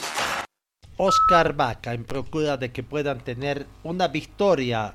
Oscar 0.96 1.54
Vaca 1.54 1.92
en 1.92 2.04
procura 2.04 2.56
de 2.56 2.70
que 2.70 2.84
puedan 2.84 3.18
tener 3.18 3.66
una 3.82 4.06
victoria 4.06 4.94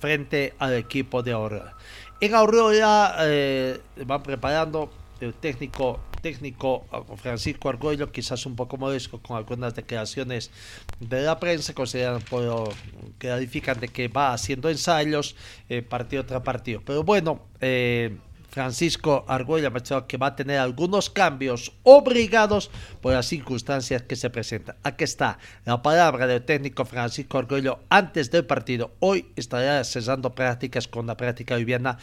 frente 0.00 0.52
al 0.58 0.74
equipo 0.74 1.22
de 1.22 1.30
Aurora. 1.30 1.76
En 2.20 2.34
Aurora 2.34 3.14
eh, 3.20 3.80
van 4.04 4.24
preparando 4.24 4.90
el 5.20 5.32
técnico 5.34 6.00
técnico 6.20 6.84
Francisco 7.16 7.68
Argüello, 7.68 8.10
quizás 8.10 8.44
un 8.46 8.56
poco 8.56 8.76
modesto 8.76 9.22
con 9.22 9.36
algunas 9.36 9.74
declaraciones 9.76 10.50
de 10.98 11.22
la 11.22 11.38
prensa, 11.38 11.74
consideran 11.74 12.20
por, 12.22 12.74
que 13.20 13.28
califican 13.28 13.78
de 13.78 13.86
que 13.86 14.08
va 14.08 14.32
haciendo 14.32 14.68
ensayos 14.68 15.36
eh, 15.68 15.82
partido 15.82 16.26
tras 16.26 16.42
partido. 16.42 16.82
Pero 16.84 17.04
bueno, 17.04 17.40
eh, 17.60 18.16
Francisco 18.48 19.24
Argüello 19.28 19.68
ha 19.68 20.06
que 20.06 20.16
va 20.16 20.28
a 20.28 20.36
tener 20.36 20.58
algunos 20.58 21.10
cambios 21.10 21.72
obligados 21.82 22.70
por 23.00 23.12
las 23.12 23.26
circunstancias 23.26 24.02
que 24.02 24.16
se 24.16 24.30
presentan. 24.30 24.76
Aquí 24.82 25.04
está 25.04 25.38
la 25.64 25.82
palabra 25.82 26.26
del 26.26 26.42
técnico 26.42 26.84
Francisco 26.84 27.38
Argüello 27.38 27.80
antes 27.88 28.30
del 28.30 28.46
partido. 28.46 28.92
Hoy 29.00 29.26
estará 29.36 29.84
cesando 29.84 30.34
prácticas 30.34 30.88
con 30.88 31.06
la 31.06 31.16
práctica 31.16 31.56
viviana 31.56 31.98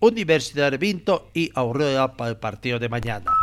Universidad 0.00 0.70
de 0.70 0.78
Vinto 0.78 1.30
y 1.34 1.50
Aurora 1.54 2.16
para 2.16 2.30
el 2.30 2.36
partido 2.36 2.78
de 2.78 2.88
mañana. 2.88 3.37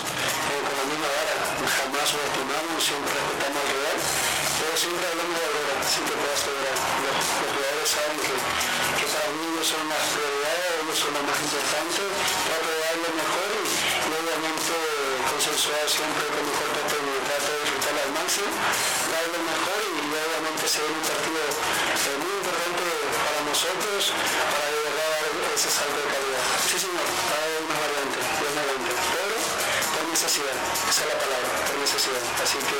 Eh, 0.00 0.60
con 0.64 0.74
la 0.80 0.84
misma 0.88 1.08
vara, 1.12 1.36
jamás 1.60 2.06
subestimamos, 2.08 2.78
siempre 2.80 3.12
respetamos 3.12 3.60
al 3.60 3.68
rival, 3.68 3.98
pero 4.00 4.72
siempre 4.80 5.04
hablamos 5.12 5.36
de 5.36 5.52
así 5.82 6.00
que 6.06 6.14
puedas 6.16 6.40
lograr. 6.48 6.76
Los, 7.02 7.16
los, 7.20 7.50
jugadores 7.52 7.88
saben 7.92 8.18
que, 8.24 8.34
que, 8.96 9.06
para 9.12 9.28
mí 9.36 9.42
ellos 9.52 9.68
son 9.68 9.84
las 9.92 10.04
prioridades, 10.12 10.72
ellos 10.80 10.98
son 11.02 11.12
lo 11.12 11.22
más 11.28 11.38
importante, 11.42 12.00
trato 12.08 12.68
de 12.72 12.78
dar 12.80 12.96
lo 13.02 13.10
mejor 13.12 13.48
y, 13.52 13.64
obviamente 14.12 14.74
consensuar 15.28 15.84
siempre 15.88 16.24
con 16.32 16.42
mejor 16.46 16.68
trato 16.72 16.96
de 16.96 17.12
trato 17.26 17.48
de 17.52 17.58
disfrutar 17.62 17.94
al 17.98 18.10
máximo, 18.16 18.50
dar 19.12 19.26
lo 19.32 19.40
mejor 19.42 19.80
y 19.82 20.04
obviamente 20.08 20.64
ser 20.68 20.88
un 20.88 21.02
partido 21.02 21.42
eh, 21.42 22.16
muy 22.22 22.34
importante 22.40 22.84
para 23.22 23.40
nosotros 23.44 24.00
para 24.12 24.66
verdad 24.72 25.08
dar 25.12 25.26
ese 25.54 25.68
salto 25.68 25.98
de 25.98 26.08
calidad. 26.08 26.44
Sí 26.64 26.76
señor, 26.80 27.04
hay 27.04 27.52
una 27.60 27.76
variante, 27.76 28.11
necesidad, 30.22 30.54
esa 30.86 31.02
es 31.02 31.10
la 31.10 31.18
palabra, 31.18 31.50
por 31.66 31.82
necesidad. 31.82 32.22
Así 32.38 32.54
que 32.62 32.78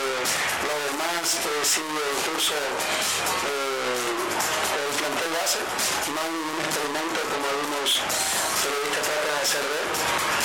lo 0.62 0.74
demás 0.94 1.42
eh, 1.42 1.66
sigue 1.66 1.98
el 1.98 2.18
curso 2.22 2.54
eh, 2.54 4.78
el 4.78 4.94
plantel 4.94 5.34
base, 5.34 5.58
no 6.14 6.22
hay 6.22 6.30
ningún 6.30 6.62
experimento 6.62 7.18
como 7.34 7.42
algunos 7.42 7.98
periodistas 8.62 9.02
tratan 9.02 9.26
de 9.26 9.42
hacer 9.42 9.66
ver. 9.66 9.90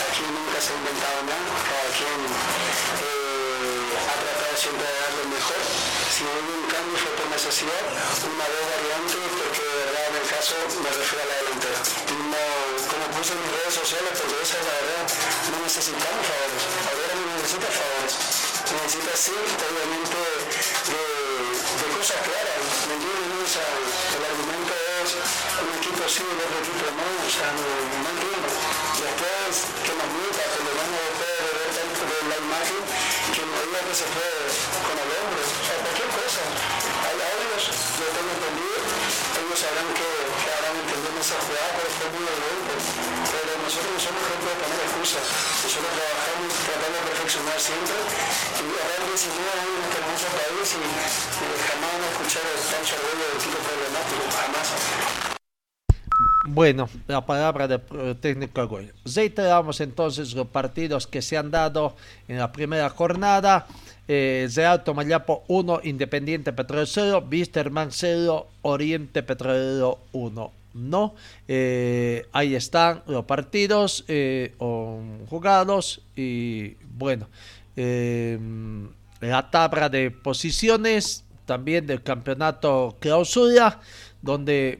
Aquí 0.09 0.25
nunca 0.25 0.57
se 0.57 0.73
ha 0.73 0.81
inventado 0.81 1.21
nada, 1.21 1.45
cada 1.69 1.85
quien 1.93 2.17
eh, 2.17 3.93
ha 3.93 4.17
tratado 4.17 4.57
siempre 4.57 4.89
de 4.89 4.97
dar 4.97 5.13
lo 5.21 5.37
mejor. 5.37 5.61
Si 6.09 6.25
hubo 6.25 6.49
un 6.49 6.65
cambio 6.65 6.97
fue 6.97 7.13
por 7.13 7.29
necesidad, 7.29 7.93
una 8.25 8.45
vez 8.49 8.65
variante, 8.73 9.21
porque 9.37 9.61
de 9.61 9.75
verdad 9.85 10.01
en 10.09 10.17
el 10.17 10.25
caso 10.33 10.57
me 10.81 10.89
refiero 10.89 11.21
a 11.21 11.29
la 11.29 11.45
delantera. 11.45 11.77
No, 12.25 12.41
como 12.89 13.05
puse 13.13 13.37
en 13.37 13.45
mis 13.45 13.53
redes 13.53 13.85
sociales, 13.85 14.17
porque 14.17 14.33
esa 14.41 14.57
es 14.57 14.65
la 14.65 14.81
verdad, 14.81 15.05
no 15.53 15.61
necesitamos 15.61 16.25
favores. 16.25 16.86
Necesita 17.47 17.71
favores. 17.79 18.15
necesita 18.75 19.15
sí, 19.15 19.31
obviamente, 19.31 20.19
de, 20.19 21.87
cosas 21.95 22.19
claras, 22.27 22.59
¿me? 22.91 22.95
O 22.99 23.47
sea, 23.47 23.63
el 23.63 24.23
argumento 24.27 24.75
es 24.75 25.15
un 25.15 25.71
equipo 25.79 26.03
sí, 26.11 26.27
el 26.27 26.43
otro 26.43 26.59
equipo 26.59 26.91
no, 26.91 27.07
o 27.07 27.31
sea, 27.31 27.47
no, 27.55 27.63
no 28.03 28.09
entiendo. 28.11 28.51
Después, 28.51 29.63
que 29.63 29.93
nos 29.95 30.09
mienta, 30.11 30.43
por 30.43 30.63
lo 30.67 30.71
menos 30.75 30.99
después 31.07 31.35
de 31.39 31.51
ver 31.55 31.71
tanto 31.71 32.01
de 32.03 32.19
la 32.27 32.37
imagen, 32.51 32.83
que 33.31 33.41
no 33.47 33.55
diga 33.63 33.79
que 33.79 33.95
se 33.95 34.07
fue 34.11 34.27
con 34.83 34.95
el 34.99 35.07
hombre, 35.07 35.39
o 35.47 35.63
sea, 35.63 35.75
cualquier 35.87 36.09
cosa. 36.19 36.43
Hay 37.07 37.15
audios, 37.31 37.63
yo 37.63 38.05
tengo 38.11 38.31
entendido, 38.43 38.75
ellos 39.39 39.55
sabrán 39.55 39.87
que, 39.95 40.09
que 40.35 40.49
harán 40.51 40.75
entendiendo 40.83 41.19
esa 41.23 41.39
jugada, 41.47 41.79
pero 41.79 41.87
fue 41.95 42.07
muy 42.11 42.27
nosotros 43.67 43.91
no 43.91 43.99
somos 43.99 44.23
gente 44.31 44.47
de 44.47 44.55
poner 44.63 44.79
excusas, 44.79 45.27
nosotros 45.59 45.91
trabajamos, 45.91 46.55
tratamos 46.55 46.99
de 47.03 47.03
perfeccionar 47.03 47.59
siempre, 47.59 47.99
y 47.99 48.63
19 48.63 49.43
años 49.59 49.75
en 49.75 49.83
este 49.83 49.97
hermoso 49.99 50.27
país 50.39 50.67
y, 50.71 50.87
y 50.87 51.51
jamás 51.67 51.99
a 51.99 52.07
escuchar 52.15 52.43
el 52.47 52.63
Pancho 52.63 52.95
Arroyo 52.95 53.27
del 53.27 53.39
tipo 53.43 53.59
problemático, 53.67 54.23
jamás. 54.39 54.67
Bueno, 56.47 56.87
la 57.07 57.25
palabra 57.25 57.67
del 57.67 57.81
eh, 57.91 58.15
técnico 58.15 58.61
Arroyo. 58.61 58.93
Reiteramos 59.03 59.81
entonces 59.81 60.33
los 60.33 60.47
partidos 60.47 61.05
que 61.05 61.21
se 61.21 61.35
han 61.35 61.51
dado 61.51 61.97
en 62.29 62.37
la 62.37 62.53
primera 62.53 62.89
jornada. 62.89 63.67
Eh, 64.07 64.47
Real 64.55 64.85
Tomayapo 64.85 65.43
1, 65.49 65.81
Independiente 65.83 66.53
Petrolero 66.53 66.87
0, 66.87 67.27
Wisterman 67.29 67.91
0, 67.91 68.47
Oriente 68.61 69.23
Petrolero 69.23 69.99
1. 70.13 70.51
No, 70.77 71.15
eh, 71.47 72.27
ahí 72.31 72.53
están 72.53 73.01
los 73.07 73.25
partidos 73.25 74.05
eh, 74.07 74.53
jugados 75.27 76.01
y 76.15 76.75
bueno, 76.97 77.27
eh, 77.75 78.39
la 79.19 79.49
tabla 79.49 79.89
de 79.89 80.11
posiciones 80.11 81.25
también 81.45 81.87
del 81.87 82.03
campeonato 82.03 82.95
clausura, 82.99 83.81
donde 84.21 84.79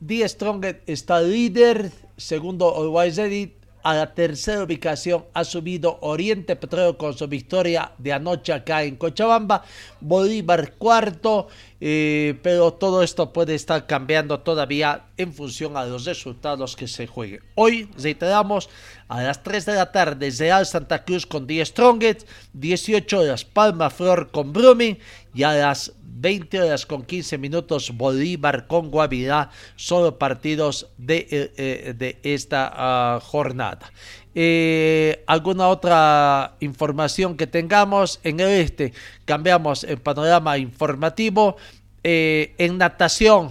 Die 0.00 0.28
Strongest 0.28 0.80
está 0.86 1.22
líder, 1.22 1.90
segundo 2.16 2.76
Always 2.76 3.16
Ready, 3.16 3.54
a 3.82 3.94
la 3.94 4.14
tercera 4.14 4.62
ubicación 4.62 5.24
ha 5.34 5.44
subido 5.44 5.98
Oriente 6.00 6.56
Petróleo 6.56 6.96
con 6.96 7.16
su 7.16 7.26
victoria 7.28 7.92
de 7.98 8.12
anoche 8.12 8.52
acá 8.52 8.82
en 8.82 8.96
Cochabamba. 8.96 9.64
Bolívar 10.00 10.74
cuarto, 10.74 11.48
eh, 11.80 12.38
pero 12.42 12.72
todo 12.72 13.02
esto 13.02 13.32
puede 13.32 13.54
estar 13.54 13.86
cambiando 13.86 14.40
todavía 14.40 15.06
en 15.16 15.32
función 15.32 15.76
a 15.76 15.84
los 15.84 16.04
resultados 16.04 16.76
que 16.76 16.88
se 16.88 17.06
jueguen. 17.06 17.40
Hoy, 17.54 17.88
reiteramos, 17.98 18.68
a 19.08 19.22
las 19.22 19.42
3 19.42 19.66
de 19.66 19.74
la 19.74 19.92
tarde, 19.92 20.30
Real 20.30 20.64
Santa 20.64 21.04
Cruz 21.04 21.26
con 21.26 21.46
10 21.46 21.68
Strongest, 21.68 22.26
18 22.54 23.20
horas 23.20 23.44
Palma 23.44 23.90
Flor 23.90 24.30
con 24.30 24.52
Brumming 24.52 24.98
y 25.34 25.42
a 25.42 25.52
las 25.52 25.92
20 26.22 26.62
horas 26.62 26.86
con 26.86 27.02
15 27.02 27.36
minutos 27.36 27.90
Bolívar 27.94 28.66
con 28.68 28.90
Guavirá 28.90 29.50
son 29.74 30.04
los 30.04 30.14
partidos 30.14 30.88
de, 30.96 31.26
eh, 31.30 31.52
eh, 31.56 31.94
de 31.96 32.18
esta 32.22 33.18
uh, 33.18 33.20
jornada. 33.20 33.90
Eh, 34.34 35.24
¿Alguna 35.26 35.68
otra 35.68 36.56
información 36.60 37.36
que 37.36 37.46
tengamos 37.46 38.20
en 38.22 38.40
el 38.40 38.48
este? 38.48 38.92
Cambiamos 39.24 39.84
el 39.84 39.98
panorama 39.98 40.56
informativo. 40.56 41.56
En 42.04 42.78
natación, 42.78 43.50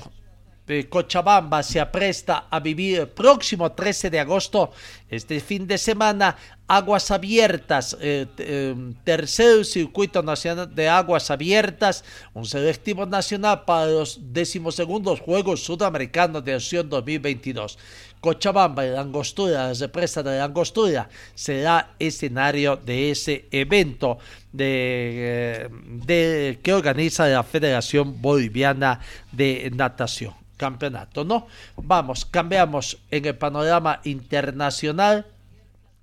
eh, 0.72 0.88
Cochabamba 0.88 1.64
se 1.64 1.80
apresta 1.80 2.48
a 2.50 2.60
vivir 2.60 3.08
próximo 3.08 3.72
13 3.72 4.10
de 4.10 4.20
agosto, 4.20 4.72
este 5.10 5.40
fin 5.40 5.68
de 5.68 5.78
semana, 5.78 6.38
aguas 6.68 7.12
abiertas, 7.12 7.98
eh, 8.00 8.26
eh, 8.38 8.76
tercer 9.04 9.66
circuito 9.66 10.24
nacional 10.24 10.74
de 10.74 10.88
aguas 10.88 11.30
abiertas, 11.30 12.06
un 12.34 12.46
selectivo 12.46 13.06
nacional 13.06 13.66
para 13.66 13.88
los 13.88 14.20
decimosegundos 14.32 15.20
Juegos 15.20 15.64
Sudamericanos 15.64 16.46
de 16.46 16.54
Acción 16.54 16.90
2022. 16.90 17.78
Cochabamba 18.22 18.84
la 18.84 19.02
Angostura, 19.02 19.68
la 19.68 19.74
represa 19.74 20.24
de 20.24 20.38
la 20.38 20.46
Angostura, 20.46 21.10
será 21.34 21.96
escenario 22.00 22.78
de 22.78 23.12
ese 23.12 23.48
evento 23.52 24.20
de, 24.54 25.70
de, 26.06 26.60
que 26.64 26.74
organiza 26.74 27.28
la 27.28 27.44
Federación 27.44 28.22
Boliviana 28.22 29.02
de 29.32 29.72
Natación. 29.76 30.36
Campeonato, 30.62 31.26
¿no? 31.26 31.48
Vamos, 31.76 32.24
cambiamos 32.24 33.00
en 33.10 33.26
el 33.26 33.36
panorama 33.36 34.00
internacional. 34.04 35.26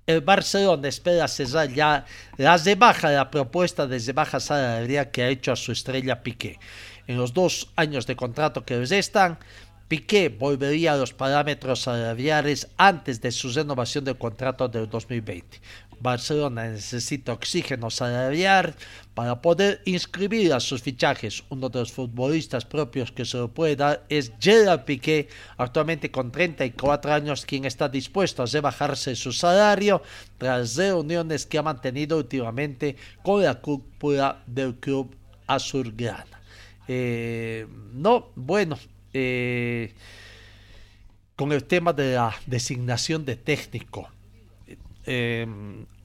El 0.05 0.19
Barcelona 0.19 0.89
espera 0.89 1.29
cerrar 1.29 1.69
ya 1.69 2.03
las 2.35 2.65
de 2.65 2.75
baja, 2.75 3.09
la 3.09 3.31
propuesta 3.31 3.87
de 3.87 4.11
baja 4.11 4.41
salarial 4.41 5.11
que 5.11 5.23
ha 5.23 5.29
hecho 5.29 5.53
a 5.53 5.55
su 5.55 5.71
estrella 5.71 6.23
Piqué. 6.23 6.59
En 7.07 7.15
los 7.15 7.33
dos 7.33 7.69
años 7.77 8.05
de 8.05 8.17
contrato 8.17 8.65
que 8.65 8.83
restan, 8.83 9.39
Piqué 9.87 10.27
volvería 10.27 10.91
a 10.91 10.97
los 10.97 11.13
parámetros 11.13 11.79
salariales 11.83 12.67
antes 12.75 13.21
de 13.21 13.31
su 13.31 13.53
renovación 13.53 14.03
del 14.03 14.17
contrato 14.17 14.67
del 14.67 14.89
2020. 14.89 15.61
Barcelona 15.99 16.67
necesita 16.67 17.33
oxígeno 17.33 17.89
salarial 17.89 18.73
para 19.13 19.41
poder 19.41 19.81
inscribir 19.85 20.53
a 20.53 20.59
sus 20.59 20.81
fichajes. 20.81 21.43
Uno 21.49 21.69
de 21.69 21.79
los 21.79 21.91
futbolistas 21.91 22.65
propios 22.65 23.11
que 23.11 23.25
se 23.25 23.37
lo 23.37 23.49
puede 23.49 23.75
dar 23.75 24.05
es 24.09 24.31
Gerard 24.39 24.85
Piqué, 24.85 25.27
actualmente 25.57 26.09
con 26.09 26.31
34 26.31 27.13
años, 27.13 27.45
quien 27.45 27.65
está 27.65 27.89
dispuesto 27.89 28.43
a 28.43 28.45
rebajarse 28.45 29.15
su 29.15 29.31
salario 29.31 30.01
tras 30.37 30.75
reuniones 30.75 31.45
que 31.45 31.57
ha 31.57 31.63
mantenido 31.63 32.17
últimamente 32.17 32.95
con 33.23 33.43
la 33.43 33.55
cúpula 33.55 34.41
del 34.47 34.75
club 34.75 35.15
azulgrana. 35.47 36.41
Eh, 36.87 37.67
no, 37.93 38.29
bueno, 38.35 38.77
eh, 39.13 39.93
con 41.35 41.51
el 41.51 41.63
tema 41.63 41.93
de 41.93 42.15
la 42.15 42.35
designación 42.45 43.25
de 43.25 43.35
técnico. 43.35 44.09
Eh, 45.05 45.47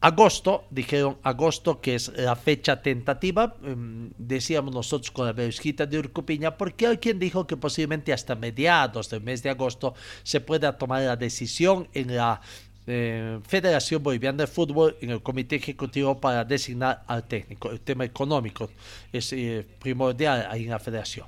agosto, 0.00 0.64
dijeron 0.70 1.18
agosto, 1.22 1.80
que 1.80 1.96
es 1.96 2.12
la 2.16 2.36
fecha 2.36 2.80
tentativa, 2.80 3.56
eh, 3.62 3.74
decíamos 4.18 4.74
nosotros 4.74 5.10
con 5.10 5.26
la 5.26 5.32
Berusquita 5.32 5.86
de 5.86 5.98
Urcupiña, 5.98 6.56
porque 6.56 6.86
alguien 6.86 7.18
dijo 7.18 7.46
que 7.46 7.56
posiblemente 7.56 8.12
hasta 8.12 8.34
mediados 8.34 9.10
del 9.10 9.22
mes 9.22 9.42
de 9.42 9.50
agosto 9.50 9.94
se 10.22 10.40
pueda 10.40 10.76
tomar 10.76 11.02
la 11.02 11.16
decisión 11.16 11.88
en 11.92 12.16
la 12.16 12.40
eh, 12.86 13.40
Federación 13.46 14.02
Boliviana 14.02 14.38
de 14.42 14.46
Fútbol, 14.46 14.96
en 15.00 15.10
el 15.10 15.22
Comité 15.22 15.56
Ejecutivo 15.56 16.20
para 16.20 16.44
designar 16.44 17.02
al 17.06 17.24
técnico. 17.24 17.70
El 17.70 17.80
tema 17.80 18.04
económico 18.04 18.68
es 19.10 19.32
eh, 19.32 19.66
primordial 19.80 20.46
ahí 20.50 20.64
en 20.64 20.70
la 20.70 20.78
Federación. 20.78 21.26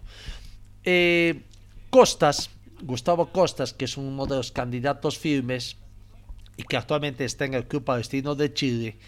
Eh, 0.85 1.41
Costas, 1.89 2.51
Gustavo 2.83 3.27
Costas, 3.33 3.73
que 3.73 3.87
es 3.87 3.97
uno 3.97 4.27
de 4.27 4.37
los 4.37 4.53
candidatos 4.53 5.17
firmes 5.17 5.77
y 6.57 6.63
que 6.63 6.77
actualmente 6.77 7.25
está 7.25 7.45
en 7.45 7.55
el 7.55 7.67
Club 7.67 7.85
Palestino 7.85 8.35
de 8.35 8.53
Chile, 8.53 8.99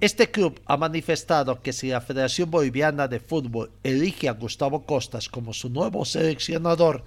este 0.00 0.30
club 0.30 0.60
ha 0.66 0.76
manifestado 0.76 1.60
que 1.62 1.72
si 1.72 1.88
la 1.88 2.00
Federación 2.00 2.50
Boliviana 2.50 3.08
de 3.08 3.20
Fútbol 3.20 3.70
elige 3.82 4.28
a 4.28 4.32
Gustavo 4.32 4.86
Costas 4.86 5.28
como 5.28 5.52
su 5.52 5.68
nuevo 5.68 6.04
seleccionador, 6.04 7.04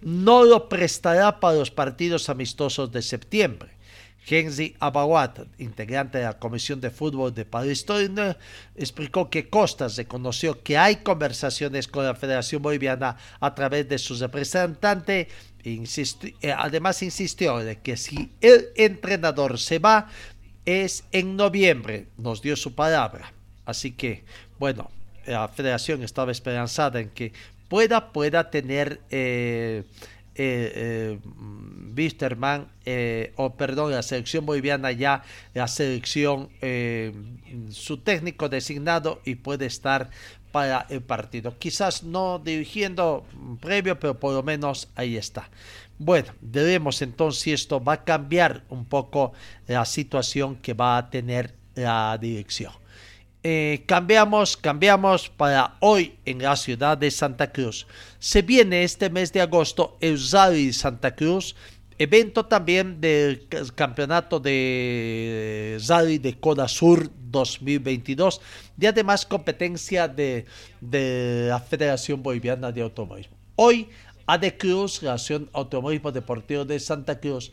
no 0.00 0.44
lo 0.44 0.68
prestará 0.68 1.40
para 1.40 1.58
los 1.58 1.70
partidos 1.70 2.28
amistosos 2.28 2.90
de 2.90 3.02
septiembre. 3.02 3.81
Henry 4.26 4.76
Abawat, 4.78 5.40
integrante 5.58 6.18
de 6.18 6.24
la 6.24 6.38
Comisión 6.38 6.80
de 6.80 6.90
Fútbol 6.90 7.34
de 7.34 7.44
Palestina, 7.44 8.36
explicó 8.76 9.28
que 9.28 9.48
Costas 9.48 9.96
reconoció 9.96 10.62
que 10.62 10.78
hay 10.78 10.96
conversaciones 10.96 11.88
con 11.88 12.04
la 12.04 12.14
Federación 12.14 12.62
Boliviana 12.62 13.16
a 13.40 13.54
través 13.54 13.88
de 13.88 13.98
su 13.98 14.14
representante. 14.14 15.28
Eh, 15.64 16.54
además 16.56 17.02
insistió 17.02 17.58
de 17.58 17.80
que 17.80 17.96
si 17.96 18.32
el 18.40 18.68
entrenador 18.76 19.58
se 19.58 19.78
va 19.78 20.08
es 20.64 21.04
en 21.10 21.36
noviembre, 21.36 22.06
nos 22.16 22.42
dio 22.42 22.54
su 22.56 22.74
palabra. 22.74 23.32
Así 23.64 23.92
que, 23.92 24.24
bueno, 24.58 24.90
la 25.26 25.48
federación 25.48 26.02
estaba 26.02 26.30
esperanzada 26.30 27.00
en 27.00 27.10
que 27.10 27.32
pueda, 27.68 28.12
pueda 28.12 28.50
tener... 28.50 29.00
Eh, 29.10 29.82
eh, 30.34 31.18
Wisterman, 31.96 32.68
eh, 32.84 33.32
o 33.36 33.54
perdón, 33.54 33.92
la 33.92 34.02
selección 34.02 34.46
boliviana 34.46 34.92
ya, 34.92 35.22
la 35.54 35.68
selección, 35.68 36.48
eh, 36.60 37.12
su 37.70 37.98
técnico 37.98 38.48
designado 38.48 39.20
y 39.24 39.36
puede 39.36 39.66
estar 39.66 40.10
para 40.52 40.86
el 40.90 41.02
partido. 41.02 41.58
Quizás 41.58 42.02
no 42.02 42.38
dirigiendo 42.38 43.24
previo, 43.60 43.98
pero 43.98 44.18
por 44.18 44.34
lo 44.34 44.42
menos 44.42 44.88
ahí 44.94 45.16
está. 45.16 45.48
Bueno, 45.98 46.32
debemos 46.40 47.00
entonces 47.02 47.42
si 47.42 47.52
esto 47.52 47.82
va 47.82 47.94
a 47.94 48.04
cambiar 48.04 48.64
un 48.68 48.84
poco 48.84 49.32
la 49.66 49.84
situación 49.84 50.56
que 50.56 50.74
va 50.74 50.98
a 50.98 51.10
tener 51.10 51.54
la 51.74 52.18
dirección. 52.20 52.72
Eh, 53.44 53.82
cambiamos, 53.86 54.56
cambiamos 54.56 55.28
para 55.28 55.76
hoy 55.80 56.14
en 56.24 56.42
la 56.42 56.54
ciudad 56.54 56.96
de 56.96 57.10
Santa 57.10 57.50
Cruz. 57.50 57.86
Se 58.20 58.42
viene 58.42 58.84
este 58.84 59.10
mes 59.10 59.32
de 59.32 59.40
agosto 59.40 59.98
Rally 60.00 60.72
Santa 60.72 61.14
Cruz 61.14 61.56
evento 61.98 62.46
también 62.46 63.00
del 63.00 63.46
campeonato 63.74 64.40
de 64.40 65.78
Zadi 65.80 66.18
de 66.18 66.38
Coda 66.38 66.68
Sur 66.68 67.10
2022 67.30 68.40
y 68.78 68.86
además 68.86 69.24
competencia 69.24 70.08
de, 70.08 70.44
de 70.80 71.46
la 71.48 71.60
Federación 71.60 72.22
Boliviana 72.22 72.72
de 72.72 72.82
Automovilismo. 72.82 73.36
Hoy, 73.56 73.88
ADE 74.26 74.56
Cruz, 74.56 75.00
Relación 75.00 75.48
Automovilismo 75.52 76.12
Deportivo 76.12 76.64
de 76.64 76.80
Santa 76.80 77.20
Cruz, 77.20 77.52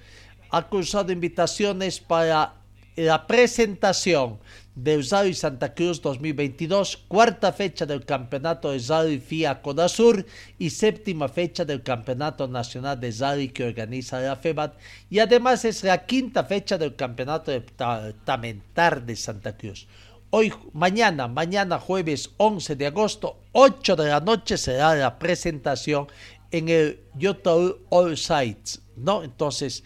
ha 0.52 0.68
cruzado 0.68 1.12
invitaciones 1.12 2.00
para 2.00 2.56
la 2.96 3.28
presentación 3.28 4.40
del 4.76 5.02
y 5.28 5.34
Santa 5.34 5.74
Cruz 5.74 6.02
2022, 6.02 6.98
cuarta 7.08 7.52
fecha 7.52 7.86
del 7.86 8.06
Campeonato 8.06 8.72
de 8.72 8.80
Zari 8.80 9.20
FIA 9.20 9.62
Codasur 9.62 10.26
y 10.58 10.70
séptima 10.70 11.28
fecha 11.28 11.66
del 11.66 11.84
Campeonato 11.84 12.48
Nacional 12.48 13.00
de 13.00 13.12
Zari 13.12 13.50
que 13.50 13.66
organiza 13.66 14.22
la 14.22 14.36
FEBAT 14.36 14.78
y 15.10 15.20
además 15.20 15.66
es 15.66 15.84
la 15.84 16.06
quinta 16.06 16.44
fecha 16.44 16.78
del 16.78 16.96
Campeonato 16.96 17.52
Departamental 17.52 19.06
de 19.06 19.16
Santa 19.16 19.58
Cruz. 19.58 19.88
Hoy, 20.32 20.54
mañana, 20.74 21.28
mañana 21.28 21.80
jueves 21.80 22.30
11 22.38 22.76
de 22.76 22.86
agosto, 22.86 23.40
8 23.52 23.96
de 23.96 24.10
la 24.10 24.20
noche 24.20 24.58
será 24.58 24.94
la 24.94 25.18
presentación 25.18 26.08
en 26.52 26.70
el 26.70 27.00
Youtube 27.16 27.80
All 27.90 28.18
Sites 28.18 28.82
¿no? 29.00 29.24
Entonces 29.24 29.84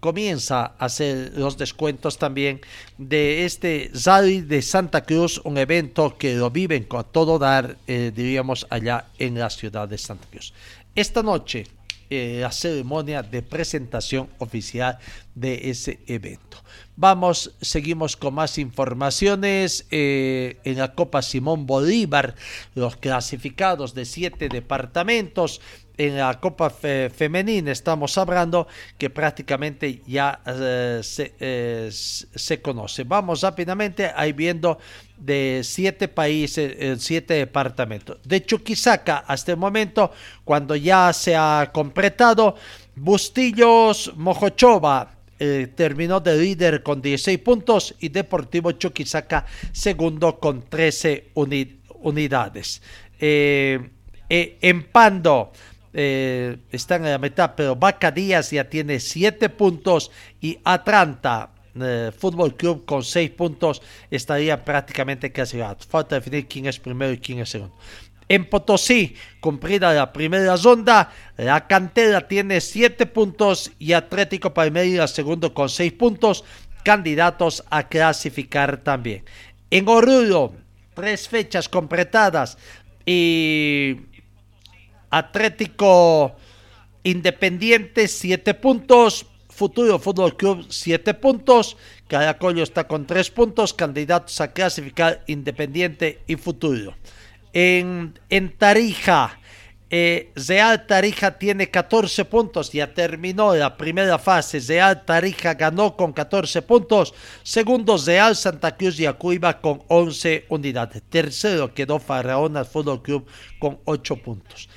comienza 0.00 0.74
a 0.78 0.86
hacer 0.86 1.32
los 1.36 1.56
descuentos 1.56 2.18
también 2.18 2.60
de 2.98 3.44
este 3.44 3.90
Zari 3.94 4.40
de 4.40 4.62
Santa 4.62 5.04
Cruz, 5.04 5.40
un 5.44 5.58
evento 5.58 6.16
que 6.16 6.34
lo 6.34 6.50
viven 6.50 6.84
con 6.84 7.04
todo 7.10 7.38
dar, 7.38 7.76
eh, 7.86 8.12
diríamos, 8.14 8.66
allá 8.70 9.06
en 9.18 9.38
la 9.38 9.50
ciudad 9.50 9.88
de 9.88 9.98
Santa 9.98 10.26
Cruz. 10.30 10.52
Esta 10.94 11.22
noche, 11.22 11.66
eh, 12.08 12.38
la 12.40 12.52
ceremonia 12.52 13.22
de 13.22 13.42
presentación 13.42 14.28
oficial 14.38 14.98
de 15.34 15.70
ese 15.70 16.00
evento. 16.06 16.58
Vamos, 16.94 17.52
seguimos 17.60 18.16
con 18.16 18.34
más 18.34 18.58
informaciones 18.58 19.86
eh, 19.90 20.58
en 20.64 20.78
la 20.78 20.94
Copa 20.94 21.20
Simón 21.20 21.66
Bolívar, 21.66 22.36
los 22.74 22.96
clasificados 22.96 23.92
de 23.92 24.04
siete 24.04 24.48
departamentos 24.48 25.60
en 25.98 26.16
la 26.16 26.38
Copa 26.38 26.70
Femenina 26.70 27.72
estamos 27.72 28.16
hablando 28.18 28.66
que 28.98 29.10
prácticamente 29.10 30.02
ya 30.06 30.40
eh, 30.46 31.00
eh, 31.40 31.88
se, 31.90 32.60
conoce. 32.60 33.04
Vamos 33.04 33.42
rápidamente 33.42 34.10
ahí 34.14 34.32
viendo 34.32 34.78
de 35.16 35.62
siete 35.64 36.08
países, 36.08 36.76
en 36.78 37.00
siete 37.00 37.34
departamentos. 37.34 38.18
De 38.24 38.44
Chuquisaca 38.44 39.18
hasta 39.26 39.52
el 39.52 39.58
momento, 39.58 40.12
cuando 40.44 40.76
ya 40.76 41.12
se 41.12 41.34
ha 41.34 41.70
completado, 41.72 42.56
Bustillos 42.94 44.12
Mojochova 44.16 45.12
eh, 45.38 45.68
terminó 45.74 46.20
de 46.20 46.36
líder 46.36 46.82
con 46.82 47.00
16 47.00 47.38
puntos 47.38 47.94
y 48.00 48.08
Deportivo 48.08 48.72
Chuquisaca 48.72 49.46
segundo 49.72 50.38
con 50.38 50.62
13 50.62 51.30
unidades. 51.34 52.82
en 53.18 54.82
Pando, 54.90 55.52
eh, 55.98 56.58
están 56.72 57.06
en 57.06 57.12
la 57.12 57.18
mitad, 57.18 57.54
pero 57.56 57.74
Vaca 57.74 58.10
Díaz 58.10 58.50
ya 58.50 58.68
tiene 58.68 59.00
7 59.00 59.48
puntos 59.48 60.10
y 60.42 60.58
Atlanta 60.62 61.54
eh, 61.80 62.12
Fútbol 62.14 62.54
Club 62.54 62.84
con 62.84 63.02
6 63.02 63.30
puntos 63.30 63.80
estaría 64.10 64.62
prácticamente 64.62 65.32
casi 65.32 65.58
Falta 65.88 66.16
definir 66.16 66.46
quién 66.48 66.66
es 66.66 66.78
primero 66.78 67.14
y 67.14 67.18
quién 67.18 67.38
es 67.38 67.48
segundo. 67.48 67.74
En 68.28 68.44
Potosí, 68.44 69.16
cumplida 69.40 69.94
la 69.94 70.12
primera 70.12 70.54
ronda, 70.56 71.10
la 71.38 71.66
cantera 71.66 72.28
tiene 72.28 72.60
7 72.60 73.06
puntos 73.06 73.72
y 73.78 73.94
Atlético 73.94 74.52
Palmeiras 74.52 75.12
segundo 75.12 75.54
con 75.54 75.70
6 75.70 75.94
puntos, 75.94 76.44
candidatos 76.84 77.64
a 77.70 77.88
clasificar 77.88 78.82
también. 78.84 79.24
En 79.70 79.88
Oruro, 79.88 80.52
tres 80.94 81.26
fechas 81.26 81.70
completadas 81.70 82.58
y 83.06 83.96
Atlético 85.16 86.36
Independiente 87.02 88.08
7 88.08 88.54
puntos, 88.54 89.26
Futuro 89.48 89.98
Fútbol 89.98 90.36
Club 90.36 90.66
7 90.68 91.14
puntos, 91.14 91.76
Caracollo 92.08 92.62
está 92.62 92.86
con 92.86 93.06
3 93.06 93.30
puntos, 93.30 93.72
candidatos 93.72 94.40
a 94.40 94.52
clasificar 94.52 95.22
Independiente 95.26 96.20
y 96.26 96.36
Futuro. 96.36 96.96
En, 97.52 98.18
en 98.28 98.52
Tarija, 98.58 99.38
eh, 99.88 100.32
Real 100.34 100.84
Tarija 100.84 101.38
tiene 101.38 101.70
14 101.70 102.24
puntos, 102.24 102.72
ya 102.72 102.92
terminó 102.92 103.54
la 103.54 103.76
primera 103.76 104.18
fase. 104.18 104.58
Real 104.58 105.04
Tarija 105.04 105.54
ganó 105.54 105.96
con 105.96 106.12
14 106.12 106.60
puntos. 106.62 107.14
Segundo, 107.44 107.96
Real 107.96 108.34
Santa 108.34 108.76
Cruz 108.76 108.98
y 108.98 109.06
Acuiba 109.06 109.60
con 109.60 109.82
11 109.86 110.46
unidades. 110.48 111.02
Tercero 111.08 111.72
quedó 111.72 112.00
Faraona 112.00 112.64
Fútbol 112.64 113.00
Club 113.00 113.26
con 113.60 113.78
8 113.84 114.16
puntos. 114.16 114.68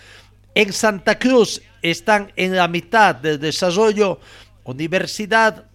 En 0.56 0.74
Santa 0.74 1.18
Cruz 1.20 1.62
están 1.82 2.32
en 2.36 2.56
la 2.56 2.68
mitad 2.68 3.16
del 3.16 3.39
desarrollo. 3.39 4.20
Universidad, 4.64 5.66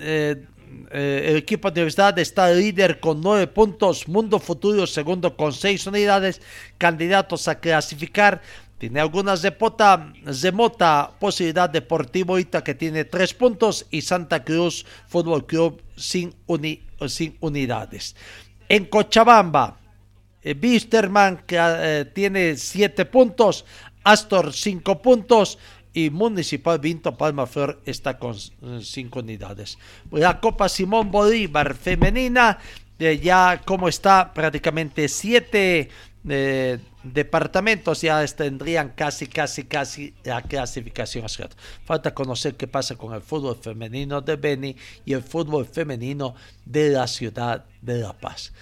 eh, 0.00 0.44
eh, 0.90 1.26
el 1.28 1.36
equipo 1.36 1.70
de 1.70 1.80
universidad 1.80 2.18
está 2.18 2.50
líder 2.50 3.00
con 3.00 3.20
nueve 3.20 3.46
puntos. 3.46 4.08
Mundo 4.08 4.38
Futuro 4.38 4.86
segundo 4.86 5.36
con 5.36 5.52
seis 5.52 5.86
unidades. 5.86 6.40
Candidatos 6.78 7.48
a 7.48 7.60
clasificar. 7.60 8.40
Tiene 8.78 9.00
algunas 9.00 9.40
de 9.40 9.52
pota, 9.52 10.12
remota 10.42 11.10
posibilidad 11.18 11.70
Deportivo 11.70 12.38
Ita 12.38 12.64
que 12.64 12.74
tiene 12.74 13.04
tres 13.04 13.32
puntos 13.32 13.86
y 13.90 14.02
Santa 14.02 14.42
Cruz 14.42 14.84
Fútbol 15.06 15.46
Club 15.46 15.80
sin, 15.96 16.34
sin 17.06 17.36
unidades. 17.40 18.16
En 18.68 18.86
Cochabamba, 18.86 19.78
eh, 20.42 20.54
Bisterman 20.54 21.44
que 21.46 22.10
tiene 22.12 22.56
siete 22.56 23.04
puntos, 23.04 23.64
Astor 24.04 24.52
5 24.52 25.02
puntos 25.02 25.58
y 25.92 26.10
Municipal 26.10 26.78
Vinto 26.78 27.16
Palmaflor 27.16 27.80
está 27.84 28.18
con 28.18 28.34
5 28.36 29.18
unidades. 29.18 29.78
La 30.10 30.40
Copa 30.40 30.68
Simón 30.68 31.10
Bolívar 31.10 31.74
femenina 31.74 32.58
eh, 32.98 33.18
ya 33.18 33.60
como 33.64 33.88
está 33.88 34.32
prácticamente 34.32 35.08
7 35.08 35.88
eh, 36.26 36.78
departamentos 37.02 38.00
ya 38.00 38.24
tendrían 38.26 38.90
casi, 38.90 39.26
casi, 39.26 39.64
casi 39.64 40.14
la 40.24 40.40
clasificación. 40.42 41.26
Falta 41.84 42.14
conocer 42.14 42.54
qué 42.54 42.66
pasa 42.66 42.96
con 42.96 43.12
el 43.12 43.20
fútbol 43.20 43.56
femenino 43.56 44.20
de 44.20 44.36
Beni 44.36 44.76
y 45.04 45.12
el 45.12 45.22
fútbol 45.22 45.66
femenino 45.66 46.34
de 46.64 46.90
la 46.90 47.06
ciudad 47.06 47.64
de 47.82 47.98
La 47.98 48.14
Paz. 48.14 48.52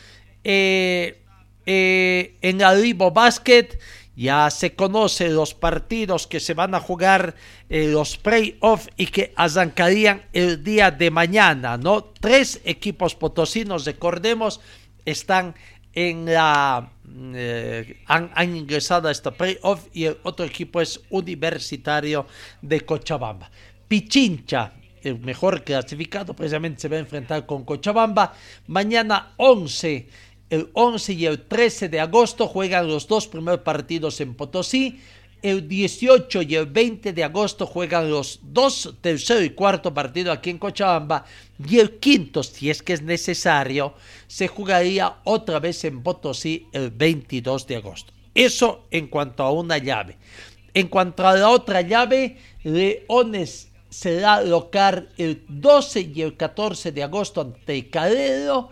Eh, 0.42 1.18
en 1.64 2.60
el 2.60 2.82
Libo 2.82 3.12
Basket 3.12 3.78
ya 4.16 4.50
se 4.50 4.74
conocen 4.74 5.34
los 5.34 5.54
partidos 5.54 6.26
que 6.26 6.40
se 6.40 6.54
van 6.54 6.74
a 6.74 6.80
jugar 6.80 7.34
eh, 7.68 7.88
los 7.88 8.16
playoffs 8.18 8.90
y 8.96 9.06
que 9.06 9.32
arrancarían 9.36 10.22
el 10.32 10.62
día 10.62 10.90
de 10.90 11.10
mañana, 11.10 11.76
¿no? 11.76 12.04
Tres 12.04 12.60
equipos 12.64 13.14
potosinos, 13.14 13.84
recordemos, 13.86 14.60
están 15.04 15.54
en 15.94 16.26
la 16.26 16.90
eh, 17.34 17.98
han, 18.06 18.56
ingresado 18.56 19.08
a 19.08 19.12
este 19.12 19.30
playoff 19.32 19.86
y 19.92 20.04
el 20.04 20.18
otro 20.22 20.46
equipo 20.46 20.80
es 20.80 21.00
Universitario 21.10 22.26
de 22.62 22.80
Cochabamba. 22.82 23.50
Pichincha, 23.86 24.72
el 25.02 25.18
mejor 25.18 25.62
clasificado, 25.62 26.34
precisamente 26.34 26.80
se 26.80 26.88
va 26.88 26.96
a 26.96 27.00
enfrentar 27.00 27.44
con 27.44 27.64
Cochabamba. 27.64 28.32
Mañana 28.68 29.34
11 29.36 30.08
el 30.52 30.68
11 30.74 31.14
y 31.14 31.24
el 31.24 31.46
13 31.46 31.88
de 31.88 31.98
agosto 31.98 32.46
juegan 32.46 32.86
los 32.86 33.08
dos 33.08 33.26
primeros 33.26 33.60
partidos 33.60 34.20
en 34.20 34.34
Potosí. 34.34 35.00
El 35.40 35.66
18 35.66 36.42
y 36.42 36.54
el 36.56 36.66
20 36.66 37.14
de 37.14 37.24
agosto 37.24 37.66
juegan 37.66 38.10
los 38.10 38.38
dos 38.42 38.94
tercero 39.00 39.42
y 39.42 39.50
cuarto 39.50 39.94
partidos 39.94 40.36
aquí 40.36 40.50
en 40.50 40.58
Cochabamba. 40.58 41.24
Y 41.66 41.78
el 41.78 41.98
quinto, 41.98 42.42
si 42.42 42.68
es 42.68 42.82
que 42.82 42.92
es 42.92 43.00
necesario, 43.00 43.94
se 44.26 44.46
jugaría 44.46 45.20
otra 45.24 45.58
vez 45.58 45.84
en 45.84 46.02
Potosí 46.02 46.66
el 46.72 46.90
22 46.90 47.66
de 47.66 47.76
agosto. 47.76 48.12
Eso 48.34 48.84
en 48.90 49.06
cuanto 49.06 49.44
a 49.44 49.52
una 49.52 49.78
llave. 49.78 50.18
En 50.74 50.88
cuanto 50.88 51.26
a 51.26 51.34
la 51.34 51.48
otra 51.48 51.80
llave, 51.80 52.36
Leones 52.62 53.70
será 53.88 54.42
local 54.42 55.08
el 55.16 55.44
12 55.48 56.12
y 56.14 56.20
el 56.20 56.36
14 56.36 56.92
de 56.92 57.02
agosto 57.02 57.40
ante 57.40 57.88
Calero 57.88 58.68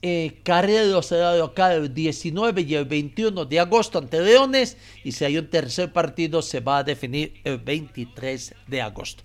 eh, 0.00 0.38
Carrero 0.44 1.02
será 1.02 1.36
local 1.36 1.72
el 1.72 1.94
19 1.94 2.62
y 2.62 2.74
el 2.76 2.84
21 2.84 3.44
de 3.46 3.58
agosto 3.58 3.98
ante 3.98 4.20
Leones 4.20 4.76
y 5.02 5.10
si 5.10 5.24
hay 5.24 5.38
un 5.38 5.48
tercer 5.50 5.92
partido 5.92 6.40
se 6.40 6.60
va 6.60 6.78
a 6.78 6.84
definir 6.84 7.40
el 7.42 7.58
23 7.58 8.54
de 8.68 8.82
agosto. 8.82 9.24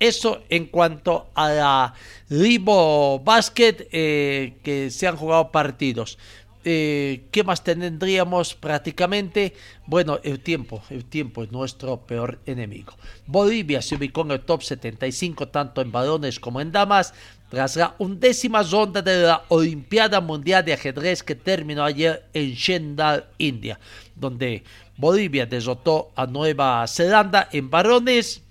Eso 0.00 0.42
en 0.48 0.66
cuanto 0.66 1.28
a 1.34 1.50
la 1.50 1.94
Ribo 2.30 3.20
Basket 3.20 3.86
eh, 3.92 4.54
que 4.62 4.90
se 4.90 5.06
han 5.06 5.16
jugado 5.16 5.52
partidos. 5.52 6.18
eh, 6.66 7.26
¿qué 7.30 7.44
más 7.44 7.62
tendríamos 7.62 8.54
prácticamente? 8.54 9.52
Bueno, 9.86 10.18
el 10.22 10.40
tiempo, 10.40 10.82
el 10.88 11.04
tiempo 11.04 11.42
es 11.42 11.52
nuestro 11.52 12.06
peor 12.06 12.40
enemigo. 12.46 12.94
Bolivia 13.26 13.82
se 13.82 13.96
ubicó 13.96 14.22
en 14.22 14.30
el 14.30 14.40
top 14.40 14.62
75 14.62 15.48
tanto 15.48 15.82
en 15.82 15.92
varones 15.92 16.40
como 16.40 16.62
en 16.62 16.72
damas 16.72 17.12
tras 17.54 17.76
la 17.76 17.94
undécima 17.98 18.64
ronda 18.64 19.00
de 19.00 19.22
la 19.22 19.44
Olimpiada 19.48 20.20
Mundial 20.20 20.64
de 20.64 20.72
Ajedrez 20.72 21.22
que 21.22 21.36
terminó 21.36 21.84
ayer 21.84 22.24
en 22.32 22.52
Shendal, 22.52 23.26
India, 23.38 23.78
donde 24.16 24.64
Bolivia 24.96 25.46
derrotó 25.46 26.10
a 26.16 26.26
Nueva 26.26 26.84
Zelanda 26.88 27.48
en 27.52 27.70
varones 27.70 28.42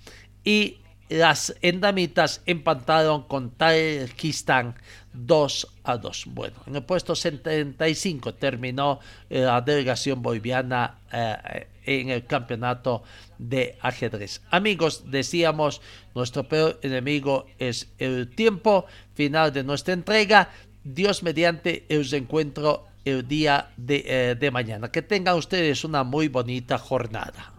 y 0.46 0.78
las 1.10 1.54
endamitas 1.62 2.42
empataron 2.46 3.24
con 3.24 3.52
Tajikistán 3.52 4.76
2 5.12 5.68
a 5.84 5.98
2. 5.98 6.24
Bueno, 6.28 6.56
en 6.66 6.78
el 6.78 6.84
puesto 6.84 7.14
75 7.14 8.36
terminó 8.36 9.02
eh, 9.30 9.42
la 9.42 9.60
delegación 9.60 10.22
boliviana 10.22 11.00
eh, 11.12 11.68
en 11.86 12.10
el 12.10 12.26
campeonato 12.26 13.04
de 13.38 13.78
ajedrez. 13.82 14.42
Amigos, 14.50 15.12
decíamos, 15.12 15.82
nuestro 16.16 16.48
peor 16.48 16.80
enemigo 16.82 17.46
es 17.60 17.90
el 17.98 18.30
tiempo 18.30 18.86
final 19.14 19.52
de 19.54 19.64
nuestra 19.64 19.94
entrega. 19.94 20.50
Dios 20.84 21.24
mediante 21.24 21.86
el 21.90 22.12
encuentro 22.14 22.86
el 23.06 23.28
día 23.28 23.72
de, 23.78 24.04
eh, 24.06 24.36
de 24.36 24.52
mañana. 24.52 24.92
Que 24.92 25.02
tengan 25.02 25.38
ustedes 25.38 25.84
una 25.84 26.04
muy 26.04 26.28
bonita 26.28 26.78
jornada. 26.78 27.54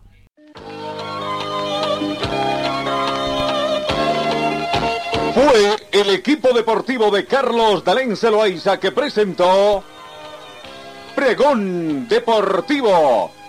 Fue 5.34 5.76
el 5.90 6.10
equipo 6.10 6.52
deportivo 6.52 7.10
de 7.10 7.26
Carlos 7.26 7.84
Dalén 7.84 8.16
Celoaiza 8.16 8.78
que 8.78 8.92
presentó 8.92 9.82
Pregón 11.14 12.06
Deportivo. 12.08 13.32